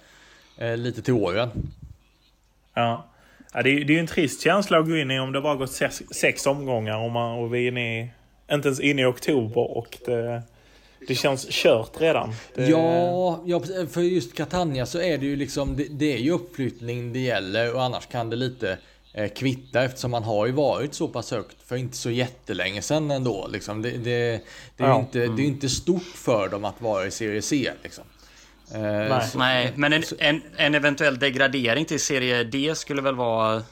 eh, 0.57 0.77
lite 0.77 1.03
till 1.03 1.15
åren. 1.15 1.51
Ja. 2.75 3.07
Ja, 3.53 3.63
det, 3.63 3.71
är, 3.71 3.85
det 3.85 3.93
är 3.93 3.95
ju 3.95 4.01
en 4.01 4.07
trist 4.07 4.43
känsla 4.43 4.79
att 4.79 4.87
gå 4.87 4.97
in 4.97 5.11
i 5.11 5.21
om 5.21 5.33
det 5.33 5.41
bara 5.41 5.55
gått 5.55 5.73
sex, 5.73 6.03
sex 6.11 6.47
omgångar 6.47 7.05
och, 7.05 7.11
man, 7.11 7.39
och 7.39 7.55
vi 7.55 7.65
är 7.65 7.69
inne 7.69 8.01
i, 8.01 8.11
inte 8.53 8.69
ens 8.69 8.81
inne 8.81 9.03
i 9.03 9.05
oktober 9.05 9.77
och 9.77 9.99
det, 10.07 10.43
det 11.09 11.15
känns 11.15 11.47
kört 11.51 12.01
redan. 12.01 12.35
Det... 12.55 12.67
Ja, 12.67 13.43
ja, 13.47 13.61
för 13.91 14.01
just 14.01 14.37
Catania 14.37 14.87
så 14.87 15.01
är 15.01 15.19
det 15.19 15.27
ju 15.27 15.37
liksom, 15.37 15.77
det, 15.77 15.87
det, 15.91 16.15
är 16.15 16.19
ju 16.19 16.31
uppflyttning 16.31 17.13
det 17.13 17.19
gäller 17.19 17.75
och 17.75 17.83
annars 17.83 18.07
kan 18.07 18.31
det 18.31 18.37
lite 18.37 18.79
kvitta 19.35 19.85
eftersom 19.85 20.11
man 20.11 20.25
har 20.25 20.47
ju 20.47 20.53
varit 20.53 20.95
så 20.95 21.09
pass 21.09 21.31
högt 21.31 21.57
för 21.67 21.77
inte 21.77 21.97
så 21.97 22.11
jättelänge 22.11 22.83
sedan 22.83 23.11
ändå. 23.11 23.49
Liksom. 23.53 23.83
Det, 23.83 23.91
det, 23.91 24.01
det 24.01 24.83
är 24.83 24.87
ju 24.87 24.93
ja. 24.93 25.01
inte, 25.01 25.19
det 25.19 25.43
är 25.43 25.47
inte 25.47 25.69
stort 25.69 26.03
för 26.03 26.49
dem 26.49 26.65
att 26.65 26.81
vara 26.81 27.07
i 27.07 27.11
Serie 27.11 27.43
C. 27.43 27.73
Liksom. 27.83 28.05
Eh, 28.75 28.81
Nej. 28.81 29.29
Så, 29.33 29.39
Nej, 29.39 29.73
men 29.77 29.93
en, 29.93 30.03
en, 30.19 30.43
en, 30.57 30.75
eventuell 30.75 31.19
degradering 31.19 31.85
till 31.85 32.01
Serie 32.01 32.45
D 32.45 32.75
skulle 32.75 33.03
väl 33.03 33.15
vara 33.15 33.63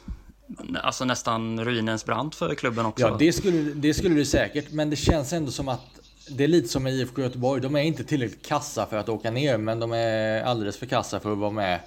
alltså 0.82 1.04
nästan 1.04 1.64
ruinens 1.64 2.04
brant 2.04 2.34
för 2.34 2.54
klubben 2.54 2.86
också? 2.86 3.06
Ja, 3.06 3.16
det 3.18 3.32
skulle, 3.32 3.58
det 3.58 3.94
skulle 3.94 4.14
det 4.14 4.24
säkert, 4.24 4.70
men 4.70 4.90
det 4.90 4.96
känns 4.96 5.32
ändå 5.32 5.50
som 5.50 5.68
att 5.68 5.80
det 6.28 6.44
är 6.44 6.48
lite 6.48 6.68
som 6.68 6.82
med 6.82 6.92
IFK 6.92 7.22
Göteborg. 7.22 7.62
De 7.62 7.76
är 7.76 7.80
inte 7.80 8.04
tillräckligt 8.04 8.46
kassa 8.46 8.86
för 8.86 8.96
att 8.96 9.08
åka 9.08 9.30
ner, 9.30 9.58
men 9.58 9.80
de 9.80 9.92
är 9.92 10.42
alldeles 10.42 10.76
för 10.76 10.86
kassa 10.86 11.20
för 11.20 11.32
att 11.32 11.38
vara 11.38 11.50
med 11.50 11.80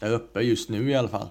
där 0.00 0.12
uppe 0.12 0.40
just 0.40 0.68
nu 0.68 0.90
i 0.90 0.94
alla 0.94 1.08
fall. 1.08 1.28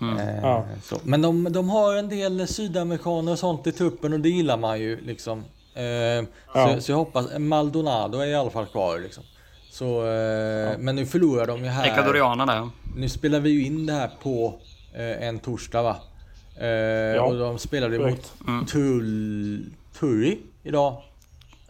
Mm. 0.00 0.18
Eh, 0.18 0.40
ja. 0.42 0.64
Men 1.02 1.22
de, 1.22 1.52
de 1.52 1.70
har 1.70 1.96
en 1.96 2.08
del 2.08 2.48
sydamerikaner 2.48 3.32
och 3.32 3.38
sånt 3.38 3.66
i 3.66 3.72
truppen 3.72 4.12
och 4.12 4.20
det 4.20 4.28
gillar 4.28 4.56
man 4.56 4.80
ju 4.80 5.00
liksom. 5.00 5.44
Eh, 5.74 5.84
ja. 5.84 6.24
så, 6.54 6.80
så, 6.80 6.92
jag 6.92 6.96
hoppas, 6.96 7.38
Maldonado 7.38 8.18
är 8.18 8.26
i 8.26 8.34
alla 8.34 8.50
fall 8.50 8.66
kvar 8.66 8.98
liksom. 8.98 9.24
Så, 9.70 10.06
eh, 10.06 10.10
ja. 10.10 10.78
Men 10.78 10.96
nu 10.96 11.06
förlorar 11.06 11.46
de 11.46 11.64
ju 11.64 11.68
här. 11.70 11.92
Ecuadorianerna. 11.92 12.70
Nu 12.96 13.08
spelar 13.08 13.40
vi 13.40 13.50
ju 13.50 13.64
in 13.64 13.86
det 13.86 13.92
här 13.92 14.10
på 14.22 14.54
eh, 14.94 15.28
en 15.28 15.38
torsdag 15.38 15.82
va? 15.82 15.96
Eh, 16.60 16.68
ja. 16.68 17.22
Och 17.22 17.38
de 17.38 17.58
spelade 17.58 17.98
mot 17.98 18.32
mm. 18.48 18.66
Tull, 18.66 19.66
Turri 19.98 20.38
idag. 20.62 21.02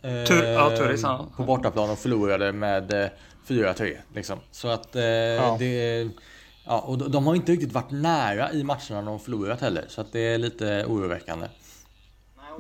Eh, 0.02 0.24
Tur, 0.24 0.44
ja, 0.44 0.70
Turris, 0.76 1.02
ja. 1.02 1.26
På 1.36 1.42
bortaplan 1.42 1.90
och 1.90 1.98
förlorade 1.98 2.52
med 2.52 2.92
eh, 3.04 3.08
4-3. 3.48 3.96
Liksom. 4.14 4.38
Så 4.50 4.68
att 4.68 4.96
eh, 4.96 5.02
ja. 5.02 5.56
det... 5.58 6.08
Ja, 6.70 6.78
och 6.78 7.11
de 7.11 7.26
har 7.26 7.35
inte 7.35 7.52
riktigt 7.52 7.72
varit 7.72 7.90
nära 7.90 8.52
i 8.52 8.64
matcherna 8.64 9.02
de 9.02 9.20
förlorat 9.20 9.61
heller. 9.61 9.85
Så 9.88 10.00
att 10.00 10.12
det 10.12 10.20
är 10.20 10.38
lite 10.38 10.85
oroväckande. 10.88 11.46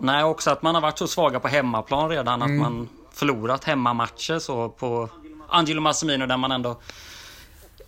Nej, 0.00 0.24
också 0.24 0.50
att 0.50 0.62
man 0.62 0.74
har 0.74 0.82
varit 0.82 0.98
så 0.98 1.08
svaga 1.08 1.40
på 1.40 1.48
hemmaplan 1.48 2.08
redan. 2.08 2.42
Mm. 2.42 2.56
Att 2.56 2.62
man 2.62 2.88
förlorat 3.12 3.64
hemmamatcher 3.64 4.38
så 4.38 4.68
på 4.68 5.08
Angelo 5.48 5.80
Massimino 5.80 6.26
där 6.26 6.36
man 6.36 6.52
ändå 6.52 6.80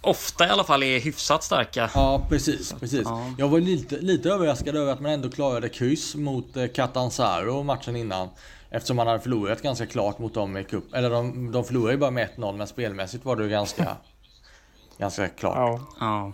ofta 0.00 0.46
i 0.46 0.48
alla 0.48 0.64
fall 0.64 0.82
är 0.82 1.00
hyfsat 1.00 1.44
starka. 1.44 1.90
Ja, 1.94 2.26
precis. 2.28 2.74
precis. 2.80 3.02
Ja. 3.04 3.34
Jag 3.38 3.48
var 3.48 3.60
lite, 3.60 3.96
lite 3.96 4.30
överraskad 4.30 4.76
över 4.76 4.92
att 4.92 5.00
man 5.00 5.12
ändå 5.12 5.30
klarade 5.30 5.68
kryss 5.68 6.14
mot 6.14 6.56
eh, 6.56 6.66
Catanzaro 6.66 7.62
matchen 7.62 7.96
innan. 7.96 8.28
Eftersom 8.70 8.96
man 8.96 9.06
hade 9.06 9.20
förlorat 9.20 9.62
ganska 9.62 9.86
klart 9.86 10.18
mot 10.18 10.34
dem 10.34 10.56
i 10.56 10.64
cup. 10.64 10.94
Eller 10.94 11.10
de, 11.10 11.52
de 11.52 11.64
förlorade 11.64 11.92
ju 11.92 11.98
bara 11.98 12.10
med 12.10 12.28
1-0 12.36 12.56
men 12.56 12.66
spelmässigt 12.66 13.24
var 13.24 13.36
det 13.36 13.48
ganska, 13.48 13.96
ganska 15.02 15.28
klart. 15.28 15.56
Ja. 15.56 15.80
ja. 16.00 16.32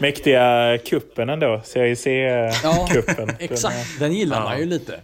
Mäktiga 0.00 0.78
kuppen 0.78 1.28
ändå. 1.28 1.60
Serie 1.64 1.96
C-kuppen. 1.96 3.28
Ja, 3.28 3.34
exakt. 3.38 3.98
Den 3.98 4.12
gillar 4.12 4.40
man 4.40 4.58
ju 4.58 4.66
lite. 4.66 5.00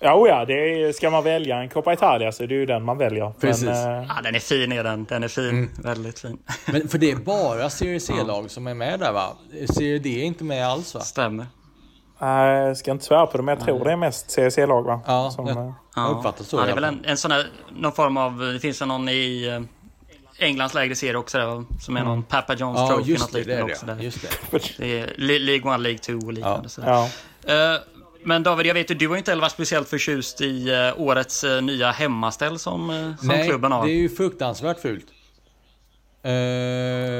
Ja, 0.00 0.14
oh 0.14 0.28
ja, 0.28 0.44
det 0.44 0.52
är, 0.52 0.92
ska 0.92 1.10
man 1.10 1.24
välja 1.24 1.56
en 1.56 1.68
Coppa 1.68 1.92
Italia 1.92 2.32
så 2.32 2.42
är 2.42 2.46
det 2.46 2.54
ju 2.54 2.66
den 2.66 2.82
man 2.82 2.98
väljer. 2.98 3.32
Precis. 3.40 3.64
Men, 3.64 4.02
äh... 4.02 4.06
ja, 4.08 4.22
den 4.22 4.34
är 4.34 4.38
fin 4.38 4.72
är 4.72 4.84
den. 4.84 5.04
Den 5.04 5.22
är 5.24 5.28
fin. 5.28 5.48
Mm. 5.48 5.70
Väldigt 5.82 6.18
fin. 6.18 6.38
Men 6.72 6.88
för 6.88 6.98
det 6.98 7.10
är 7.10 7.16
bara 7.16 7.70
Serie 7.70 8.00
C-lag 8.00 8.50
som 8.50 8.66
är 8.66 8.74
med 8.74 9.00
där 9.00 9.12
va? 9.12 9.36
Serie 9.74 9.98
D 9.98 10.20
är 10.20 10.24
inte 10.24 10.44
med 10.44 10.66
alls 10.66 10.94
va? 10.94 11.00
Stämmer. 11.00 11.46
Nej, 12.18 12.66
jag 12.66 12.76
ska 12.76 12.90
inte 12.90 13.04
svära 13.04 13.26
på 13.26 13.36
det, 13.36 13.42
men 13.42 13.56
jag 13.58 13.66
tror 13.66 13.84
det 13.84 13.92
är 13.92 13.96
mest 13.96 14.30
Serie 14.30 14.50
C-lag 14.50 14.82
va? 14.82 15.00
Ja, 15.06 15.30
som, 15.30 15.46
jag, 15.46 15.74
jag 15.96 16.16
uppfattar 16.16 16.44
så. 16.44 16.56
Ja, 16.56 16.64
det 16.64 16.70
är 16.70 16.74
väl 16.74 16.84
en, 16.84 17.04
en 17.04 17.16
sån 17.16 17.30
här, 17.30 17.46
någon 17.76 17.92
form 17.92 18.16
av, 18.16 18.38
det 18.38 18.60
finns 18.60 18.80
någon 18.80 19.08
i 19.08 19.48
eh, 19.48 19.60
Englands 20.38 20.74
lägre 20.74 20.94
serie 20.94 21.16
också 21.16 21.38
där, 21.38 21.64
som 21.80 21.96
är 21.96 22.00
någon 22.00 22.12
mm. 22.12 22.24
Papa 22.24 22.54
John's 22.54 22.74
ja, 22.76 22.88
Trophy, 22.88 23.12
något 23.12 23.32
liknande 23.32 23.62
också. 23.62 23.86
Där. 23.86 23.98
Just 24.00 24.22
det. 24.22 24.58
det 24.78 25.00
är 25.00 25.14
League 25.16 25.74
1, 25.74 25.80
League 25.80 25.98
2 25.98 26.12
och 26.12 26.32
liknande. 26.32 26.68
Ja. 26.76 27.08
Uh, 27.48 27.80
men 28.24 28.42
David, 28.42 28.66
jag 28.66 28.74
vet 28.74 28.90
att 28.90 28.98
du 28.98 29.08
har 29.08 29.16
inte 29.16 29.30
heller 29.30 29.40
varit 29.40 29.52
speciellt 29.52 29.88
förtjust 29.88 30.40
i 30.40 30.70
uh, 30.70 31.00
årets 31.00 31.44
uh, 31.44 31.62
nya 31.62 31.90
hemmaställ 31.90 32.58
som, 32.58 33.14
som 33.18 33.28
Nej, 33.28 33.48
klubben 33.48 33.72
har. 33.72 33.86
det 33.86 33.92
är 33.92 33.96
ju 33.96 34.08
fruktansvärt 34.08 34.80
fult. 34.80 35.06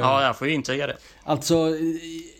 ja, 0.01 0.23
jag 0.23 0.37
får 0.37 0.47
ju 0.47 0.53
intyga 0.53 0.87
det. 0.87 0.97
Alltså, 1.23 1.55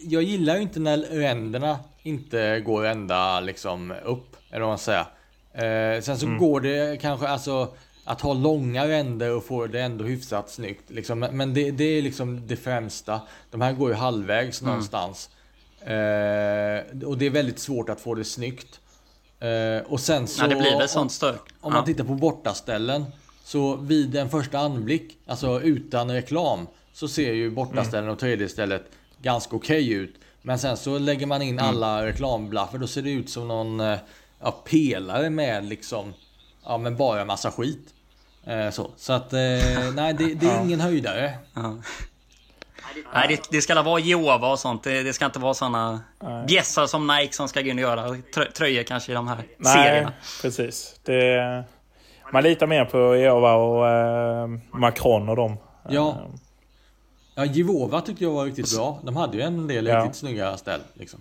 jag 0.01 0.23
gillar 0.23 0.55
ju 0.55 0.61
inte 0.61 0.79
när 0.79 0.97
ränderna 0.97 1.79
inte 2.03 2.59
går 2.59 2.85
ända 2.85 3.39
liksom 3.39 3.93
upp, 4.05 4.35
eller 4.51 4.61
vad 4.61 4.69
man 4.69 4.77
säger. 4.77 6.01
sen 6.01 6.17
så 6.17 6.25
mm. 6.25 6.37
går 6.37 6.61
det 6.61 7.01
kanske, 7.01 7.27
alltså 7.27 7.73
att 8.07 8.21
ha 8.21 8.33
långa 8.33 8.87
ränder 8.87 9.35
och 9.35 9.43
få 9.43 9.67
det 9.67 9.81
ändå 9.81 10.05
hyfsat 10.05 10.49
snyggt. 10.49 10.89
Liksom. 10.89 11.19
Men 11.19 11.53
det, 11.53 11.71
det, 11.71 11.83
är 11.83 12.01
liksom 12.01 12.47
det 12.47 12.55
främsta. 12.55 13.21
De 13.51 13.61
här 13.61 13.73
går 13.73 13.89
ju 13.89 13.95
halvvägs 13.95 14.61
mm. 14.61 14.71
någonstans. 14.71 15.29
Eh, 15.81 17.07
och 17.07 17.17
det 17.17 17.25
är 17.25 17.29
väldigt 17.29 17.59
svårt 17.59 17.89
att 17.89 18.01
få 18.01 18.15
det 18.15 18.23
snyggt. 18.23 18.79
Eh, 19.39 19.91
och 19.91 19.99
sen 19.99 20.27
så... 20.27 20.43
Ja, 20.43 20.47
det 20.47 20.55
blir 20.55 20.77
väl 20.77 20.89
sånt 20.89 21.11
stök. 21.11 21.41
Om, 21.61 21.73
man 21.73 21.85
tittar 21.85 22.03
på 22.03 22.13
bortaställen. 22.13 23.05
Så 23.43 23.75
vid 23.75 24.15
en 24.15 24.29
första 24.29 24.59
anblick, 24.59 25.17
alltså 25.25 25.61
utan 25.61 26.11
reklam, 26.11 26.67
så 26.93 27.07
ser 27.07 27.33
ju 27.33 27.49
bortaställen 27.49 28.03
mm. 28.03 28.13
och 28.13 28.19
tredje 28.19 28.49
stället 28.49 28.83
ganska 29.21 29.55
okej 29.55 29.85
okay 29.85 29.93
ut. 29.93 30.15
Men 30.41 30.59
sen 30.59 30.77
så 30.77 30.97
lägger 30.97 31.25
man 31.25 31.41
in 31.41 31.59
mm. 31.59 31.65
alla 31.65 32.05
reklamblaffer, 32.05 32.77
då 32.77 32.87
ser 32.87 33.01
det 33.01 33.11
ut 33.11 33.29
som 33.29 33.47
någon 33.47 33.79
eh, 33.79 33.97
ja, 34.39 34.51
pelare 34.51 35.29
med 35.29 35.65
liksom, 35.65 36.13
ja 36.63 36.77
men 36.77 36.97
bara 36.97 37.25
massa 37.25 37.51
skit. 37.51 37.93
Eh, 38.47 38.69
så. 38.69 38.91
så 38.97 39.13
att, 39.13 39.33
eh, 39.33 39.39
nej 39.95 40.13
det, 40.13 40.33
det 40.33 40.47
är 40.47 40.61
ingen 40.63 40.79
höjdare. 40.79 41.33
Nej, 43.13 43.27
det, 43.27 43.47
det 43.51 43.61
ska 43.61 43.81
vara 43.81 43.99
Jehova 43.99 44.51
och 44.51 44.59
sånt. 44.59 44.83
Det, 44.83 45.03
det, 45.03 45.13
ska 45.13 45.25
inte 45.25 45.39
vara 45.39 45.53
såna 45.53 46.01
bjässar 46.47 46.87
som 46.87 47.07
Nike 47.07 47.33
som 47.33 47.47
ska 47.47 47.61
gå 47.61 47.67
in 47.67 47.77
och 47.77 47.81
göra 47.81 48.15
tröjor 48.57 48.83
kanske 48.83 49.11
i 49.11 49.15
de 49.15 49.27
här 49.27 49.37
Nej, 49.57 49.73
serierna. 49.73 50.13
precis. 50.41 50.99
Det, 51.03 51.63
man 52.33 52.43
litar 52.43 52.67
mer 52.67 52.85
på 52.85 53.15
Jehova 53.15 53.53
och 53.53 53.89
eh, 53.89 54.47
Macron 54.71 55.29
och 55.29 55.35
dem. 55.35 55.57
Ja. 55.89 56.17
Ja, 57.35 57.45
Jehova 57.45 58.01
tyckte 58.01 58.23
jag 58.23 58.31
var 58.31 58.45
riktigt 58.45 58.75
bra. 58.75 58.99
De 59.03 59.15
hade 59.15 59.37
ju 59.37 59.43
en 59.43 59.67
del 59.67 59.85
ja. 59.85 59.99
riktigt 59.99 60.15
snygga 60.15 60.57
ställ. 60.57 60.81
Liksom. 60.93 61.19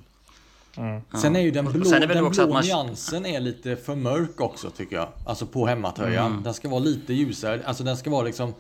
Mm. 0.79 1.03
Sen 1.23 1.37
är 1.37 1.41
ju 1.41 1.51
den 1.51 1.65
blå, 1.73 1.95
är 1.95 2.01
den 2.01 2.31
blå 2.31 2.47
man... 2.49 2.65
nyansen 2.65 3.27
är 3.27 3.41
lite 3.41 3.77
för 3.77 3.95
mörk 3.95 4.41
också 4.41 4.71
tycker 4.71 4.97
jag. 4.97 5.09
Alltså 5.27 5.47
på 5.47 5.67
hemmatröjan. 5.67 6.31
Mm. 6.31 6.43
Den 6.43 6.55
ska 6.55 6.69
vara 6.69 6.81
lite 6.81 7.15
ljusare. 7.15 7.61
Alltså 7.65 7.85
den 7.85 7.97
ska 7.97 8.11
vara 8.11 8.23
liksom 8.23 8.55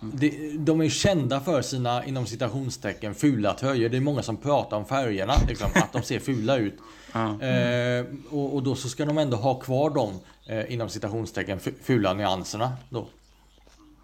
de, 0.00 0.56
de 0.58 0.80
är 0.80 0.88
kända 0.88 1.40
för 1.40 1.62
sina, 1.62 2.04
inom 2.04 2.26
citationstecken, 2.26 3.14
fula 3.14 3.54
tröjor. 3.54 3.88
Det 3.88 3.96
är 3.96 4.00
många 4.00 4.22
som 4.22 4.36
pratar 4.36 4.76
om 4.76 4.84
färgerna, 4.84 5.34
liksom, 5.48 5.70
att 5.74 5.92
de 5.92 6.02
ser 6.02 6.18
fula 6.18 6.56
ut. 6.56 6.74
Mm. 7.14 7.40
Eh, 7.40 8.06
och, 8.30 8.54
och, 8.54 8.62
då 8.62 8.74
så 8.74 8.88
ska 8.88 9.04
de 9.04 9.18
ändå 9.18 9.36
ha 9.36 9.54
kvar 9.54 9.90
de, 9.90 10.20
eh, 10.46 10.72
inom 10.72 10.88
citationstecken, 10.88 11.60
fula 11.82 12.14
nyanserna. 12.14 12.72
Då. 12.88 13.06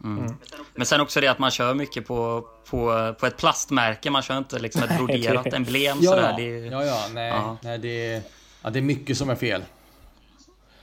Mm. 0.07 0.25
Mm. 0.25 0.37
Men 0.75 0.87
sen 0.87 1.01
också 1.01 1.21
det 1.21 1.29
att 1.29 1.39
man 1.39 1.51
kör 1.51 1.75
mycket 1.75 2.07
på, 2.07 2.47
på, 2.71 3.15
på 3.21 3.27
ett 3.27 3.37
plastmärke. 3.37 4.11
Man 4.11 4.23
kör 4.23 4.39
inte 4.39 4.59
liksom 4.59 4.83
ett 4.83 4.97
broderat 4.99 5.53
emblem 5.53 5.99
ja, 6.01 6.11
sådär. 6.11 6.35
Det, 6.37 6.67
ja, 6.67 6.85
ja, 6.85 7.07
nej, 7.15 7.29
ja. 7.29 7.57
nej 7.63 7.79
det, 7.79 8.23
ja, 8.63 8.71
det 8.71 8.79
är 8.79 8.83
mycket 8.83 9.19
som 9.19 9.31
är 9.31 9.37
fel. 9.37 9.63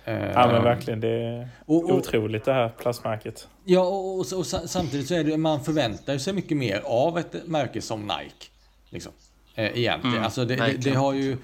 Ja 0.06 0.48
men 0.48 0.64
verkligen, 0.64 1.00
det 1.00 1.10
är 1.10 1.50
och, 1.66 1.84
och, 1.84 1.92
otroligt 1.92 2.46
det 2.46 2.54
här 2.54 2.70
plastmärket. 2.70 3.48
Ja 3.64 3.82
och, 3.82 4.20
och, 4.20 4.26
och, 4.34 4.46
samtidigt 4.46 5.08
så 5.08 5.14
är 5.14 5.24
det, 5.24 5.38
man 5.38 5.64
förväntar 5.64 6.18
sig 6.18 6.34
mycket 6.34 6.58
mer 6.58 6.82
av 6.86 7.18
ett 7.18 7.48
märke 7.48 7.82
som 7.82 8.02
Nike. 8.02 8.48
Liksom. 8.90 9.12
Eh, 9.56 9.78
egentligen. 9.78 10.16
Mm, 10.16 10.26
alltså 10.26 10.46
det, 10.46 10.56
det, 10.56 10.78
det, 10.78 10.94
har 10.94 11.14
ju 11.14 11.38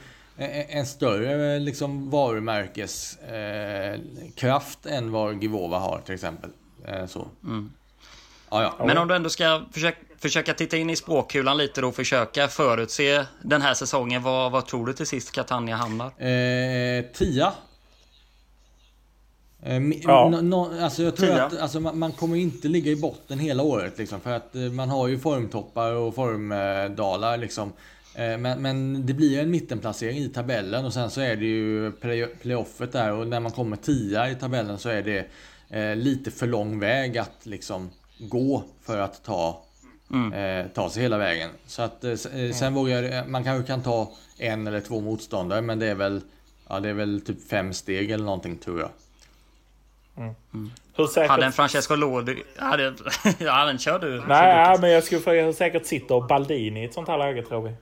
en 0.69 0.85
större 0.85 1.59
liksom, 1.59 2.09
varumärkeskraft 2.09 4.85
eh, 4.85 4.97
än 4.97 5.11
vad 5.11 5.41
Givova 5.41 5.79
har 5.79 6.01
till 6.05 6.15
exempel. 6.15 6.49
Eh, 6.85 7.05
så. 7.05 7.27
Mm. 7.43 7.71
Ja, 8.49 8.75
ja. 8.79 8.85
Men 8.85 8.97
om 8.97 9.07
du 9.07 9.15
ändå 9.15 9.29
ska 9.29 9.61
försöka, 9.71 9.97
försöka 10.17 10.53
titta 10.53 10.77
in 10.77 10.89
i 10.89 10.95
språkkulan 10.95 11.57
lite 11.57 11.81
då 11.81 11.87
och 11.87 11.95
försöka 11.95 12.47
förutse 12.47 13.25
den 13.41 13.61
här 13.61 13.73
säsongen. 13.73 14.23
Vad, 14.23 14.51
vad 14.51 14.65
tror 14.65 14.85
du 14.85 14.93
till 14.93 15.07
sist 15.07 15.31
Catania 15.31 15.75
hamnar? 15.75 16.05
Eh, 16.23 17.03
tia 17.13 17.53
Eh, 19.63 19.81
ja. 20.03 20.29
No, 20.29 20.81
alltså 20.81 21.03
jag 21.03 21.15
tror 21.15 21.27
Tia. 21.27 21.45
att 21.45 21.59
alltså, 21.59 21.79
man, 21.79 21.99
man, 21.99 22.11
kommer 22.11 22.37
inte 22.37 22.67
ligga 22.67 22.91
i 22.91 22.95
botten 22.95 23.39
hela 23.39 23.63
året. 23.63 23.97
Liksom, 23.97 24.21
för 24.21 24.31
att 24.31 24.55
eh, 24.55 24.61
man 24.61 24.89
har 24.89 25.07
ju 25.07 25.19
formtoppar 25.19 25.93
och 25.93 26.15
formdalar. 26.15 27.37
Liksom. 27.37 27.73
Men, 28.39 28.61
men, 28.61 29.05
det 29.05 29.13
blir 29.13 29.39
en 29.39 29.51
mittenplacering 29.51 30.17
i 30.17 30.29
tabellen 30.29 30.85
och 30.85 30.93
sen 30.93 31.09
så 31.09 31.21
är 31.21 31.35
det 31.35 31.45
ju 31.45 31.91
play, 31.91 32.25
playoffet 32.25 32.91
där 32.91 33.11
och 33.13 33.27
när 33.27 33.39
man 33.39 33.51
kommer 33.51 33.77
tia 33.77 34.29
i 34.29 34.35
tabellen 34.35 34.77
så 34.77 34.89
är 34.89 35.01
det 35.01 35.27
eh, 35.69 35.95
lite 35.95 36.31
för 36.31 36.47
lång 36.47 36.79
väg 36.79 37.17
att 37.17 37.45
liksom 37.45 37.89
gå 38.17 38.63
för 38.81 38.97
att 38.97 39.23
ta 39.23 39.63
mm. 40.11 40.33
eh, 40.33 40.71
ta 40.71 40.89
sig 40.89 41.03
hela 41.03 41.17
vägen. 41.17 41.49
Så 41.67 41.81
att 41.81 42.03
eh, 42.03 42.11
eh 42.11 42.51
sen 42.53 42.73
vågar 42.73 43.03
jag, 43.03 43.29
man 43.29 43.43
kanske 43.43 43.67
kan 43.67 43.83
ta 43.83 44.11
en 44.37 44.67
eller 44.67 44.81
två 44.81 45.01
motståndare 45.01 45.61
men 45.61 45.79
det 45.79 45.87
är 45.87 45.95
väl, 45.95 46.21
ja 46.67 46.79
det 46.79 46.89
är 46.89 46.93
väl 46.93 47.21
typ 47.21 47.49
fem 47.49 47.73
steg 47.73 48.11
eller 48.11 48.25
någonting 48.25 48.57
tror 48.57 48.79
jag. 48.79 48.89
Mm. 50.17 50.35
Mm. 50.53 50.71
Hur 50.93 51.07
säkert... 51.07 51.29
Hade 51.29 51.45
en 51.45 51.51
Francesco 51.51 51.95
Lodi... 51.95 52.43
Hade... 52.57 52.83
ja, 53.39 53.65
den 53.65 53.79
kör 53.79 53.99
du. 53.99 54.23
Nej, 54.27 54.79
men 54.79 54.91
jag 54.91 55.03
skulle 55.03 55.21
fråga 55.21 55.45
hur 55.45 55.53
säkert 55.53 55.85
sitter 55.85 56.27
Baldini 56.27 56.81
i 56.81 56.85
ett 56.85 56.93
sånt 56.93 57.07
här 57.07 57.17
läge 57.17 57.43
tror 57.43 57.61
vi? 57.61 57.73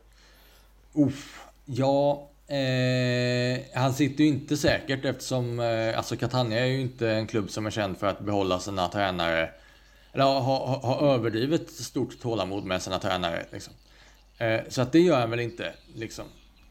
Uff, 0.93 1.45
ja, 1.65 2.30
eh, 2.47 3.60
han 3.73 3.93
sitter 3.93 4.23
ju 4.23 4.29
inte 4.29 4.57
säkert 4.57 5.05
eftersom 5.05 5.60
eh, 5.60 5.97
alltså 5.97 6.17
Catania 6.17 6.60
är 6.60 6.65
ju 6.65 6.81
inte 6.81 7.10
en 7.10 7.27
klubb 7.27 7.49
som 7.49 7.65
är 7.65 7.71
känd 7.71 7.97
för 7.97 8.07
att 8.07 8.19
behålla 8.19 8.60
sina 8.60 8.88
tränare. 8.88 9.49
Eller 10.13 10.23
har 10.23 10.39
ha, 10.39 10.77
ha 10.77 11.13
överdrivet 11.13 11.71
stort 11.71 12.21
tålamod 12.21 12.63
med 12.63 12.81
sina 12.81 12.99
tränare. 12.99 13.45
Liksom. 13.51 13.73
Eh, 14.38 14.60
så 14.69 14.81
att 14.81 14.91
det 14.91 14.99
gör 14.99 15.19
han 15.19 15.29
väl 15.29 15.39
inte. 15.39 15.73
Liksom. 15.95 16.25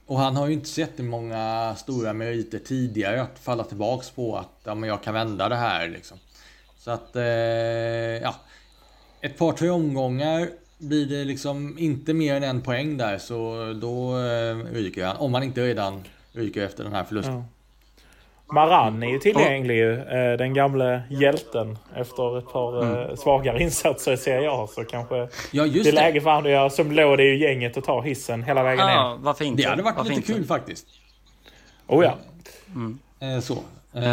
Och 0.07 0.19
han 0.19 0.37
har 0.37 0.47
ju 0.47 0.53
inte 0.53 0.69
sett 0.69 0.99
många 0.99 1.75
stora 1.79 2.13
meriter 2.13 2.59
tidigare 2.59 3.23
att 3.23 3.39
falla 3.39 3.65
tillbaks 3.65 4.11
på 4.11 4.37
att 4.37 4.61
ja, 4.65 4.75
men 4.75 4.89
jag 4.89 5.03
kan 5.03 5.15
vända 5.15 5.49
det 5.49 5.57
här. 5.57 5.89
Liksom. 5.89 6.19
Så 6.79 6.91
att, 6.91 7.17
eh, 7.17 7.25
ja. 8.23 8.35
Ett 9.21 9.39
par, 9.39 9.53
tre 9.53 9.71
omgångar 9.71 10.49
blir 10.79 11.07
det 11.07 11.25
liksom 11.25 11.79
inte 11.79 12.15
mer 12.15 12.37
än 12.37 12.43
en 12.43 12.63
poäng 12.63 12.97
där 12.97 13.19
så 13.19 13.73
då 13.81 14.19
eh, 14.19 14.75
ryker 14.75 15.07
han. 15.07 15.17
Om 15.17 15.35
han 15.35 15.43
inte 15.43 15.61
redan 15.61 16.05
ryker 16.33 16.65
efter 16.65 16.85
den 16.85 16.93
här 16.93 17.05
förlusten. 17.05 17.35
Ja. 17.35 17.45
Maran 18.55 19.03
är 19.03 19.07
ju 19.07 19.19
tillgänglig 19.19 19.77
ju. 19.77 20.01
Eh, 20.01 20.37
den 20.37 20.55
gamle 20.55 21.03
hjälten 21.11 21.79
efter 21.95 22.39
ett 22.39 22.53
par 22.53 22.83
eh, 22.83 23.03
mm. 23.03 23.17
svagare 23.17 23.63
insatser 23.63 24.13
i 24.13 24.17
Serie 24.17 24.51
A. 24.51 24.69
Så 24.75 24.85
kanske 24.85 25.29
ja, 25.51 25.67
just 25.67 25.85
det 25.85 25.91
är 25.91 25.93
läge 25.93 26.21
för 26.21 26.31
honom 26.31 26.45
att 26.45 26.51
göra 26.51 26.71
som 26.71 26.93
låg 26.93 27.21
i 27.21 27.37
gänget 27.37 27.77
och 27.77 27.85
ta 27.85 28.01
hissen 28.01 28.43
hela 28.43 28.63
vägen 28.63 28.89
ja, 28.89 29.11
ner. 29.11 29.23
Varför 29.23 29.45
inte? 29.45 29.63
Det 29.63 29.69
hade 29.69 29.83
varit 29.83 29.97
varför 29.97 30.11
lite 30.11 30.21
inte? 30.21 30.33
kul 30.33 30.45
faktiskt. 30.45 30.87
Oh 31.87 32.05
ja. 32.05 32.15
Mm. 32.75 32.99
Eh, 33.21 33.41
så. 33.41 33.59
Eh, 33.95 34.09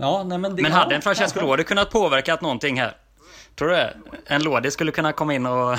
ja, 0.00 0.24
nej, 0.26 0.38
men 0.38 0.56
det, 0.56 0.62
men 0.62 0.72
hade 0.72 0.94
en 0.94 1.02
Francesco 1.02 1.40
Lodi 1.40 1.64
kunnat 1.64 1.90
påverka 1.90 2.38
någonting 2.40 2.80
här? 2.80 2.96
Tror 3.56 3.68
du 3.68 3.74
det? 3.74 3.96
En 4.26 4.42
Lodi 4.42 4.70
skulle 4.70 4.92
kunna 4.92 5.12
komma 5.12 5.34
in 5.34 5.46
och 5.46 5.78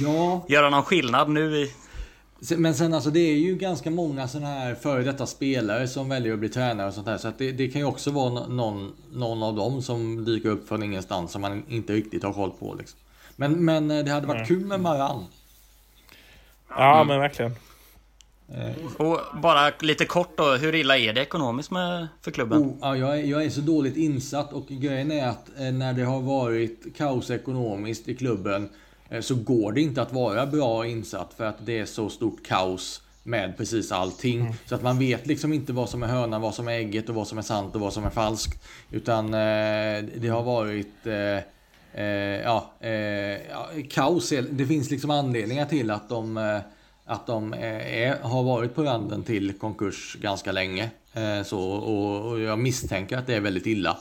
ja. 0.00 0.44
göra 0.48 0.70
någon 0.70 0.82
skillnad 0.82 1.30
nu 1.30 1.56
i... 1.56 1.72
Men 2.56 2.74
sen 2.74 2.94
alltså 2.94 3.10
det 3.10 3.20
är 3.20 3.36
ju 3.36 3.56
ganska 3.56 3.90
många 3.90 4.28
sådana 4.28 4.46
här 4.46 4.74
före 4.74 5.02
detta 5.02 5.26
spelare 5.26 5.88
som 5.88 6.08
väljer 6.08 6.32
att 6.32 6.38
bli 6.38 6.48
tränare 6.48 6.88
och 6.88 6.94
sånt 6.94 7.06
där. 7.06 7.18
Så 7.18 7.28
att 7.28 7.38
det, 7.38 7.52
det 7.52 7.68
kan 7.68 7.80
ju 7.80 7.86
också 7.86 8.10
vara 8.10 8.46
någon, 8.46 8.92
någon 9.12 9.42
av 9.42 9.54
dem 9.54 9.82
som 9.82 10.24
dyker 10.24 10.48
upp 10.48 10.68
från 10.68 10.82
ingenstans 10.82 11.32
som 11.32 11.40
man 11.40 11.62
inte 11.68 11.92
riktigt 11.92 12.22
har 12.22 12.32
koll 12.32 12.50
på. 12.50 12.74
Liksom. 12.74 12.98
Men, 13.36 13.64
men 13.64 13.90
eh, 13.90 14.04
det 14.04 14.10
hade 14.10 14.26
varit 14.26 14.36
mm. 14.36 14.48
kul 14.48 14.66
med 14.66 14.80
Maran. 14.80 15.26
Ja 16.68 16.94
mm. 16.94 17.06
men 17.06 17.20
verkligen. 17.20 17.54
Eh, 18.48 19.00
och 19.06 19.20
bara 19.42 19.72
lite 19.80 20.04
kort 20.04 20.36
då, 20.36 20.54
hur 20.54 20.74
illa 20.74 20.98
är 20.98 21.12
det 21.12 21.20
ekonomiskt 21.20 21.70
med, 21.70 22.08
för 22.22 22.30
klubben? 22.30 22.62
Oh, 22.62 22.74
ja, 22.80 22.96
jag, 22.96 23.18
är, 23.18 23.22
jag 23.22 23.44
är 23.44 23.50
så 23.50 23.60
dåligt 23.60 23.96
insatt 23.96 24.52
och 24.52 24.66
grejen 24.68 25.10
är 25.10 25.28
att 25.28 25.48
eh, 25.58 25.72
när 25.72 25.92
det 25.92 26.04
har 26.04 26.20
varit 26.20 26.96
kaos 26.96 27.30
ekonomiskt 27.30 28.08
i 28.08 28.14
klubben 28.14 28.68
eh, 29.08 29.20
så 29.20 29.34
går 29.34 29.72
det 29.72 29.80
inte 29.80 30.02
att 30.02 30.12
vara 30.12 30.46
bra 30.46 30.86
insatt 30.86 31.34
för 31.36 31.44
att 31.44 31.66
det 31.66 31.78
är 31.78 31.86
så 31.86 32.08
stort 32.08 32.46
kaos 32.46 33.00
med 33.22 33.56
precis 33.56 33.92
allting. 33.92 34.40
Mm. 34.40 34.52
Så 34.66 34.74
att 34.74 34.82
man 34.82 34.98
vet 34.98 35.26
liksom 35.26 35.52
inte 35.52 35.72
vad 35.72 35.88
som 35.88 36.02
är 36.02 36.06
hönan, 36.06 36.40
vad 36.40 36.54
som 36.54 36.68
är 36.68 36.72
ägget 36.72 37.08
och 37.08 37.14
vad 37.14 37.28
som 37.28 37.38
är 37.38 37.42
sant 37.42 37.74
och 37.74 37.80
vad 37.80 37.92
som 37.92 38.04
är 38.04 38.10
falskt. 38.10 38.62
Utan 38.90 39.24
eh, 39.34 40.04
det 40.16 40.28
har 40.28 40.42
varit 40.42 41.06
eh, 41.06 42.04
eh, 42.04 42.40
ja, 42.44 42.72
ja, 43.50 43.68
kaos. 43.90 44.32
Det 44.50 44.66
finns 44.66 44.90
liksom 44.90 45.10
anledningar 45.10 45.66
till 45.66 45.90
att 45.90 46.08
de 46.08 46.60
att 47.04 47.26
de 47.26 47.54
eh, 47.54 48.02
är, 48.02 48.18
har 48.22 48.42
varit 48.42 48.74
på 48.74 48.82
randen 48.82 49.22
till 49.22 49.52
konkurs 49.52 50.16
ganska 50.20 50.52
länge. 50.52 50.90
Eh, 51.12 51.42
så, 51.42 51.60
och, 51.60 52.30
och 52.30 52.40
jag 52.40 52.58
misstänker 52.58 53.18
att 53.18 53.26
det 53.26 53.34
är 53.34 53.40
väldigt 53.40 53.66
illa. 53.66 53.98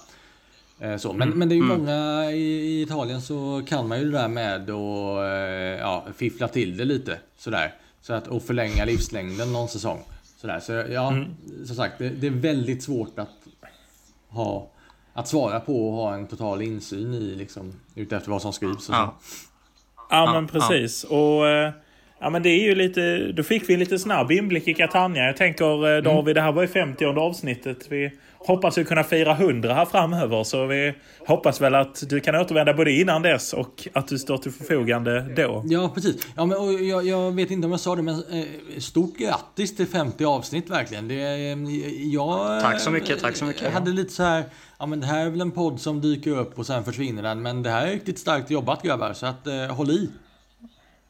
Eh, 0.80 0.98
så, 0.98 1.13
men, 1.13 1.28
mm. 1.28 1.39
men 1.39 1.50
det 1.50 1.56
är 1.56 1.58
ju 1.58 1.63
mm. 1.63 1.78
många 1.78 2.32
i, 2.32 2.38
i, 2.38 2.82
Italien 2.82 3.22
så 3.22 3.62
kan 3.68 3.88
man 3.88 4.00
ju 4.00 4.12
det 4.12 4.18
där 4.18 4.28
med 4.28 4.70
att 4.70 5.80
ja, 5.80 6.06
fiffla 6.16 6.48
till 6.48 6.78
det 6.78 6.86
lite. 6.86 7.20
Sådär. 7.38 7.74
Så 8.02 8.13
att, 8.13 8.28
och 8.28 8.44
förlänga 8.44 8.86
livslängden 8.86 9.54
någon 9.54 9.68
säsong. 9.68 10.00
Sådär. 10.38 10.60
Så 10.60 10.72
ja, 10.72 11.12
mm. 11.12 11.28
som 11.66 11.76
sagt, 11.76 11.98
det, 11.98 12.10
det, 12.10 12.28
är 12.28 12.32
väldigt 12.32 12.84
svårt 12.84 13.20
att 13.20 13.30
ha 14.30 14.70
att 15.13 15.28
svara 15.28 15.60
på 15.60 15.89
och 15.89 15.94
ha 15.94 16.13
en 16.13 16.28
total 16.28 16.62
insyn 16.62 17.13
i 17.13 17.36
liksom, 17.36 17.74
utefter 17.96 18.32
vad 18.32 18.42
som 18.42 18.54
skrivs. 18.54 18.89
Och 18.89 18.96
ja. 18.96 19.16
ja, 20.10 20.34
men 20.34 20.48
precis. 20.48 21.04
Och 21.04 21.46
Ja 22.24 22.30
men 22.30 22.44
det 22.44 22.50
är 22.50 22.64
ju 22.64 22.76
lite, 22.76 23.32
då 23.32 23.44
fick 23.44 23.70
vi 23.70 23.78
lite 23.78 24.00
snabb 24.00 24.32
inblick 24.32 24.68
i 24.68 24.74
Catania. 24.74 25.26
Jag 25.26 25.38
tänker 25.38 25.96
eh, 25.96 26.04
David, 26.04 26.08
mm. 26.08 26.34
det 26.34 26.42
här 26.42 26.52
var 26.52 26.62
ju 26.62 26.68
50 26.68 27.06
avsnittet. 27.06 27.86
Vi 27.90 28.12
hoppas 28.38 28.78
ju 28.78 28.84
kunna 28.84 29.04
fira 29.04 29.32
100 29.32 29.74
här 29.74 29.86
framöver. 29.86 30.44
Så 30.44 30.66
vi 30.66 30.94
hoppas 31.28 31.62
väl 31.62 31.76
att 31.76 32.10
du 32.10 32.20
kan 32.20 32.36
återvända 32.36 32.74
både 32.74 32.92
innan 32.92 33.22
dess 33.22 33.54
och 33.54 33.88
att 33.94 34.08
du 34.08 34.20
står 34.20 34.38
till 34.38 34.52
förfogande 34.52 35.26
då. 35.36 35.64
Ja 35.66 35.92
precis. 35.94 36.28
Ja, 36.36 36.46
men, 36.46 36.58
och 36.58 36.74
jag, 36.74 37.06
jag 37.06 37.32
vet 37.36 37.52
inte 37.52 37.66
om 37.66 37.72
jag 37.72 37.80
sa 37.80 37.96
det 37.96 38.02
men 38.02 38.16
eh, 38.16 38.80
stort 38.80 39.18
grattis 39.18 39.76
till 39.76 39.88
50 39.88 40.26
avsnitt 40.26 40.70
verkligen. 40.70 41.08
Det, 41.08 41.16
eh, 41.16 41.58
jag, 42.14 42.62
tack 42.62 42.80
så 42.80 42.92
mycket, 42.92 43.20
tack 43.22 43.36
så 43.36 43.46
mycket. 43.46 43.62
Jag 43.62 43.72
hade 43.72 43.92
lite 43.92 44.14
så 44.14 44.24
här, 44.24 44.44
ja 44.80 44.86
men 44.86 45.00
det 45.00 45.06
här 45.06 45.26
är 45.26 45.30
väl 45.30 45.42
en 45.42 45.52
podd 45.52 45.80
som 45.82 46.02
dyker 46.02 46.32
upp 46.32 46.60
och 46.60 46.66
sen 46.66 46.84
försvinner 46.84 47.24
den. 47.24 47.42
Men 47.42 47.64
det 47.64 47.70
här 47.70 47.88
är 47.88 47.92
riktigt 47.92 48.20
starkt 48.20 48.52
jobbat 48.52 48.84
grabbar. 48.84 49.14
Så 49.14 49.26
att 49.26 49.48
eh, 49.48 49.76
håll 49.76 49.90
i. 49.90 50.10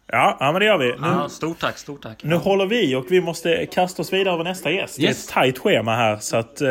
Ja, 0.07 0.37
ja 0.39 0.51
men 0.51 0.59
det 0.59 0.65
gör 0.65 0.77
vi. 0.77 0.87
Nu, 0.87 1.07
ja, 1.07 1.29
stort 1.29 1.59
tack, 1.59 1.77
stort 1.77 2.01
tack. 2.01 2.23
Nu 2.23 2.35
håller 2.35 2.65
vi 2.65 2.95
och 2.95 3.05
vi 3.09 3.21
måste 3.21 3.65
kasta 3.65 4.01
oss 4.01 4.13
vidare 4.13 4.33
över 4.33 4.43
nästa 4.43 4.71
gäst. 4.71 4.99
Yes. 4.99 5.05
Det 5.05 5.07
är 5.07 5.11
ett 5.11 5.33
tajt 5.33 5.59
schema 5.59 5.95
här. 5.95 6.17
Så 6.17 6.37
att, 6.37 6.61
eh. 6.61 6.69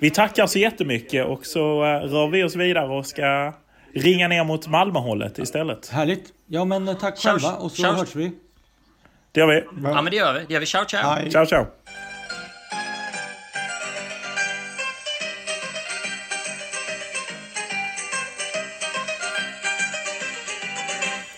Vi 0.00 0.10
tackar 0.10 0.46
så 0.46 0.58
jättemycket 0.58 1.26
och 1.26 1.46
så 1.46 1.84
eh, 1.84 2.00
rör 2.00 2.28
vi 2.28 2.44
oss 2.44 2.56
vidare 2.56 2.88
och 2.88 3.06
ska 3.06 3.52
ringa 3.94 4.28
ner 4.28 4.44
mot 4.44 4.66
Malmöhållet 4.66 5.38
istället. 5.38 5.88
Härligt. 5.88 6.24
Ja 6.46 6.64
men 6.64 6.88
eh, 6.88 6.94
tack 6.94 7.18
ciao, 7.18 7.32
själva 7.32 7.56
och 7.56 7.70
så 7.70 7.82
ciao. 7.82 7.92
hörs 7.92 8.16
vi. 8.16 8.32
Det 9.32 9.40
gör 9.40 9.46
vi. 9.46 9.64
Ja 9.82 10.02
men 10.02 10.10
det 10.10 10.16
gör 10.16 10.32
vi. 10.32 10.44
Det 10.48 10.52
gör 10.52 10.60
vi. 10.60 10.66
Ciao 10.66 10.84
ciao. 10.84 11.10
Hej. 11.10 11.30
Ciao 11.30 11.46
ciao. 11.46 11.66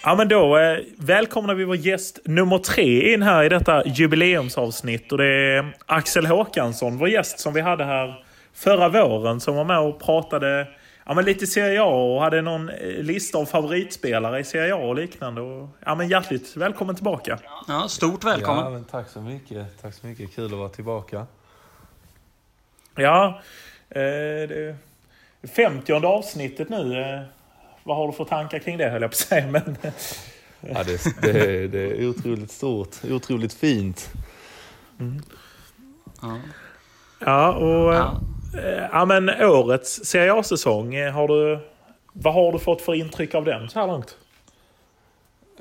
Ja 0.04 0.14
men 0.14 0.28
då 0.28 0.58
eh, 0.58 0.78
välkomnar 0.96 1.54
vi 1.54 1.64
vår 1.64 1.76
gäst 1.76 2.18
nummer 2.24 2.58
tre 2.58 3.12
in 3.14 3.22
här 3.22 3.44
i 3.44 3.48
detta 3.48 3.86
jubileumsavsnitt. 3.86 5.12
Och 5.12 5.18
det 5.18 5.26
är 5.26 5.76
Axel 5.86 6.26
Håkansson, 6.26 6.98
vår 6.98 7.08
gäst 7.08 7.40
som 7.40 7.54
vi 7.54 7.60
hade 7.60 7.84
här 7.84 8.24
förra 8.52 8.88
våren. 8.88 9.40
Som 9.40 9.56
var 9.56 9.64
med 9.64 9.78
och 9.78 10.00
pratade 10.00 10.68
ja, 11.06 11.14
men 11.14 11.24
lite 11.24 11.46
Serie 11.46 11.82
A 11.82 12.14
och 12.14 12.20
hade 12.20 12.42
någon 12.42 12.68
eh, 12.68 12.76
lista 12.86 13.38
av 13.38 13.44
favoritspelare 13.44 14.40
i 14.40 14.44
Serie 14.44 14.74
A 14.74 14.78
och 14.78 14.94
liknande. 14.94 15.40
Och, 15.40 15.68
ja, 15.86 15.94
men 15.94 16.08
hjärtligt 16.08 16.56
välkommen 16.56 16.94
tillbaka. 16.94 17.38
Ja, 17.68 17.88
stort 17.88 18.24
välkommen. 18.24 18.64
Ja, 18.64 18.70
men 18.70 18.84
tack 18.84 19.08
så 19.08 19.20
mycket. 19.20 19.82
Tack 19.82 19.94
så 19.94 20.06
mycket. 20.06 20.34
Kul 20.34 20.44
att 20.44 20.58
vara 20.58 20.68
tillbaka. 20.68 21.26
Ja, 22.94 23.40
eh, 23.90 24.00
det 24.48 24.76
50 25.54 25.92
avsnittet 25.92 26.68
nu. 26.68 27.00
Eh, 27.00 27.22
vad 27.84 27.96
har 27.96 28.06
du 28.06 28.12
för 28.12 28.24
tankar 28.24 28.58
kring 28.58 28.78
det 28.78 28.88
höll 28.88 29.02
jag 29.02 29.10
på 29.10 29.14
att 29.14 29.18
säga. 29.18 29.46
Men... 29.46 29.76
Ja, 30.60 30.84
det, 30.84 31.22
det, 31.22 31.68
det 31.68 31.80
är 31.80 32.08
otroligt 32.08 32.50
stort, 32.50 32.96
otroligt 33.10 33.52
fint. 33.52 34.10
Mm. 35.00 35.22
Ja. 36.22 36.38
ja, 37.18 37.52
och 37.52 37.94
ja. 37.94 38.20
Eh, 38.58 38.88
ja, 38.92 39.04
men 39.04 39.28
årets 39.28 40.04
Serie 40.04 40.34
A-säsong, 40.34 41.10
har 41.10 41.28
du, 41.28 41.58
vad 42.12 42.34
har 42.34 42.52
du 42.52 42.58
fått 42.58 42.82
för 42.82 42.94
intryck 42.94 43.34
av 43.34 43.44
den 43.44 43.68
så 43.68 43.78
här 43.80 43.86
långt? 43.86 44.16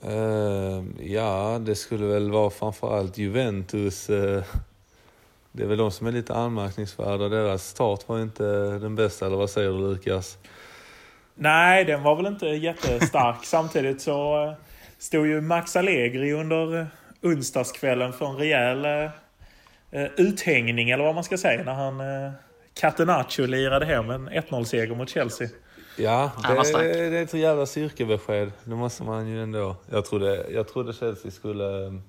Uh, 0.05 0.83
ja, 0.99 1.59
det 1.61 1.75
skulle 1.75 2.05
väl 2.05 2.31
vara 2.31 2.49
framförallt 2.49 3.17
Juventus. 3.17 4.09
Uh, 4.09 4.43
det 5.51 5.63
är 5.63 5.67
väl 5.67 5.77
de 5.77 5.91
som 5.91 6.07
är 6.07 6.11
lite 6.11 6.33
anmärkningsvärda. 6.33 7.29
Deras 7.29 7.67
start 7.67 8.09
var 8.09 8.21
inte 8.21 8.43
den 8.79 8.95
bästa, 8.95 9.25
eller 9.25 9.37
vad 9.37 9.49
säger 9.49 9.69
du 9.69 9.77
Lukas? 9.77 10.37
Nej, 11.41 11.85
den 11.85 12.03
var 12.03 12.15
väl 12.15 12.25
inte 12.25 12.47
jättestark. 12.47 13.35
Samtidigt 13.45 14.01
så 14.01 14.43
eh, 14.43 14.53
stod 14.97 15.27
ju 15.27 15.41
Max 15.41 15.75
Allegri 15.75 16.33
under 16.33 16.79
eh, 16.79 16.85
onsdagskvällen 17.21 18.13
för 18.13 18.25
en 18.25 18.35
rejäl 18.35 18.85
uh, 18.85 20.05
uthängning, 20.17 20.89
eller 20.89 21.03
vad 21.03 21.15
man 21.15 21.23
ska 21.23 21.37
säga, 21.37 21.63
när 21.63 21.73
han 21.73 22.01
uh, 22.01 22.31
Catenaccio 22.73 23.45
lirade 23.45 23.85
hem 23.85 24.09
en 24.09 24.29
1-0-seger 24.29 24.95
mot 24.95 25.09
Chelsea. 25.09 25.47
Ja, 25.97 26.31
det, 26.43 27.09
det 27.09 27.17
är 27.17 27.23
ett 27.23 27.33
jävla 27.33 27.65
styrkebesked. 27.65 28.51
Det 28.63 28.75
måste 28.75 29.03
man 29.03 29.27
ju 29.27 29.43
ändå... 29.43 29.75
Jag 29.91 30.05
trodde, 30.05 30.45
jag 30.51 30.67
trodde 30.67 30.93
Chelsea 30.93 31.31
skulle... 31.31 31.99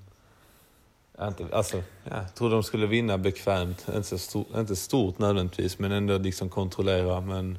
Inte, 1.23 1.47
alltså, 1.53 1.77
ja, 1.77 1.83
jag 2.17 2.35
trodde 2.35 2.55
de 2.55 2.63
skulle 2.63 2.87
vinna 2.87 3.19
bekvämt. 3.19 3.87
Inte, 3.97 4.19
stort, 4.19 4.47
inte 4.57 4.77
stort 4.77 5.19
nödvändigtvis, 5.19 5.79
men 5.79 5.93
ändå 5.93 6.19
liksom 6.19 6.49
kontrollera. 6.49 7.21
Men 7.21 7.59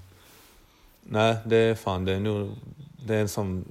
Nej, 1.04 1.36
det 1.46 1.58
är 1.58 1.76
fan, 1.76 2.06
det 2.06 2.14
är 2.14 2.20
nog 2.20 2.50
det 3.08 3.16
är 3.16 3.22
en 3.22 3.30
sån 3.30 3.66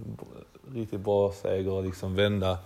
riktigt 0.74 1.00
bra 1.00 1.32
seger 1.42 1.78
att 1.78 1.84
liksom 1.84 2.14
vända, 2.14 2.58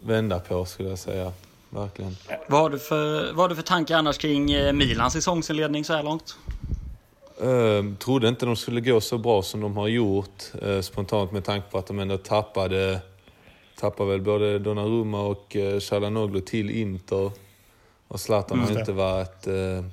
vända 0.00 0.40
på 0.40 0.64
skulle 0.64 0.88
jag 0.88 0.98
säga. 0.98 1.32
Verkligen. 1.70 2.16
Vad 2.48 2.60
har 2.60 2.70
du 2.70 2.78
för, 2.78 3.32
vad 3.32 3.44
har 3.44 3.48
du 3.48 3.54
för 3.54 3.62
tankar 3.62 3.98
annars 3.98 4.18
kring 4.18 4.52
eh, 4.52 4.72
Milans 4.72 5.12
säsongsinledning 5.12 5.84
så 5.84 5.92
här 5.92 6.02
långt? 6.02 6.36
Uh, 7.42 7.94
trodde 7.94 8.28
inte 8.28 8.46
de 8.46 8.56
skulle 8.56 8.80
gå 8.80 9.00
så 9.00 9.18
bra 9.18 9.42
som 9.42 9.60
de 9.60 9.76
har 9.76 9.88
gjort. 9.88 10.44
Uh, 10.62 10.80
spontant 10.80 11.32
med 11.32 11.44
tanke 11.44 11.70
på 11.70 11.78
att 11.78 11.86
de 11.86 11.98
ändå 11.98 12.18
tappade, 12.18 13.00
tappade 13.78 14.10
väl 14.10 14.20
både 14.20 14.58
Donnarumma 14.58 15.20
och 15.22 15.56
uh, 15.56 15.80
Chalanoglu 15.80 16.40
till 16.40 16.70
Inter. 16.70 17.30
Och 18.08 18.20
Zlatan 18.20 18.60
har 18.60 18.78
inte 18.78 18.92
varit... 18.92 19.46
Uh, 19.46 19.84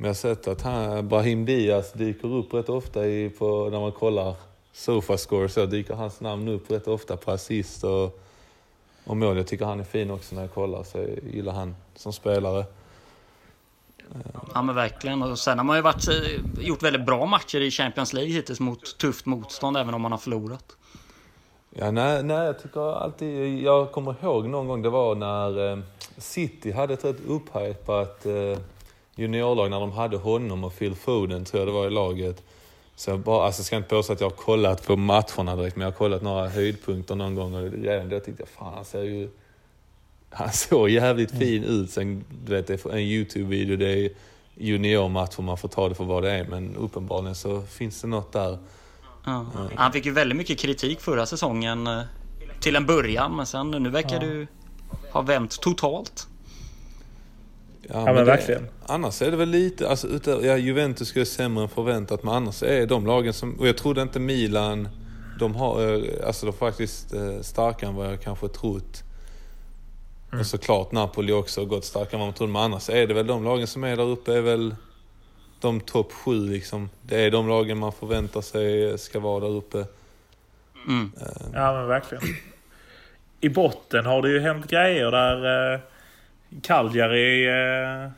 men 0.00 0.04
jag 0.04 0.08
har 0.08 0.14
sett 0.14 0.48
att 0.48 0.62
han, 0.62 1.08
Brahim 1.08 1.44
Diaz 1.44 1.92
dyker 1.92 2.28
upp 2.28 2.54
rätt 2.54 2.68
ofta 2.68 3.06
i, 3.06 3.30
på, 3.30 3.68
när 3.70 3.80
man 3.80 3.92
kollar 3.92 4.34
Sofascore 4.72 5.48
så 5.48 5.66
dyker 5.66 5.94
hans 5.94 6.20
namn 6.20 6.48
upp 6.48 6.70
rätt 6.70 6.88
ofta 6.88 7.16
på 7.16 7.30
assist 7.30 7.84
och, 7.84 8.20
och 9.04 9.16
mål. 9.16 9.36
Jag 9.36 9.46
tycker 9.46 9.64
han 9.64 9.80
är 9.80 9.84
fin 9.84 10.10
också 10.10 10.34
när 10.34 10.42
jag 10.42 10.54
kollar, 10.54 10.82
så 10.82 10.98
jag 10.98 11.34
gillar 11.34 11.52
han 11.52 11.76
som 11.94 12.12
spelare. 12.12 12.64
Ja 14.54 14.62
men 14.62 14.74
verkligen. 14.74 15.22
Och 15.22 15.38
sen 15.38 15.58
har 15.58 15.64
man 15.64 15.76
ju 15.76 15.82
varit, 15.82 16.08
gjort 16.60 16.82
väldigt 16.82 17.06
bra 17.06 17.26
matcher 17.26 17.60
i 17.60 17.70
Champions 17.70 18.12
League 18.12 18.32
hittills 18.32 18.60
mot 18.60 18.98
tufft 18.98 19.26
motstånd 19.26 19.76
även 19.76 19.94
om 19.94 20.02
man 20.02 20.12
har 20.12 20.18
förlorat. 20.18 20.76
Ja, 21.70 21.90
nej, 21.90 22.22
nej, 22.22 22.46
jag 22.46 22.62
tycker 22.62 23.02
alltid... 23.02 23.62
Jag 23.62 23.92
kommer 23.92 24.14
ihåg 24.22 24.48
någon 24.48 24.68
gång 24.68 24.82
det 24.82 24.90
var 24.90 25.14
när 25.14 25.72
eh, 25.72 25.78
City 26.16 26.72
hade 26.72 26.94
ett 26.94 27.04
rätt 27.04 27.20
upphypat 27.26 28.26
eh, 28.26 28.58
juniorlag 29.18 29.70
när 29.70 29.80
de 29.80 29.92
hade 29.92 30.16
honom 30.16 30.64
och 30.64 30.78
Phil 30.78 30.94
Foden, 30.94 31.44
tror 31.44 31.60
jag 31.60 31.68
det 31.68 31.72
var 31.72 31.86
i 31.86 31.90
laget. 31.90 32.42
Så 32.96 33.10
jag, 33.10 33.20
bara, 33.20 33.46
alltså 33.46 33.60
jag 33.60 33.66
ska 33.66 33.76
inte 33.76 33.88
påstå 33.88 34.12
att 34.12 34.20
jag 34.20 34.30
har 34.30 34.36
kollat 34.36 34.86
på 34.86 34.96
matcherna 34.96 35.56
direkt, 35.56 35.76
men 35.76 35.84
jag 35.84 35.92
har 35.92 35.98
kollat 35.98 36.22
några 36.22 36.48
höjdpunkter 36.48 37.14
någon 37.14 37.34
gång 37.34 37.54
och 37.54 37.68
jag 37.82 38.22
fan 38.58 38.74
han 38.74 38.84
ser 38.84 39.02
ju... 39.02 39.30
Han 40.30 40.52
såg 40.52 40.88
jävligt 40.88 41.30
fin 41.30 41.64
ut. 41.64 41.90
Sen, 41.90 42.24
du 42.44 42.52
vet, 42.52 42.66
det 42.66 42.84
är 42.84 42.90
en 42.90 42.98
YouTube-video, 42.98 43.76
det 43.76 43.86
är 43.86 44.10
juniormatcher, 44.54 45.42
man 45.42 45.58
får 45.58 45.68
ta 45.68 45.88
det 45.88 45.94
för 45.94 46.04
vad 46.04 46.22
det 46.22 46.32
är. 46.32 46.44
Men 46.44 46.76
uppenbarligen 46.76 47.34
så 47.34 47.62
finns 47.62 48.00
det 48.00 48.08
något 48.08 48.32
där. 48.32 48.58
Ja. 49.24 49.46
Han 49.74 49.92
fick 49.92 50.06
ju 50.06 50.12
väldigt 50.12 50.38
mycket 50.38 50.58
kritik 50.58 51.00
förra 51.00 51.26
säsongen 51.26 51.86
eh, 51.86 52.00
till 52.60 52.76
en 52.76 52.86
början, 52.86 53.36
men 53.36 53.46
sen 53.46 53.70
nu 53.70 53.90
verkar 53.90 54.14
ja. 54.14 54.20
du 54.20 54.46
ha 55.10 55.22
vänt 55.22 55.60
totalt. 55.60 56.28
Ja, 57.90 57.94
ja 57.94 58.04
men, 58.04 58.14
men 58.14 58.24
verkligen. 58.24 58.68
annars 58.86 59.22
är 59.22 59.30
det 59.30 59.36
väl 59.36 59.48
lite, 59.48 59.88
alltså 59.88 60.08
utöver, 60.08 60.46
ja, 60.46 60.56
Juventus 60.56 61.16
är 61.16 61.24
sämre 61.24 61.62
än 61.62 61.68
förväntat, 61.68 62.22
men 62.22 62.34
annars 62.34 62.62
är 62.62 62.86
de 62.86 63.06
lagen 63.06 63.32
som, 63.32 63.54
och 63.54 63.68
jag 63.68 63.76
trodde 63.76 64.02
inte 64.02 64.20
Milan, 64.20 64.88
de 65.38 65.54
har, 65.54 65.94
eh, 65.94 66.26
alltså 66.26 66.46
de 66.46 66.52
är 66.52 66.56
faktiskt 66.58 67.12
eh, 67.14 67.40
starkare 67.40 67.90
än 67.90 67.96
vad 67.96 68.06
jag 68.06 68.20
kanske 68.20 68.48
trott. 68.48 69.02
Mm. 70.28 70.40
Och 70.40 70.46
såklart 70.46 70.92
Napoli 70.92 71.32
också 71.32 71.60
har 71.60 71.66
gått 71.66 71.84
starkare 71.84 72.14
än 72.14 72.20
vad 72.20 72.26
man 72.26 72.34
trodde, 72.34 72.52
men 72.52 72.62
annars 72.62 72.90
är 72.90 73.06
det 73.06 73.14
väl 73.14 73.26
de 73.26 73.44
lagen 73.44 73.66
som 73.66 73.84
är 73.84 73.96
där 73.96 74.04
uppe 74.04 74.34
är 74.34 74.40
väl 74.40 74.74
de 75.60 75.80
topp 75.80 76.12
sju 76.12 76.48
liksom. 76.50 76.90
Det 77.02 77.20
är 77.20 77.30
de 77.30 77.48
lagen 77.48 77.78
man 77.78 77.92
förväntar 77.92 78.40
sig 78.40 78.98
ska 78.98 79.20
vara 79.20 79.40
där 79.40 79.56
uppe. 79.56 79.84
Mm. 80.88 81.12
Uh, 81.16 81.28
ja 81.54 81.72
men 81.72 81.88
verkligen. 81.88 82.24
I 83.40 83.48
botten 83.48 84.06
har 84.06 84.22
det 84.22 84.28
ju 84.28 84.40
hänt 84.40 84.70
grejer 84.70 85.10
där 85.10 85.72
uh, 85.74 85.80
Cagliari 86.62 87.48
uh, 87.48 88.10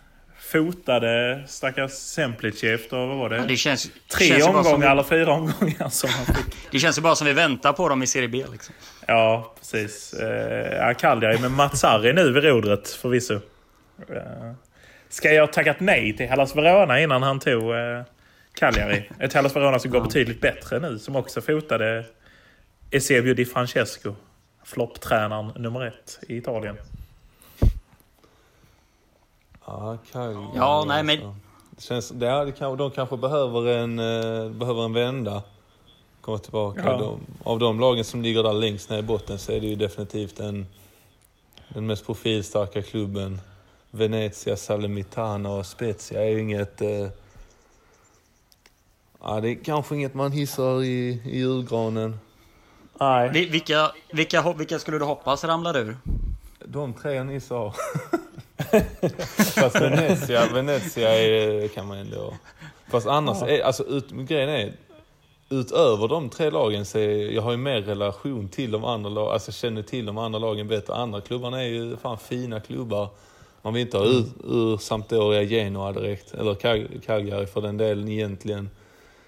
fotade 0.53 1.45
stackars 1.47 1.93
Semplici 1.93 2.69
efter, 2.69 2.97
vad 2.97 3.17
var 3.17 3.29
det? 3.29 3.37
Ja, 3.37 3.43
det 3.49 3.57
känns, 3.57 3.91
Tre 4.09 4.27
känns 4.27 4.45
omgångar 4.45 4.79
vi... 4.79 4.87
eller 4.87 5.03
fyra 5.03 5.33
omgångar 5.33 5.89
som 5.89 6.11
han 6.11 6.27
fick. 6.27 6.57
det 6.71 6.79
känns 6.79 6.99
ju 6.99 7.03
bara 7.03 7.15
som 7.15 7.27
vi 7.27 7.33
väntar 7.33 7.73
på 7.73 7.89
dem 7.89 8.03
i 8.03 8.07
Serie 8.07 8.29
B 8.29 8.45
liksom. 8.53 8.75
Ja, 9.07 9.55
precis. 9.59 10.15
Ja, 10.79 10.95
Cagliari 10.95 11.39
med 11.39 11.51
Mazzari 11.51 12.13
nu 12.13 12.33
vid 12.33 12.45
rodret 12.45 12.89
förvisso. 12.89 13.35
Uh, 13.35 13.41
Ska 15.11 15.33
jag 15.33 15.53
tackat 15.53 15.81
nej 15.81 16.17
till 16.17 16.27
Hellas 16.27 16.57
Verona 16.57 17.01
innan 17.01 17.23
han 17.23 17.41
tog 17.41 17.75
eh, 17.75 18.03
Cagliari? 18.55 19.11
Ett 19.19 19.33
Hellas 19.33 19.57
Verona 19.57 19.79
som 19.79 19.91
går 19.91 20.01
betydligt 20.01 20.41
bättre 20.41 20.79
nu. 20.79 20.99
Som 20.99 21.17
också 21.17 21.41
fotade 21.41 22.05
Eusebio 22.91 23.35
Di 23.35 23.45
Francesco. 23.45 24.15
Flopptränaren 24.65 25.53
nummer 25.57 25.87
ett 25.87 26.19
i 26.29 26.37
Italien. 26.37 26.77
Ja, 29.71 29.99
Cagliari. 30.13 30.47
Ja, 30.55 30.85
nej 30.89 31.03
men... 31.03 31.17
Alltså. 31.17 31.35
Det 31.71 31.83
känns, 31.83 32.09
det, 32.09 32.53
kan, 32.59 32.77
de 32.77 32.91
kanske 32.91 33.17
behöver 33.17 33.67
en, 33.67 33.99
eh, 33.99 34.51
behöver 34.51 34.85
en 34.85 34.93
vända. 34.93 35.43
Komma 36.21 36.39
tillbaka. 36.39 36.83
Ja. 36.85 36.97
De, 36.97 37.21
av 37.45 37.59
de 37.59 37.81
lagen 37.81 38.05
som 38.05 38.23
ligger 38.23 38.43
där 38.43 38.53
längst 38.53 38.91
ner 38.91 38.99
i 38.99 39.03
botten 39.03 39.39
så 39.39 39.53
är 39.53 39.61
det 39.61 39.67
ju 39.67 39.77
definitivt 39.77 40.41
en, 40.41 40.67
den 41.69 41.87
mest 41.87 42.07
profilstarka 42.07 42.83
klubben 42.83 43.41
Venezia, 43.91 44.57
Salernitana 44.57 45.51
och 45.51 45.67
Spezia 45.67 46.25
är 46.25 46.29
ju 46.29 46.41
inget... 46.41 46.81
Eh, 46.81 47.09
ja, 49.21 49.41
det 49.41 49.51
är 49.51 49.65
kanske 49.65 49.95
inget 49.95 50.15
man 50.15 50.33
hissar 50.33 50.83
i, 50.83 51.23
i 51.25 51.39
julgranen. 51.39 52.19
Nej. 53.01 53.29
Vilka, 53.29 53.93
vilka, 54.13 54.53
vilka 54.53 54.79
skulle 54.79 54.99
du 54.99 55.05
hoppas 55.05 55.45
ramlar 55.45 55.77
ur? 55.77 55.97
De 56.65 56.95
tre 56.95 57.25
ni 57.25 57.41
sa. 57.41 57.75
Fast 59.55 59.81
Venezia, 59.81 60.47
Venezia 60.55 61.19
är, 61.19 61.69
kan 61.69 61.87
man 61.87 61.99
ändå... 61.99 62.35
Fast 62.91 63.07
annars, 63.07 63.43
är, 63.43 63.63
alltså 63.63 63.85
ut, 63.85 64.11
grejen 64.11 64.49
är, 64.49 64.73
utöver 65.51 66.09
de 66.09 66.29
tre 66.29 66.51
lagen 66.51 66.85
så 66.85 66.99
är, 66.99 67.35
jag 67.35 67.43
har 67.43 67.51
ju 67.51 67.57
mer 67.57 67.81
relation 67.81 68.49
till 68.49 68.71
de 68.71 68.85
andra 68.85 69.11
lagen, 69.11 69.33
alltså 69.33 69.53
känner 69.53 69.83
till 69.83 70.07
de 70.07 70.19
andra 70.19 70.39
lagen 70.39 70.69
bättre. 70.69 70.95
Andra 70.95 71.21
klubbarna 71.21 71.63
är 71.63 71.69
ju 71.69 71.97
fan 71.97 72.19
fina 72.19 72.61
klubbar. 72.61 73.09
Man 73.63 73.75
vill 73.75 73.81
inte 73.81 73.99
ha 73.99 74.05
ur, 74.05 74.25
ur 74.45 74.77
Sampdoria 74.77 75.43
Genoa 75.43 75.93
direkt, 75.93 76.35
eller 76.35 76.55
Cagliari 77.01 77.47
för 77.47 77.61
den 77.61 77.77
delen 77.77 78.09
egentligen. 78.09 78.71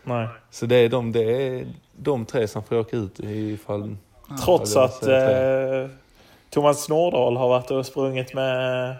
Nej. 0.05 0.28
Så 0.50 0.66
det 0.66 0.76
är 0.76 0.88
de, 0.88 1.12
det 1.12 1.22
är 1.22 1.66
de 1.96 2.26
tre 2.26 2.48
som 2.48 2.62
får 2.62 2.78
åka 2.78 2.96
ut 2.96 3.20
ifall... 3.20 3.96
Trots 4.44 4.76
att 4.76 5.07
eh, 5.07 5.87
Thomas 6.50 6.88
Nordahl 6.88 7.37
har 7.37 7.48
varit 7.48 7.70
och 7.70 7.87
sprungit 7.87 8.35
med, 8.35 8.96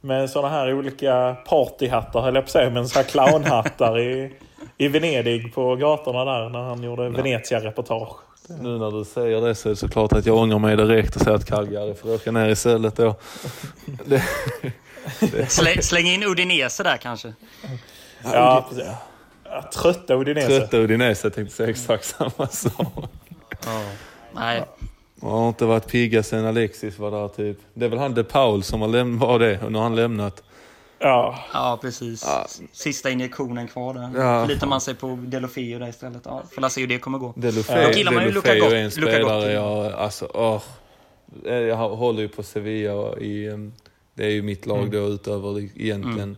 med 0.00 0.30
sådana 0.30 0.48
här 0.48 0.74
olika 0.74 1.36
partyhattar, 1.46 2.20
höll 2.20 2.34
jag 2.34 2.44
på 2.44 2.50
säga, 2.50 2.70
men 2.70 2.88
så 2.88 2.98
här 2.98 3.06
clownhattar 3.06 3.98
i, 3.98 4.32
i 4.78 4.88
Venedig 4.88 5.54
på 5.54 5.76
gatorna 5.76 6.24
där 6.24 6.48
när 6.48 6.62
han 6.62 6.82
gjorde 6.82 7.08
Venezia-reportage. 7.08 8.16
Nu 8.48 8.78
när 8.78 8.98
du 8.98 9.04
säger 9.04 9.40
det 9.40 9.54
så 9.54 9.68
är 9.68 9.70
det 9.70 9.76
såklart 9.76 10.12
att 10.12 10.26
jag 10.26 10.36
ångrar 10.36 10.58
mig 10.58 10.76
direkt 10.76 11.16
och 11.16 11.22
säger 11.22 11.36
att 11.36 11.44
Cagliari 11.44 11.94
får 11.94 12.14
åka 12.14 12.30
ner 12.32 12.48
istället 12.48 12.96
då. 12.96 13.14
Det, 14.04 14.22
det. 15.20 15.50
Släng, 15.50 15.82
släng 15.82 16.06
in 16.06 16.22
Udinese 16.22 16.82
där 16.82 16.96
kanske. 16.96 17.32
Ja. 18.22 18.68
Ja, 19.44 19.70
trötta 19.74 20.14
Udinese. 20.14 20.46
Trötta 20.48 20.76
Udinese, 20.76 21.26
jag 21.26 21.34
tänkte 21.34 21.56
säga 21.56 21.70
exakt 21.70 22.04
samma 22.04 22.46
sak. 22.46 23.10
Ja. 23.66 23.82
Nej. 24.34 24.62
Man 25.22 25.32
har 25.32 25.48
inte 25.48 25.64
varit 25.64 25.86
pigga 25.86 26.22
sen 26.22 26.46
Alexis 26.46 26.98
var 26.98 27.10
där 27.10 27.28
typ. 27.28 27.58
Det 27.74 27.84
är 27.84 27.88
väl 27.88 27.98
han 27.98 28.14
De 28.14 28.24
Paul 28.24 28.62
som 28.62 28.80
har 28.80 28.88
lämnat, 28.88 29.28
var 29.28 29.38
det, 29.38 29.62
och 29.62 29.72
nu 29.72 29.78
har 29.78 29.82
han 29.82 29.96
lämnat. 29.96 30.42
Ja. 30.98 31.38
Ja, 31.52 31.78
precis. 31.82 32.24
Ja. 32.26 32.46
Sista 32.72 33.10
injektionen 33.10 33.68
kvar 33.68 33.94
där. 33.94 34.10
Ja. 34.22 34.46
Förlitar 34.46 34.66
man 34.66 34.80
sig 34.80 34.94
på 34.94 35.18
Delofeo 35.22 35.78
där 35.78 35.88
istället. 35.88 36.22
Ja, 36.24 36.42
får 36.54 36.68
se 36.68 36.80
hur 36.80 36.88
det 36.88 36.98
kommer 36.98 37.18
gå. 37.18 37.32
Delofeo, 37.36 37.86
Då 37.86 37.98
gillar 37.98 38.12
man 38.12 38.24
ju 38.24 38.32
Luka 38.32 38.58
Gott. 38.58 38.72
är 38.72 38.76
en 38.76 38.90
spelare 38.90 39.52
jag, 39.52 39.92
alltså, 39.92 40.30
åh. 40.34 40.62
Jag 41.44 41.76
håller 41.76 42.22
ju 42.22 42.28
på 42.28 42.42
Sevilla 42.42 43.18
i, 43.18 43.70
det 44.14 44.24
är 44.24 44.30
ju 44.30 44.42
mitt 44.42 44.66
lag 44.66 44.78
mm. 44.78 44.90
då 44.90 44.98
utöver 44.98 45.58
egentligen. 45.58 46.18
Mm. 46.20 46.36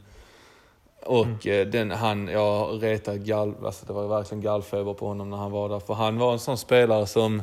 Och 1.06 1.46
mm. 1.46 1.70
den, 1.70 1.90
han, 1.90 2.28
jag 2.28 2.82
retade 2.82 3.18
gall, 3.18 3.54
alltså 3.64 3.86
det 3.86 3.92
var 3.92 4.08
verkligen 4.08 4.42
gallfeber 4.42 4.94
på 4.94 5.06
honom 5.06 5.30
när 5.30 5.36
han 5.36 5.50
var 5.50 5.68
där. 5.68 5.80
För 5.80 5.94
han 5.94 6.18
var 6.18 6.32
en 6.32 6.38
sån 6.38 6.58
spelare 6.58 7.06
som, 7.06 7.42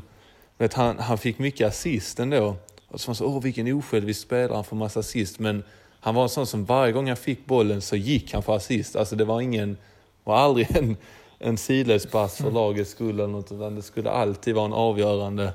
vet, 0.60 0.74
han, 0.74 1.00
han 1.00 1.18
fick 1.18 1.40
mycket 1.40 1.68
assist 1.68 2.20
ändå. 2.20 2.56
Och 2.88 3.02
så 3.02 3.10
man 3.10 3.16
så, 3.16 3.26
åh 3.26 3.42
vilken 3.42 3.74
osjälvisk 3.74 4.22
spelare, 4.22 4.56
han 4.56 4.64
får 4.64 4.76
massa 4.76 5.00
assist. 5.00 5.40
Men 5.40 5.64
han 6.00 6.16
var 6.16 6.24
en 6.24 6.30
sån 6.30 6.48
som 6.48 6.66
varje 6.66 6.92
gång 6.92 7.08
han 7.08 7.18
fick 7.18 7.46
bollen 7.46 7.82
så 7.82 7.96
gick 7.96 8.34
han 8.34 8.44
för 8.44 8.56
assist. 8.56 8.96
Alltså 8.96 9.16
det 9.16 9.26
var 9.26 9.42
ingen, 9.42 9.78
var 10.24 10.36
aldrig 10.38 10.68
en, 10.78 10.98
en 11.40 11.58
sidledspass 11.58 12.38
för 12.38 12.52
lagets 12.52 12.92
skull 12.92 13.20
eller 13.20 13.28
något, 13.28 13.52
utan 13.52 13.76
det 13.76 13.82
skulle 13.82 14.10
alltid 14.10 14.56
vara 14.56 14.66
en 14.66 14.74
avgörande. 14.74 15.54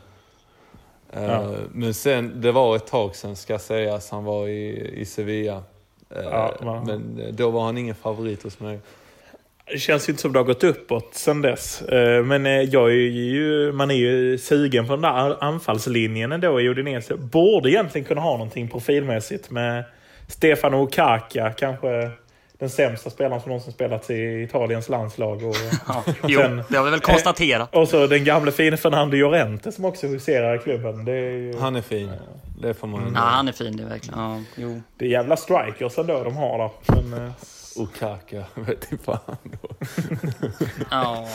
Eh, 1.13 1.25
ja. 1.25 1.53
Men 1.73 1.95
sen, 1.95 2.41
det 2.41 2.53
var 2.53 2.77
ett 2.77 2.87
tag 2.87 3.17
sen 3.17 3.37
ska 3.37 3.59
sägas, 3.59 4.11
han 4.11 4.25
var 4.25 4.49
i, 4.49 4.91
i 5.01 5.05
Sevilla. 5.05 5.63
Eh, 6.11 6.23
ja, 6.23 6.83
men 6.87 7.21
då 7.33 7.51
var 7.51 7.65
han 7.65 7.79
ingen 7.79 7.95
favorit 7.95 8.43
hos 8.43 8.61
mig. 8.61 8.79
Det 9.73 9.79
känns 9.79 10.09
ju 10.09 10.11
inte 10.11 10.23
som 10.23 10.33
det 10.33 10.39
har 10.39 10.45
gått 10.45 10.65
uppåt 10.65 11.15
sen 11.15 11.43
dess. 11.43 11.83
Eh, 11.83 12.25
men 12.25 12.45
jag 12.71 12.91
är 12.91 12.95
ju, 12.95 13.73
man 13.73 13.91
är 13.91 13.95
ju 13.95 14.39
sugen 14.39 14.87
på 14.87 14.93
den 14.93 15.03
där 15.03 15.45
anfallslinjen 15.45 16.33
ändå 16.33 16.61
i 16.61 16.69
Udinese. 16.69 17.17
Borde 17.17 17.71
egentligen 17.71 18.05
kunna 18.05 18.21
ha 18.21 18.33
någonting 18.33 18.69
profilmässigt 18.69 19.51
med 19.51 19.85
Stefano 20.29 20.77
Okaka, 20.77 21.53
kanske 21.53 22.11
den 22.59 22.71
sämsta 22.71 23.11
spelaren 23.11 23.41
som 23.41 23.49
någonsin 23.49 23.73
spelat 23.73 24.11
i 24.11 24.43
Italiens 24.43 24.89
landslag. 24.89 25.45
Och, 25.45 25.57
ja, 25.89 26.05
jo, 26.27 26.41
sen, 26.41 26.63
det 26.69 26.77
har 26.77 26.85
vi 26.85 26.91
väl 26.91 27.01
konstaterat. 27.01 27.75
Och 27.75 27.89
så 27.89 28.07
den 28.07 28.25
gamle 28.25 28.53
fine 28.53 28.77
Fernando 28.77 29.17
Llorente 29.17 29.73
som 29.73 29.85
också 29.85 30.07
huserar 30.07 30.57
i 30.57 30.59
klubben. 30.59 31.09
Är 31.09 31.13
ju, 31.13 31.59
han 31.59 31.77
är 31.77 31.83
fin. 31.83 32.11
Det 32.61 32.75
får 32.75 32.87
man 32.87 33.01
mm. 33.01 33.15
Ja, 33.15 33.21
han 33.21 33.49
är 33.49 33.53
fin 33.53 33.77
det 33.77 33.83
är 33.83 33.89
verkligen. 33.89 34.21
Ja, 34.21 34.41
jo. 34.57 34.81
Det 34.99 35.05
är 35.05 35.09
jävla 35.09 35.37
strikers 35.37 35.99
ändå 35.99 36.25
de 36.25 36.37
har 36.37 36.59
där. 36.59 37.03
Men, 37.03 37.33
Okaka, 37.77 38.45
vet 38.55 38.93
inte 38.93 39.05
fan 39.05 39.39
då. 39.43 39.69
ja. 40.91 41.29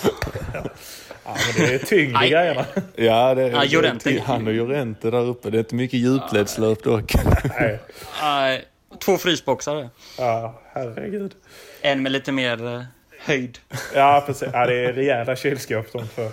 ja, 1.23 1.35
men 1.57 1.67
det 1.67 1.73
är 1.73 1.79
tyngre 1.79 2.29
grejerna. 2.29 2.65
Ja, 2.95 3.35
det 3.35 3.43
är, 3.43 3.49
ja, 3.49 3.63
Jorente. 3.65 4.23
han 4.25 4.47
och 4.47 4.53
Jorente 4.53 5.11
där 5.11 5.25
uppe. 5.25 5.49
Det 5.49 5.57
är 5.57 5.59
inte 5.59 5.75
mycket 5.75 5.99
djupledslöp 5.99 6.83
dock. 6.83 7.13
Nej. 7.59 7.79
Nej. 8.21 8.65
Två 8.99 9.17
frysboxar. 9.17 9.89
Ja, 10.17 10.61
herregud. 10.73 11.35
En 11.81 12.03
med 12.03 12.11
lite 12.11 12.31
mer 12.31 12.65
uh, 12.65 12.83
höjd. 13.19 13.59
Ja, 13.95 14.23
precis. 14.25 14.49
Ja, 14.53 14.65
det 14.65 14.85
är 14.85 14.93
rejäla 14.93 15.35
kylskåp 15.35 15.91
de 15.91 16.07
för. 16.07 16.31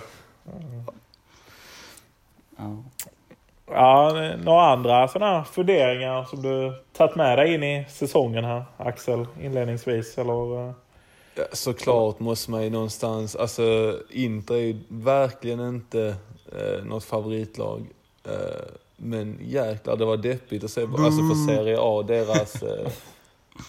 Ja. 2.57 2.83
Ja, 3.71 4.11
några 4.43 4.61
andra 4.61 5.07
sådana 5.07 5.43
funderingar 5.43 6.23
som 6.23 6.41
du 6.41 6.73
tagit 6.93 7.15
med 7.15 7.37
dig 7.37 7.53
in 7.53 7.63
i 7.63 7.85
säsongen 7.89 8.45
här, 8.45 8.65
Axel, 8.77 9.27
inledningsvis? 9.41 10.17
Eller? 10.17 10.73
Ja, 11.35 11.43
såklart 11.53 12.19
måste 12.19 12.51
man 12.51 12.63
ju 12.63 12.69
någonstans, 12.69 13.35
alltså 13.35 13.97
Inter 14.09 14.55
är 14.55 14.59
ju 14.59 14.79
verkligen 14.87 15.59
inte 15.59 16.15
eh, 16.51 16.85
något 16.85 17.03
favoritlag. 17.03 17.85
Eh, 18.23 18.31
men 18.97 19.39
jäklar, 19.41 19.95
det 19.95 20.05
var 20.05 20.17
deppigt 20.17 20.63
att 20.63 20.71
se, 20.71 20.81
alltså 20.81 21.21
för 21.21 21.55
Serie 21.55 21.77
A, 21.79 22.03
deras... 22.07 22.63
Eh, 22.63 22.91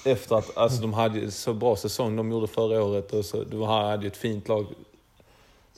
efter 0.05 0.37
att 0.37 0.57
alltså, 0.57 0.83
de 0.83 0.93
hade 0.93 1.31
så 1.31 1.55
bra 1.55 1.77
säsong 1.77 2.17
de 2.17 2.31
gjorde 2.31 2.47
förra 2.47 2.85
året 2.85 3.13
och 3.13 3.25
så, 3.25 3.45
de 3.45 3.63
hade 3.63 4.03
ju 4.03 4.09
ett 4.09 4.17
fint 4.17 4.49
lag. 4.49 4.67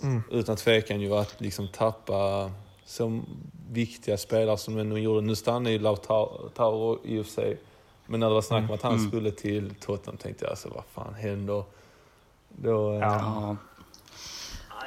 Mm. 0.03 0.23
Utan 0.31 0.57
tvekan 0.57 1.01
ju 1.01 1.15
att 1.15 1.41
liksom 1.41 1.69
tappa 1.69 2.51
så 2.85 3.21
viktiga 3.73 4.17
spelare 4.17 4.59
som 4.59 4.77
de 4.77 5.01
gjorde. 5.01 5.27
Nu 5.27 5.35
stannar 5.35 5.71
ju 5.71 5.79
Lautaro 5.79 6.99
i 7.05 7.19
och 7.19 7.27
för 7.27 7.33
sig. 7.33 7.59
Men 8.07 8.21
när 8.21 8.29
det 8.29 8.35
var 8.35 8.43
snack 8.43 8.69
om 8.69 8.75
att 8.75 8.83
han 8.83 8.95
mm. 8.95 9.09
skulle 9.09 9.31
till 9.31 9.75
Tottenham 9.81 10.17
tänkte 10.17 10.45
jag 10.45 10.51
alltså 10.51 10.69
vad 10.69 10.85
fan 10.95 11.15
händer? 11.15 11.65
Då, 12.49 12.99
ja. 13.01 13.17
Eh... 13.51 13.55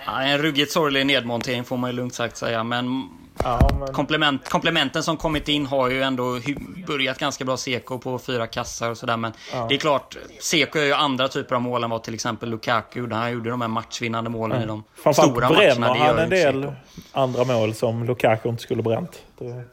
Ja, 0.06 0.22
en 0.22 0.38
ruggigt 0.38 0.72
sorglig 0.72 1.06
nedmontering 1.06 1.64
får 1.64 1.78
man 1.78 1.90
ju 1.90 1.96
lugnt 1.96 2.14
sagt 2.14 2.38
säga. 2.38 2.64
Men 2.64 3.10
Ja, 3.44 3.70
men... 3.80 3.94
Komplement, 3.94 4.50
komplementen 4.50 5.04
som 5.04 5.18
kommit 5.18 5.48
in 5.48 5.66
har 5.66 5.90
ju 5.90 6.02
ändå 6.02 6.40
börjat 6.88 7.18
ganska 7.20 7.46
bra. 7.46 7.58
Seko 7.58 8.00
på 8.00 8.20
fyra 8.20 8.48
kassar 8.48 8.90
och 8.90 8.98
sådär. 8.98 9.18
Men 9.18 9.34
ja. 9.54 9.66
det 9.70 9.76
är 9.76 9.80
klart, 9.80 10.18
Seko 10.40 10.80
gör 10.80 10.86
ju 10.86 10.94
andra 10.94 11.28
typer 11.28 11.56
av 11.56 11.62
mål 11.62 11.84
än 11.84 11.90
vad 11.90 12.04
till 12.04 12.14
exempel 12.14 12.50
Lukaku 12.50 13.00
gjorde. 13.00 13.16
Han 13.16 13.32
gjorde 13.32 13.50
de 13.50 13.62
här 13.62 13.68
matchvinnande 13.68 14.30
målen 14.30 14.58
ja. 14.58 14.64
i 14.64 14.68
de 14.68 14.84
stora 15.14 15.50
matcherna. 15.50 15.88
Framförallt 15.88 16.00
han 16.00 16.20
en 16.20 16.30
del 16.30 16.62
Seko. 16.62 16.74
andra 17.12 17.44
mål 17.44 17.74
som 17.74 18.04
Lukaku 18.04 18.50
inte 18.50 18.64
skulle 18.64 18.84
bränt. 18.84 19.22
Det... 19.38 19.64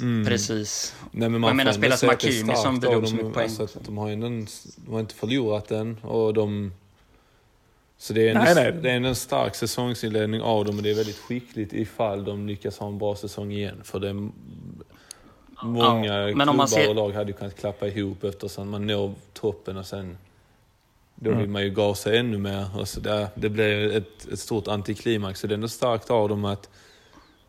Mm. 0.00 0.26
Precis. 0.26 0.94
Nej, 1.10 1.28
men 1.28 1.40
man 1.40 1.48
jag 1.48 1.56
menar 1.56 1.72
spelare 1.72 1.98
som 1.98 2.08
Hakimi 2.08 2.56
som 2.56 2.80
bidrog 2.80 3.08
så 3.08 3.14
mycket 3.14 3.34
poäng. 3.34 3.50
Alltså, 3.60 3.78
de, 3.86 3.98
har 3.98 4.08
ju 4.08 4.12
en, 4.12 4.46
de 4.76 4.92
har 4.92 5.00
inte 5.00 5.14
förlorat 5.14 5.68
den 5.68 5.96
och 6.02 6.34
de 6.34 6.72
så 8.02 8.12
det 8.12 8.28
är, 8.28 8.30
en, 8.30 8.44
nej, 8.44 8.54
nej. 8.54 8.72
det 8.72 8.90
är 8.90 8.96
en 8.96 9.14
stark 9.14 9.54
säsongsinledning 9.54 10.42
av 10.42 10.64
dem 10.64 10.76
och 10.76 10.82
det 10.82 10.90
är 10.90 10.94
väldigt 10.94 11.18
skickligt 11.18 11.72
ifall 11.72 12.24
de 12.24 12.46
lyckas 12.46 12.78
ha 12.78 12.86
en 12.86 12.98
bra 12.98 13.16
säsong 13.16 13.52
igen. 13.52 13.80
För 13.84 14.00
det 14.00 14.08
är 14.08 14.28
många 15.62 16.28
ja, 16.28 16.36
men 16.36 16.46
klubbar 16.46 16.66
ser... 16.66 16.88
och 16.88 16.94
lag 16.94 17.10
hade 17.10 17.30
ju 17.30 17.36
kunnat 17.36 17.56
klappa 17.56 17.86
ihop 17.86 18.24
eftersom 18.24 18.70
man 18.70 18.86
når 18.86 19.14
toppen 19.32 19.76
och 19.76 19.86
sen 19.86 20.18
då 21.14 21.30
mm. 21.30 21.40
vill 21.40 21.50
man 21.50 21.62
ju 21.62 21.70
gasa 21.70 22.14
ännu 22.14 22.38
mer. 22.38 22.66
Och 22.78 22.88
så 22.88 23.00
där, 23.00 23.28
det 23.34 23.48
blir 23.48 23.96
ett, 23.96 24.28
ett 24.32 24.40
stort 24.40 24.68
antiklimax. 24.68 25.40
Så 25.40 25.46
det 25.46 25.52
är 25.52 25.54
ändå 25.54 25.68
starkt 25.68 26.10
av 26.10 26.28
dem 26.28 26.44
att, 26.44 26.68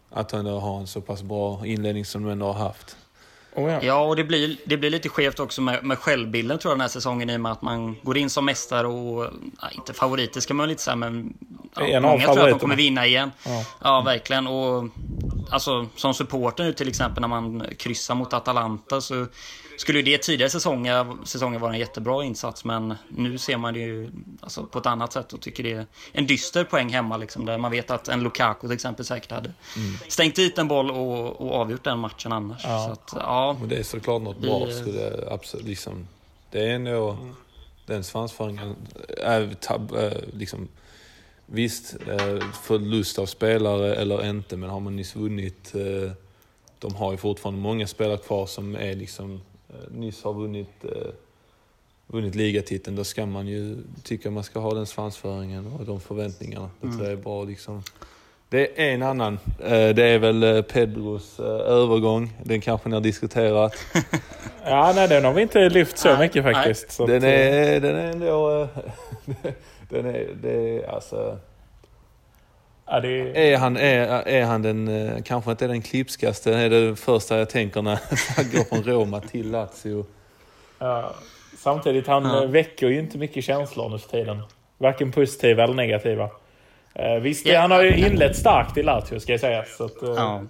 att 0.10 0.34
ändå 0.34 0.60
ha 0.60 0.80
en 0.80 0.88
så 0.88 1.02
pass 1.02 1.24
bra 1.24 1.66
inledning 1.66 2.06
som 2.06 2.24
de 2.24 2.32
ändå 2.32 2.46
har 2.46 2.54
haft. 2.66 2.98
Oh 3.56 3.72
ja. 3.72 3.80
ja, 3.82 4.02
och 4.02 4.16
det 4.16 4.24
blir, 4.24 4.58
det 4.66 4.78
blir 4.78 4.90
lite 4.90 5.10
skevt 5.10 5.40
också 5.40 5.62
med, 5.62 5.84
med 5.84 6.00
självbilden 6.00 6.60
tror 6.60 6.72
jag 6.72 6.78
den 6.78 6.82
här 6.82 6.88
säsongen 6.88 7.30
i 7.30 7.36
och 7.36 7.42
med 7.42 7.52
att 7.52 7.62
man 7.62 7.96
går 8.04 8.18
in 8.18 8.30
som 8.30 8.46
mästare 8.46 8.88
och, 8.88 9.32
ja, 9.62 9.70
inte 9.72 9.94
favoriter 9.94 10.42
ska 10.42 10.54
man 10.54 10.64
väl 10.64 10.72
inte 10.72 10.84
säga 10.84 10.96
men 10.96 11.34
ja, 11.76 11.88
en 11.88 12.04
många 12.04 12.26
tror 12.26 12.40
att 12.40 12.50
de 12.50 12.60
kommer 12.60 12.76
vinna 12.76 13.06
igen. 13.06 13.32
Ja, 13.46 13.66
ja 13.82 14.02
verkligen. 14.02 14.48
Och 14.48 14.90
alltså 15.50 15.88
som 15.96 16.14
supporter 16.14 16.64
nu 16.64 16.74
till 16.74 16.88
exempel 16.88 17.22
när 17.22 17.28
man 17.28 17.66
kryssar 17.78 18.16
mot 18.16 18.34
Atalanta 18.34 19.02
så 19.02 19.26
skulle 19.78 20.02
det 20.02 20.18
tidigare 20.18 20.50
säsonger, 20.50 21.26
säsonger 21.26 21.60
vara 21.60 21.74
en 21.74 21.80
jättebra 21.80 22.24
insats 22.24 22.66
men 22.66 22.96
nu 23.10 23.38
ser 23.38 23.58
man 23.58 23.74
det 23.74 23.80
ju 23.80 24.10
alltså, 24.40 24.64
på 24.66 24.80
ett 24.80 24.86
annat 24.86 25.14
sätt 25.14 25.34
och 25.34 25.42
tycker 25.42 25.64
det 25.64 25.72
är 25.72 25.86
en 26.12 26.28
dyster 26.28 26.64
poäng 26.64 26.90
hemma 26.90 27.18
liksom, 27.18 27.46
där 27.46 27.58
man 27.58 27.72
vet 27.72 27.92
att 27.92 28.08
en 28.08 28.24
Lukaku 28.24 28.68
till 28.68 28.72
exempel 28.72 29.06
säkert 29.06 29.32
hade 29.32 29.54
mm. 29.78 29.98
stängt 30.08 30.36
dit 30.36 30.58
en 30.58 30.68
boll 30.68 30.92
och, 30.92 31.42
och 31.42 31.54
avgjort 31.54 31.84
den 31.84 32.00
matchen 32.00 32.32
annars. 32.32 32.62
Ja. 32.64 32.86
Så 32.86 32.92
att, 32.92 33.24
ja, 33.24 33.58
och 33.62 33.68
det 33.68 33.78
är 33.78 33.84
såklart 33.84 34.22
något 34.22 34.38
bra. 34.38 34.68
Skulle 34.72 35.28
absolut, 35.32 35.66
liksom, 35.66 36.08
det 36.52 36.66
är 36.66 36.76
ändå 36.76 37.10
mm. 37.10 37.36
den 37.86 38.04
svansföringen 38.04 38.76
är 39.18 39.54
tab, 39.62 39.96
liksom, 40.34 40.68
Visst, 41.54 41.96
förlust 42.64 43.20
av 43.20 43.26
spelare 43.26 43.96
eller 43.96 44.30
inte, 44.30 44.58
men 44.58 44.70
har 44.70 44.80
man 44.80 44.96
nyss 44.96 45.16
vunnit 45.16 45.74
de 46.80 46.96
har 46.96 47.12
ju 47.12 47.18
fortfarande 47.18 47.62
många 47.62 47.88
spelare 47.88 48.18
kvar 48.18 48.46
som 48.46 48.76
är 48.76 48.96
liksom 48.96 49.42
Eh, 49.51 49.51
nyss 49.92 50.24
har 50.24 50.34
vunnit, 50.34 50.86
eh, 50.86 51.12
vunnit 52.08 52.36
ligatiteln, 52.36 52.96
då 52.96 53.04
ska 53.04 53.26
man 53.26 53.48
ju 53.48 53.78
tycka 54.04 54.32
man 54.32 54.44
ska 54.44 54.60
ha 54.60 54.74
den 54.74 54.86
svansföringen 54.86 55.68
och 55.68 55.86
de 55.86 56.00
förväntningarna. 56.00 56.70
Det 56.82 56.88
tror 56.88 57.04
jag 57.04 57.12
är 57.12 57.16
bra 57.16 57.44
liksom. 57.44 57.84
Det 58.50 58.90
är 58.90 58.94
en 58.94 59.04
annan. 59.04 59.40
Eh, 59.60 59.90
det 59.90 60.04
är 60.04 60.20
väl 60.20 60.64
Pedros 60.64 61.40
övergång. 61.40 62.34
Den 62.44 62.62
kanske 62.62 62.90
ni 62.90 62.96
har 62.96 63.02
diskuterat. 63.02 63.74
ja, 64.66 64.92
nej 64.96 65.08
den 65.08 65.26
har 65.26 65.34
vi 65.34 65.42
inte 65.42 65.70
lyft 65.70 65.98
så 65.98 66.18
mycket 66.18 66.44
faktiskt. 66.44 66.92
Så 66.92 67.06
den, 67.06 67.24
är, 67.24 67.80
den 67.80 67.96
är 67.96 68.12
ändå... 68.12 68.68
den 69.90 70.06
är, 70.06 70.30
det 70.42 70.52
är 70.52 70.90
alltså... 70.90 71.38
Ja, 72.92 73.00
det... 73.00 73.52
är, 73.52 73.58
han, 73.58 73.78
är, 73.78 74.28
är 74.28 74.46
han 74.46 74.62
den, 74.62 74.88
eh, 74.88 75.24
kanske 75.24 75.52
inte 75.52 75.68
den 75.68 75.82
klipskaste, 75.82 76.54
är 76.54 76.70
det 76.70 76.96
första 76.96 77.38
jag 77.38 77.50
tänker 77.50 77.82
när 77.82 78.00
han 78.36 78.46
går 78.52 78.64
från 78.64 78.84
Roma 78.84 79.20
till 79.20 79.52
Lazio. 79.52 80.06
Ja, 80.80 81.14
samtidigt, 81.58 82.08
han 82.08 82.24
ja. 82.24 82.46
väcker 82.46 82.88
ju 82.88 83.00
inte 83.00 83.18
mycket 83.18 83.44
känslor 83.44 83.90
nu 83.90 84.00
för 84.00 84.10
tiden. 84.10 84.42
Varken 84.78 85.12
positiva 85.12 85.64
eller 85.64 85.74
negativa. 85.74 86.30
Eh, 86.94 87.16
visst, 87.16 87.48
yeah. 87.48 87.62
han 87.62 87.72
har 87.72 87.82
ju 87.82 87.96
inlett 87.96 88.36
starkt 88.36 88.78
i 88.78 88.84
Lazio 88.84 89.20
ska 89.20 89.32
jag 89.32 89.42
säga. 89.42 89.64
Så 89.78 89.86
att, 89.86 90.04
eh, 90.04 90.10
ja. 90.10 90.44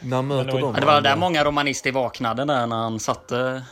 När 0.00 0.22
möter 0.22 0.60
de 0.60 0.72
Det 0.72 0.86
var 0.86 1.00
där 1.00 1.16
många 1.16 1.44
romanister 1.44 1.92
vaknade 1.92 2.44
där 2.44 2.66
när 2.66 2.76
han 2.76 3.00
satte 3.00 3.62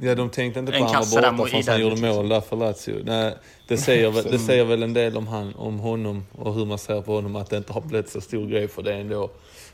Ja, 0.00 0.14
de 0.14 0.30
tänkte 0.30 0.60
inte 0.60 0.72
på 0.72 0.84
att 0.84 0.92
han 0.92 1.04
var 1.10 1.32
borta 1.32 1.50
förrän 1.50 1.68
han 1.68 1.80
gjorde 1.80 2.00
mål 2.00 2.28
där 2.28 2.40
för 2.40 2.56
Lazio. 2.56 3.04
Nej, 3.04 3.34
det 3.68 3.76
säger, 3.76 4.10
väl, 4.10 4.24
det 4.24 4.38
säger 4.38 4.64
väl 4.64 4.82
en 4.82 4.94
del 4.94 5.16
om, 5.16 5.26
han, 5.26 5.54
om 5.54 5.78
honom 5.78 6.26
och 6.32 6.54
hur 6.54 6.66
man 6.66 6.78
ser 6.78 7.02
på 7.02 7.14
honom, 7.14 7.36
att 7.36 7.50
det 7.50 7.56
inte 7.56 7.72
har 7.72 7.80
blivit 7.80 8.10
så 8.10 8.20
stor 8.20 8.46
grej 8.46 8.68
för 8.68 8.82
det 8.82 8.94
ändå. 8.94 9.30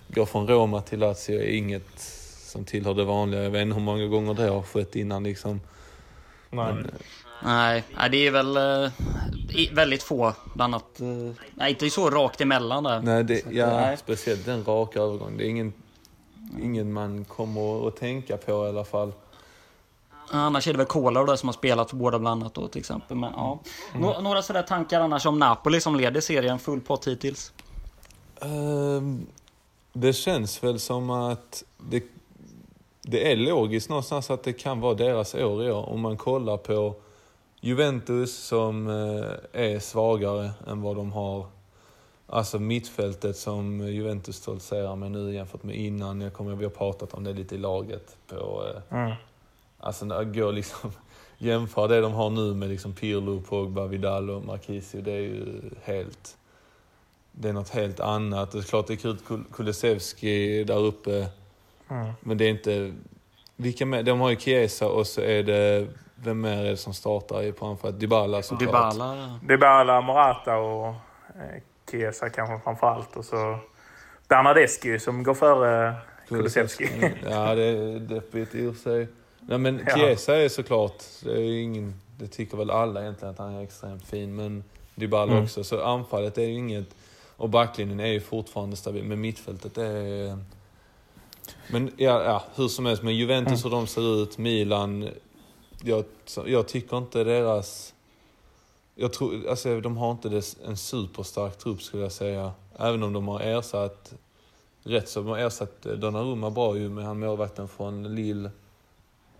Gå 0.08 0.26
från 0.26 0.48
Roma 0.48 0.80
till 0.80 0.98
Lazio 0.98 1.40
är 1.40 1.56
inget 1.56 2.00
som 2.46 2.64
tillhör 2.64 2.94
det 2.94 3.04
vanliga. 3.04 3.42
Jag 3.42 3.50
vet 3.50 3.62
inte 3.62 3.74
hur 3.74 3.82
många 3.82 4.06
gånger 4.06 4.34
det 4.34 4.48
har 4.48 4.62
skett 4.62 4.96
innan 4.96 5.24
liksom. 5.24 5.60
Nej. 6.50 6.74
Men, 6.74 6.90
Nej, 7.44 7.84
det 8.10 8.26
är 8.26 8.30
väl 8.30 8.56
äh, 8.56 8.90
väldigt 9.72 10.02
få. 10.02 10.32
Bland 10.54 10.74
annat, 10.74 11.00
äh, 11.00 11.06
nej, 11.54 11.70
inte 11.70 11.90
så 11.90 12.10
rakt 12.10 12.40
emellan 12.40 12.84
där. 12.84 13.00
Nej, 13.02 13.24
det, 13.24 13.44
ja, 13.50 13.80
nej. 13.80 13.96
speciellt 13.96 14.46
den 14.46 14.64
raka 14.64 15.00
övergången. 15.00 15.36
Det 15.36 15.44
är 15.44 15.48
ingen, 15.48 15.72
ingen 16.62 16.92
man 16.92 17.24
kommer 17.24 17.88
att 17.88 17.96
tänka 17.96 18.36
på 18.36 18.66
i 18.66 18.68
alla 18.68 18.84
fall. 18.84 19.12
Annars 20.30 20.68
är 20.68 20.72
det 20.72 20.78
väl 20.78 20.86
Kolar 20.86 21.24
då 21.24 21.36
som 21.36 21.48
har 21.48 21.54
spelat 21.54 21.90
för 21.90 21.96
båda 21.96 22.18
bland 22.18 22.42
annat 22.42 22.54
då 22.54 22.68
till 22.68 22.80
exempel. 22.80 23.16
Men, 23.16 23.32
ja. 23.36 23.60
Mm. 23.94 24.24
Några 24.24 24.42
sådär 24.42 24.62
tankar 24.62 25.00
annars 25.00 25.26
om 25.26 25.38
Napoli 25.38 25.80
som 25.80 25.96
leder 25.96 26.20
serien 26.20 26.58
full 26.58 26.80
pott 26.80 27.06
hittills? 27.06 27.52
Um, 28.40 29.26
det 29.92 30.12
känns 30.12 30.64
väl 30.64 30.80
som 30.80 31.10
att 31.10 31.64
det, 31.78 32.04
det 33.02 33.32
är 33.32 33.36
logiskt 33.36 33.88
någonstans 33.88 34.30
att 34.30 34.42
det 34.42 34.52
kan 34.52 34.80
vara 34.80 34.94
deras 34.94 35.34
år 35.34 35.64
i 35.64 35.70
år. 35.70 35.88
Om 35.88 36.00
man 36.00 36.16
kollar 36.16 36.56
på 36.56 36.94
Juventus 37.60 38.38
som 38.38 38.88
eh, 38.88 39.62
är 39.62 39.78
svagare 39.78 40.50
än 40.66 40.82
vad 40.82 40.96
de 40.96 41.12
har 41.12 41.46
Alltså 42.26 42.58
mittfältet 42.58 43.36
som 43.36 43.88
Juventus 43.88 44.36
stoltserar 44.36 44.96
med 44.96 45.10
nu 45.10 45.34
jämfört 45.34 45.62
med 45.62 45.76
innan. 45.76 46.20
Jag 46.20 46.32
kommer 46.32 46.56
vi 46.56 46.64
har 46.64 46.70
pratat 46.70 47.14
om 47.14 47.24
det 47.24 47.32
lite 47.32 47.54
i 47.54 47.58
laget 47.58 48.16
på 48.26 48.64
eh, 48.90 48.98
mm. 48.98 49.14
Alltså 49.84 50.04
när 50.04 50.14
jag 50.14 50.34
går 50.34 50.52
liksom, 50.52 50.92
jämför 51.38 51.88
det 51.88 52.00
de 52.00 52.12
har 52.12 52.30
nu 52.30 52.54
med 52.54 52.68
liksom 52.68 52.92
Pirlo, 52.92 53.40
Pogba, 53.40 53.86
Vidal 53.86 54.30
och 54.30 54.44
Marquisio, 54.44 55.00
det 55.00 55.12
är 55.12 55.20
ju 55.20 55.60
helt... 55.82 56.36
Det 57.32 57.48
är 57.48 57.52
något 57.52 57.70
helt 57.70 58.00
annat. 58.00 58.52
Det 58.52 58.58
är 58.58 58.62
klart 58.62 58.86
det 58.86 58.92
är 58.92 58.96
kul 58.96 59.44
Kulusevski 59.52 60.64
där 60.64 60.78
uppe. 60.78 61.26
Mm. 61.88 62.12
Men 62.20 62.38
det 62.38 62.44
är 62.44 62.50
inte... 62.50 62.94
Vilka 63.56 63.86
med? 63.86 64.04
De 64.04 64.20
har 64.20 64.30
ju 64.30 64.36
Chiesa 64.36 64.88
och 64.88 65.06
så 65.06 65.20
är 65.20 65.42
det 65.42 65.88
vem 66.14 66.40
mer 66.40 66.64
är 66.64 66.70
det 66.70 66.76
som 66.76 66.94
startar 66.94 67.52
på 67.52 67.66
anfallet? 67.66 68.00
Dybala 68.00 68.42
såklart. 68.42 68.60
Dybala. 68.60 69.38
Dybala, 69.48 70.00
Morata 70.00 70.56
och 70.56 70.86
eh, 70.86 71.62
Chiesa 71.90 72.30
kanske 72.30 72.64
framförallt. 72.64 73.16
Och 73.16 73.24
så 73.24 73.58
Bernadeschi 74.28 74.98
som 74.98 75.22
går 75.22 75.34
före 75.34 75.94
Kulusevski. 76.28 76.88
Ja, 77.30 77.54
det 77.54 77.64
är 77.64 77.98
deppigt 77.98 78.54
i 78.54 78.66
och 78.66 78.76
för 78.76 78.82
sig. 78.82 79.08
Nej, 79.46 79.58
men. 79.58 79.86
Chiesa 79.94 80.36
är 80.36 80.48
såklart, 80.48 81.02
det, 81.22 81.32
är 81.32 81.62
ingen, 81.62 81.94
det 82.18 82.26
tycker 82.26 82.56
väl 82.56 82.70
alla 82.70 83.00
egentligen 83.02 83.32
att 83.32 83.38
han 83.38 83.54
är 83.54 83.62
extremt 83.62 84.06
fin, 84.06 84.36
men 84.36 84.64
Dybala 84.94 85.32
Mm. 85.32 85.44
också. 85.44 85.64
Så 85.64 85.82
anfallet 85.84 86.38
är 86.38 86.42
ju 86.42 86.54
inget, 86.54 86.94
och 87.36 87.48
backlinjen 87.48 88.00
är 88.00 88.06
ju 88.06 88.20
fortfarande 88.20 88.76
stabil, 88.76 89.04
men 89.04 89.20
mittfältet 89.20 89.78
är... 89.78 90.38
Men 91.68 91.90
ja, 91.96 92.24
ja 92.24 92.44
hur 92.54 92.68
som 92.68 92.86
helst, 92.86 93.02
men 93.02 93.16
Juventus 93.16 93.64
Mm. 93.64 93.72
hur 93.72 93.80
de 93.80 93.86
ser 93.86 94.22
ut, 94.22 94.38
Milan, 94.38 95.08
jag, 95.82 96.04
jag 96.46 96.68
tycker 96.68 96.98
inte 96.98 97.24
deras... 97.24 97.94
Jag 98.94 99.12
tror, 99.12 99.48
alltså 99.48 99.80
de 99.80 99.96
har 99.96 100.10
inte 100.10 100.28
det, 100.28 100.56
en 100.66 100.76
superstark 100.76 101.58
trupp 101.58 101.82
skulle 101.82 102.02
jag 102.02 102.12
säga. 102.12 102.52
Även 102.78 103.02
om 103.02 103.12
de 103.12 103.28
har 103.28 103.40
ersatt, 103.40 104.14
rätt 104.82 105.08
så 105.08 105.20
de 105.20 105.28
har 105.28 105.38
ersatt 105.38 105.82
Donnarumma 105.82 106.50
bra 106.50 106.76
ju 106.78 106.88
med 106.88 107.04
han 107.04 107.18
målvakten 107.18 107.68
från 107.68 108.14
Lille. 108.14 108.50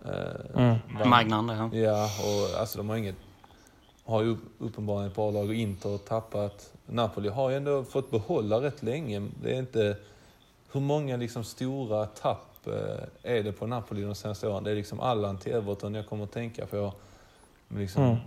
Eh, 0.05 0.61
Mm. 0.61 1.09
Magnan, 1.09 1.49
ja. 1.73 1.77
Ja, 1.77 2.03
och 2.03 2.59
alltså 2.59 2.77
de 2.77 2.89
har 2.89 2.95
inget... 2.97 3.15
Har 4.05 4.21
ju 4.23 4.37
uppenbarligen 4.59 5.07
ett 5.09 5.15
bra 5.15 5.31
lag 5.31 5.47
och 5.47 5.53
Inter 5.55 5.89
har 5.89 5.97
tappat. 5.97 6.73
Napoli 6.85 7.29
har 7.29 7.49
ju 7.49 7.55
ändå 7.55 7.83
fått 7.83 8.11
behålla 8.11 8.61
rätt 8.61 8.83
länge. 8.83 9.27
Det 9.43 9.55
är 9.55 9.59
inte... 9.59 9.97
Hur 10.71 10.81
många 10.81 11.17
liksom 11.17 11.43
stora 11.43 12.05
tapp 12.05 12.67
eh, 12.67 13.33
är 13.37 13.43
det 13.43 13.51
på 13.51 13.67
Napoli 13.67 14.01
de 14.01 14.15
senaste 14.15 14.47
åren? 14.47 14.63
Det 14.63 14.71
är 14.71 14.75
liksom 14.75 14.99
Allan 14.99 15.37
till 15.37 15.53
Everton 15.53 15.93
jag 15.95 16.07
kommer 16.07 16.23
att 16.23 16.31
tänka 16.31 16.65
på. 16.65 16.93
Liksom 17.69 18.03
Mm. 18.03 18.17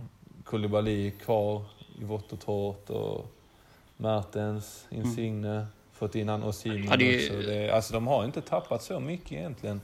Koulibaly 0.43 1.11
kvar 1.11 1.61
i 2.01 2.03
vått 2.03 2.33
och 2.33 2.39
torrt 2.39 2.89
och 2.89 3.25
Mertens, 3.97 4.85
Insigne, 4.89 5.67
fått 5.93 6.15
in 6.15 6.29
han 6.29 6.43
och 6.43 6.55
Simon 6.55 6.87
Ja, 6.89 6.95
det 6.97 7.15
också. 7.15 7.33
Det, 7.47 7.71
alltså 7.71 7.93
de 7.93 8.07
har 8.07 8.25
inte 8.25 8.41
tappat 8.41 8.83
så 8.83 8.99
mycket 8.99 9.31
egentligen. 9.31 9.81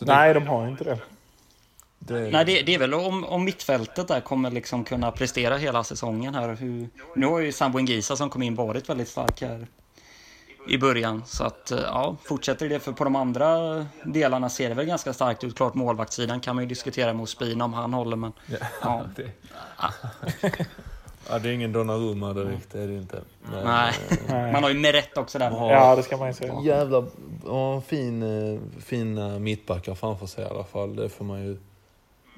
Så 0.00 0.06
Nej, 0.06 0.34
de 0.34 0.46
har 0.46 0.68
inte 0.68 0.84
det. 0.84 0.98
det, 1.98 2.30
Nej, 2.30 2.44
det, 2.44 2.62
det 2.62 2.74
är 2.74 2.78
väl 2.78 2.94
om, 2.94 3.24
om 3.24 3.44
mittfältet 3.44 4.08
där 4.08 4.20
kommer 4.20 4.50
liksom 4.50 4.84
kunna 4.84 5.10
prestera 5.10 5.56
hela 5.56 5.84
säsongen 5.84 6.34
här. 6.34 6.56
Hur, 6.56 6.88
nu 7.16 7.26
har 7.26 7.40
ju 7.40 7.52
Sambo 7.52 7.78
Ngisa 7.78 8.16
som 8.16 8.30
kom 8.30 8.42
in 8.42 8.54
varit 8.54 8.88
väldigt 8.88 9.08
stark 9.08 9.42
här 9.42 9.66
i 10.68 10.78
början. 10.78 11.22
Så 11.26 11.44
att, 11.44 11.70
eh, 11.70 11.78
ja, 11.78 12.16
fortsätter 12.24 12.68
det. 12.68 12.80
För 12.80 12.92
på 12.92 13.04
de 13.04 13.16
andra 13.16 13.86
delarna 14.04 14.48
ser 14.50 14.68
det 14.68 14.74
väl 14.74 14.86
ganska 14.86 15.12
starkt 15.12 15.44
ut. 15.44 15.56
Klart 15.56 15.74
målvaktssidan 15.74 16.40
kan 16.40 16.54
man 16.54 16.64
ju 16.64 16.68
diskutera 16.68 17.12
med 17.12 17.22
Ospina 17.22 17.64
om 17.64 17.74
han 17.74 17.94
håller, 17.94 18.16
men 18.16 18.32
ja. 18.82 19.04
det, 19.16 19.30
ja, 21.28 21.38
det 21.38 21.48
är 21.48 21.52
ingen 21.52 21.72
Donnarumma 21.72 22.32
direkt, 22.32 22.70
det 22.72 22.80
är 22.82 22.88
det 22.88 22.94
inte. 22.94 23.20
Men, 23.42 23.64
Nej. 23.64 23.94
eh, 24.28 24.52
Man 24.52 24.62
har 24.62 24.70
ju 24.70 24.78
Meret 24.78 25.16
också 25.16 25.38
där. 25.38 25.50
har- 25.50 25.72
Ja, 25.72 25.96
det 25.96 26.02
ska 26.02 26.16
man 26.16 26.28
ju 26.28 26.34
säga. 26.34 26.60
Jävla 26.64 27.06
ja, 27.46 27.80
fin, 27.80 28.22
eh, 28.22 28.60
fina 28.80 29.38
mittbackar 29.38 29.94
framför 29.94 30.26
sig 30.26 30.44
i 30.44 30.48
alla 30.48 30.64
fall. 30.64 30.96
Det 30.96 31.08
får 31.08 31.24
man 31.24 31.42
ju 31.46 31.56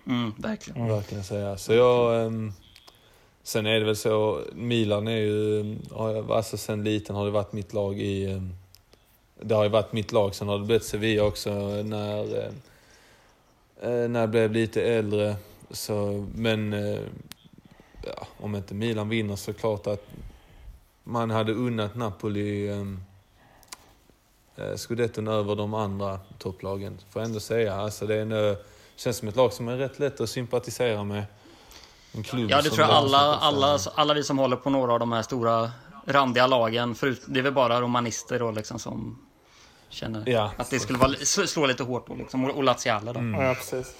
Mm, 0.06 0.32
verkligen. 0.38 0.88
verkligen 0.88 1.24
säga. 1.24 1.56
Så 1.58 1.72
jag... 1.72 2.22
ehm, 2.26 2.52
sen 3.42 3.66
är 3.66 3.80
det 3.80 3.84
väl 3.86 3.96
så, 3.96 4.40
Milan 4.54 5.08
är 5.08 5.16
ju... 5.16 5.76
har 5.92 6.10
jag- 6.10 6.30
Alltså 6.32 6.56
sen 6.56 6.84
liten 6.84 7.16
har 7.16 7.24
det 7.24 7.30
varit 7.30 7.52
mitt 7.52 7.72
lag 7.72 8.00
i... 8.00 8.30
ehm, 8.32 8.54
Det 9.40 9.54
har 9.54 9.62
ju 9.62 9.68
varit 9.70 9.92
mitt 9.92 10.12
lag. 10.12 10.34
Sen 10.34 10.48
har 10.48 10.58
det 10.58 10.64
blivit 10.64 10.84
Sevilla 10.84 11.24
också 11.24 11.50
när... 11.82 12.38
eh, 12.38 12.50
eh, 13.90 14.08
När 14.08 14.20
jag 14.20 14.30
blev 14.30 14.52
lite 14.52 14.82
äldre. 14.82 15.36
Så, 15.70 16.26
men... 16.34 16.72
eh, 18.04 18.12
Ja, 18.16 18.26
om 18.40 18.54
inte 18.54 18.74
Milan 18.74 19.08
vinner 19.08 19.36
så 19.36 19.52
klart 19.52 19.86
att 19.86 20.06
man 21.04 21.30
hade 21.30 21.52
unnat 21.52 21.94
Napoli 21.94 22.70
um, 22.70 23.04
scudetton 24.76 25.28
över 25.28 25.56
de 25.56 25.74
andra 25.74 26.20
topplagen. 26.38 26.98
Får 27.10 27.22
jag 27.22 27.26
ändå 27.26 27.40
säga. 27.40 27.74
Alltså 27.74 28.06
det 28.06 28.14
är 28.14 28.22
en, 28.22 28.32
eh, 28.32 28.56
känns 28.96 29.16
som 29.16 29.28
ett 29.28 29.36
lag 29.36 29.52
som 29.52 29.68
är 29.68 29.76
rätt 29.76 29.98
lätt 29.98 30.20
att 30.20 30.30
sympatisera 30.30 31.04
med. 31.04 31.24
En 32.12 32.22
klubb 32.22 32.50
Ja, 32.50 32.62
det 32.62 32.70
tror 32.70 32.80
jag 32.86 32.90
alla, 32.90 33.18
alla, 33.18 33.78
alla 33.94 34.14
vi 34.14 34.22
som 34.24 34.38
håller 34.38 34.56
på 34.56 34.70
några 34.70 34.92
av 34.92 34.98
de 34.98 35.12
här 35.12 35.22
stora 35.22 35.70
randiga 36.06 36.46
lagen. 36.46 36.94
Förut, 36.94 37.22
det 37.26 37.38
är 37.38 37.42
väl 37.42 37.52
bara 37.52 37.80
romanister 37.80 38.38
då 38.38 38.50
liksom 38.50 38.78
som 38.78 39.18
känner 39.88 40.28
Ja. 40.28 40.50
att 40.56 40.70
det 40.70 40.80
skulle 40.80 40.98
vara, 40.98 41.12
slå 41.24 41.66
lite 41.66 41.82
hårt 41.82 42.06
på 42.06 42.14
liksom. 42.14 42.44
Och 42.44 42.64
Laziale 42.64 43.12
då. 43.12 43.18
Mm. 43.18 43.40
Ja, 43.40 43.54
precis. 43.54 43.94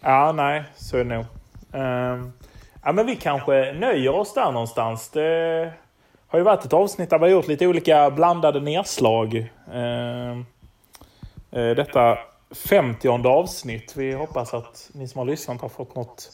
Ja, 0.00 0.32
nej, 0.32 0.64
så 0.76 0.96
är 0.96 1.04
det 1.04 1.16
nog. 1.16 1.24
Ehm, 1.72 2.32
ja, 2.86 2.92
men 2.92 3.06
vi 3.06 3.16
kanske 3.16 3.72
nöjer 3.72 4.14
oss 4.14 4.34
där 4.34 4.52
någonstans. 4.52 5.08
Det 5.08 5.72
har 6.28 6.38
ju 6.38 6.42
varit 6.44 6.64
ett 6.64 6.72
avsnitt 6.72 7.10
där 7.10 7.18
vi 7.18 7.24
har 7.24 7.30
gjort 7.30 7.48
lite 7.48 7.66
olika 7.66 8.10
blandade 8.10 8.60
nedslag. 8.60 9.48
Ehm, 9.74 10.46
eh, 11.52 11.70
detta 11.70 12.18
50 12.68 13.08
avsnitt. 13.28 13.92
Vi 13.96 14.12
hoppas 14.12 14.54
att 14.54 14.88
ni 14.92 15.08
som 15.08 15.18
har 15.18 15.26
lyssnat 15.26 15.60
har 15.60 15.68
fått 15.68 15.94
något 15.94 16.30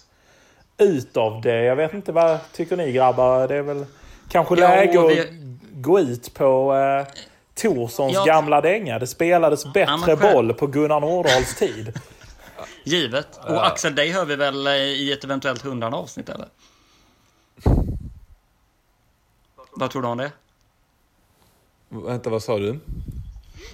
ut 0.78 1.16
av 1.16 1.40
det. 1.40 1.62
Jag 1.64 1.76
vet 1.76 1.94
inte, 1.94 2.12
vad 2.12 2.38
tycker 2.52 2.76
ni 2.76 2.92
grabbar? 2.92 3.48
Det 3.48 3.56
är 3.56 3.62
väl 3.62 3.86
kanske 4.30 4.54
Ja, 4.60 4.68
läge 4.68 5.00
att 5.00 5.10
vi- 5.10 5.56
gå 5.74 6.00
ut 6.00 6.34
på 6.34 6.74
eh, 6.76 7.14
Torssons 7.54 8.12
Ja. 8.14 8.24
gamla 8.24 8.60
dänga. 8.60 8.98
Det 8.98 9.06
spelades 9.06 9.64
bättre 9.72 9.90
men 9.90 10.00
själv- 10.00 10.20
boll 10.34 10.54
på 10.54 10.66
Gunnar 10.66 11.00
Nordahls 11.00 11.54
tid. 11.54 11.92
Givet. 12.84 13.36
Och 13.48 13.66
Axel, 13.66 13.94
dig 13.94 14.10
hör 14.10 14.24
vi 14.24 14.36
väl 14.36 14.66
eh, 14.66 14.72
i 14.74 15.12
ett 15.12 15.24
eventuellt 15.24 15.62
hundrade 15.62 15.96
avsnitt 15.96 16.28
eller? 16.28 16.48
Vad 19.76 19.90
tror 19.90 20.02
du 20.02 20.08
om 20.08 20.18
det? 20.18 20.32
Vänta, 21.88 22.30
vad 22.30 22.42
sa 22.42 22.58
du? 22.58 22.78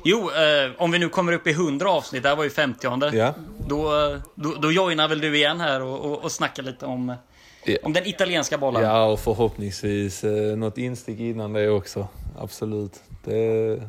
Jo, 0.04 0.30
eh, 0.30 0.70
om 0.78 0.90
vi 0.90 0.98
nu 0.98 1.08
kommer 1.08 1.32
upp 1.32 1.46
i 1.46 1.50
100 1.50 1.90
avsnitt, 1.90 2.22
det 2.22 2.28
här 2.28 2.36
var 2.36 2.44
ju 2.44 2.50
50 2.50 3.10
Ja. 3.16 3.34
då, 3.66 4.00
eh, 4.12 4.18
då, 4.34 4.54
då 4.54 4.72
joinar 4.72 5.08
väl 5.08 5.20
du 5.20 5.36
igen 5.36 5.60
här 5.60 5.82
och, 5.82 6.00
och, 6.04 6.24
och 6.24 6.32
snackar 6.32 6.62
lite 6.62 6.86
om, 6.86 7.14
Ja. 7.64 7.76
om 7.82 7.92
den 7.92 8.06
italienska 8.06 8.58
bollen. 8.58 8.82
Ja, 8.82 9.04
och 9.04 9.20
förhoppningsvis 9.20 10.24
eh, 10.24 10.56
något 10.56 10.78
instick 10.78 11.18
innan 11.20 11.52
det 11.52 11.68
också. 11.70 12.08
Absolut. 12.38 13.02
Det, 13.24 13.82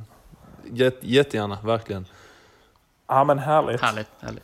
jätte, 0.72 1.08
jättegärna, 1.08 1.58
verkligen. 1.64 2.06
Ja 3.08 3.24
men 3.24 3.40
härligt. 3.40 3.82
Härligt, 3.82 4.08
härligt. 4.20 4.44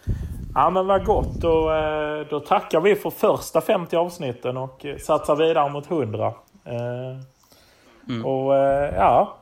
Ja 0.56 0.70
men 0.70 0.88
vad 0.88 1.06
gott. 1.06 1.34
Då, 1.34 1.74
eh, 1.74 2.28
då 2.30 2.40
tackar 2.40 2.82
vi 2.82 2.96
för 2.96 3.10
första 3.10 3.62
50 3.62 3.96
avsnitten 3.96 4.58
och 4.58 4.86
eh, 4.86 4.98
satsar 4.98 5.36
vidare 5.36 5.70
mot 5.70 5.92
100. 5.92 6.34
Eh, 6.66 7.22
Mm. 8.10 8.26
Och 8.26 8.54
ja, 8.96 9.38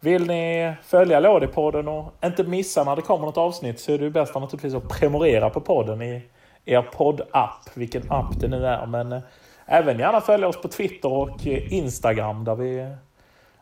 vill 0.00 0.26
ni 0.26 0.72
följa 0.82 1.20
Lådipodden 1.20 1.88
och 1.88 2.14
inte 2.24 2.44
missa 2.44 2.84
när 2.84 2.96
det 2.96 3.02
kommer 3.02 3.26
något 3.26 3.36
avsnitt 3.36 3.80
så 3.80 3.92
är 3.92 3.98
det 3.98 4.10
bäst 4.10 4.34
naturligtvis 4.34 4.74
att 4.74 4.88
prenumerera 4.88 5.50
på 5.50 5.60
podden 5.60 6.02
i 6.02 6.22
er 6.64 6.82
poddapp, 6.82 7.70
vilken 7.74 8.12
app 8.12 8.40
det 8.40 8.48
nu 8.48 8.66
är. 8.66 8.86
Men 8.86 9.20
även 9.66 9.98
gärna 9.98 10.20
följa 10.20 10.48
oss 10.48 10.62
på 10.62 10.68
Twitter 10.68 11.12
och 11.12 11.46
Instagram 11.46 12.44
där 12.44 12.54
vi 12.54 12.94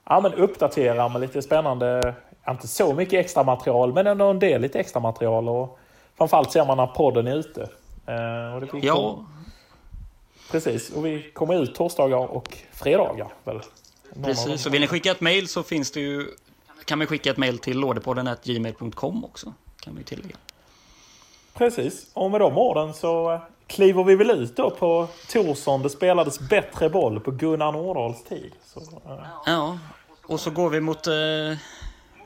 ja, 0.09 0.21
men 0.21 0.35
uppdaterar 0.35 1.09
med 1.09 1.21
lite 1.21 1.43
spännande, 1.43 2.15
inte 2.49 2.69
så 2.69 2.95
mycket 2.95 3.21
extra 3.21 3.43
material 3.43 3.93
men 3.93 4.07
ändå 4.07 4.25
en 4.25 4.39
del 4.39 4.61
lite 4.61 4.81
extra 4.81 5.01
material. 5.01 5.49
Och 5.49 5.79
framförallt 6.19 6.53
ser 6.53 6.65
man 6.65 6.77
när 6.77 6.87
podden 6.87 7.27
är 7.27 7.37
ute. 7.37 7.69
Eh, 8.07 8.75
och 8.75 8.85
Ja, 8.85 9.25
Precis, 10.51 10.91
och 10.91 11.07
vi 11.07 11.31
kommer 11.33 11.63
ut 11.63 11.75
torsdagar 11.75 12.17
och 12.17 12.59
fredagar. 12.73 13.29
Väl? 13.45 13.61
Någon 14.15 14.25
precis. 14.25 14.63
Så 14.63 14.71
vill 14.71 14.81
ni 14.81 14.87
skicka 14.87 15.11
ett 15.11 15.21
mail 15.21 15.49
så 15.49 15.63
finns 15.63 15.91
det 15.91 16.01
ju... 16.01 16.27
Kan 16.85 16.99
man 16.99 17.07
skicka 17.07 17.31
ett 17.31 17.37
mail 17.37 17.59
till 17.59 17.79
lådepodden.gmail.com 17.79 19.25
också. 19.25 19.53
Kan 19.81 19.97
vi 19.97 20.05
tillägga. 20.05 20.37
Precis, 21.55 22.07
och 22.13 22.31
med 22.31 22.41
de 22.41 22.59
orden 22.59 22.95
så 22.95 23.33
eh, 23.33 23.41
kliver 23.67 24.05
vi 24.05 24.17
väl 24.17 24.31
ut 24.31 24.57
då 24.57 24.71
på 24.71 25.09
Torsson. 25.29 25.83
Det 25.83 25.91
spelades 25.91 26.41
bättre 26.41 26.91
boll 26.91 27.21
på 27.21 27.31
Gunnar 27.31 27.73
Nordahls 27.73 28.25
tid. 28.25 28.53
Så, 28.65 28.81
eh, 28.81 29.27
Ja, 29.47 29.79
och 30.27 30.41
så 30.41 30.51
går 30.51 30.71
vi 30.71 30.81
mot... 30.81 31.07
Eh, 31.07 31.15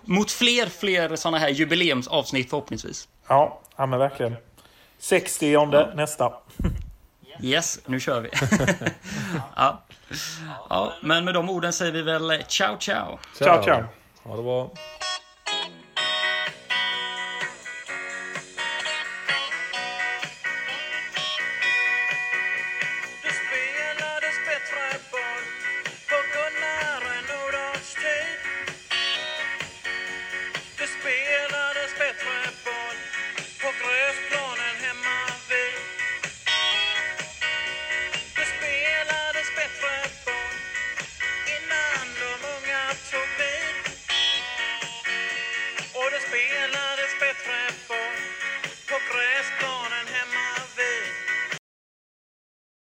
mot 0.09 0.30
fler, 0.30 0.66
fler 0.66 1.16
sådana 1.16 1.39
här 1.39 1.49
jubileumsavsnitt 1.49 2.51
förhoppningsvis. 2.51 3.09
Ja, 3.29 3.59
ja, 3.77 3.87
men 3.87 3.99
verkligen. 3.99 4.37
60 4.99 5.95
nästa. 5.95 6.33
Yes, 7.41 7.81
nu 7.87 8.01
kör 8.01 8.20
vi. 8.20 8.31
ja. 9.57 9.83
ja, 10.70 10.93
men 11.01 11.24
med 11.24 11.35
de 11.35 11.51
orden 11.51 11.72
säger 11.72 11.93
vi 11.93 12.03
väl 12.03 12.43
ciao 12.49 12.77
ciao. 12.79 13.18
Ciao, 13.39 13.62
ciao. 13.62 13.85
Ha 14.22 14.37
det 14.37 14.43
bra. 14.43 14.70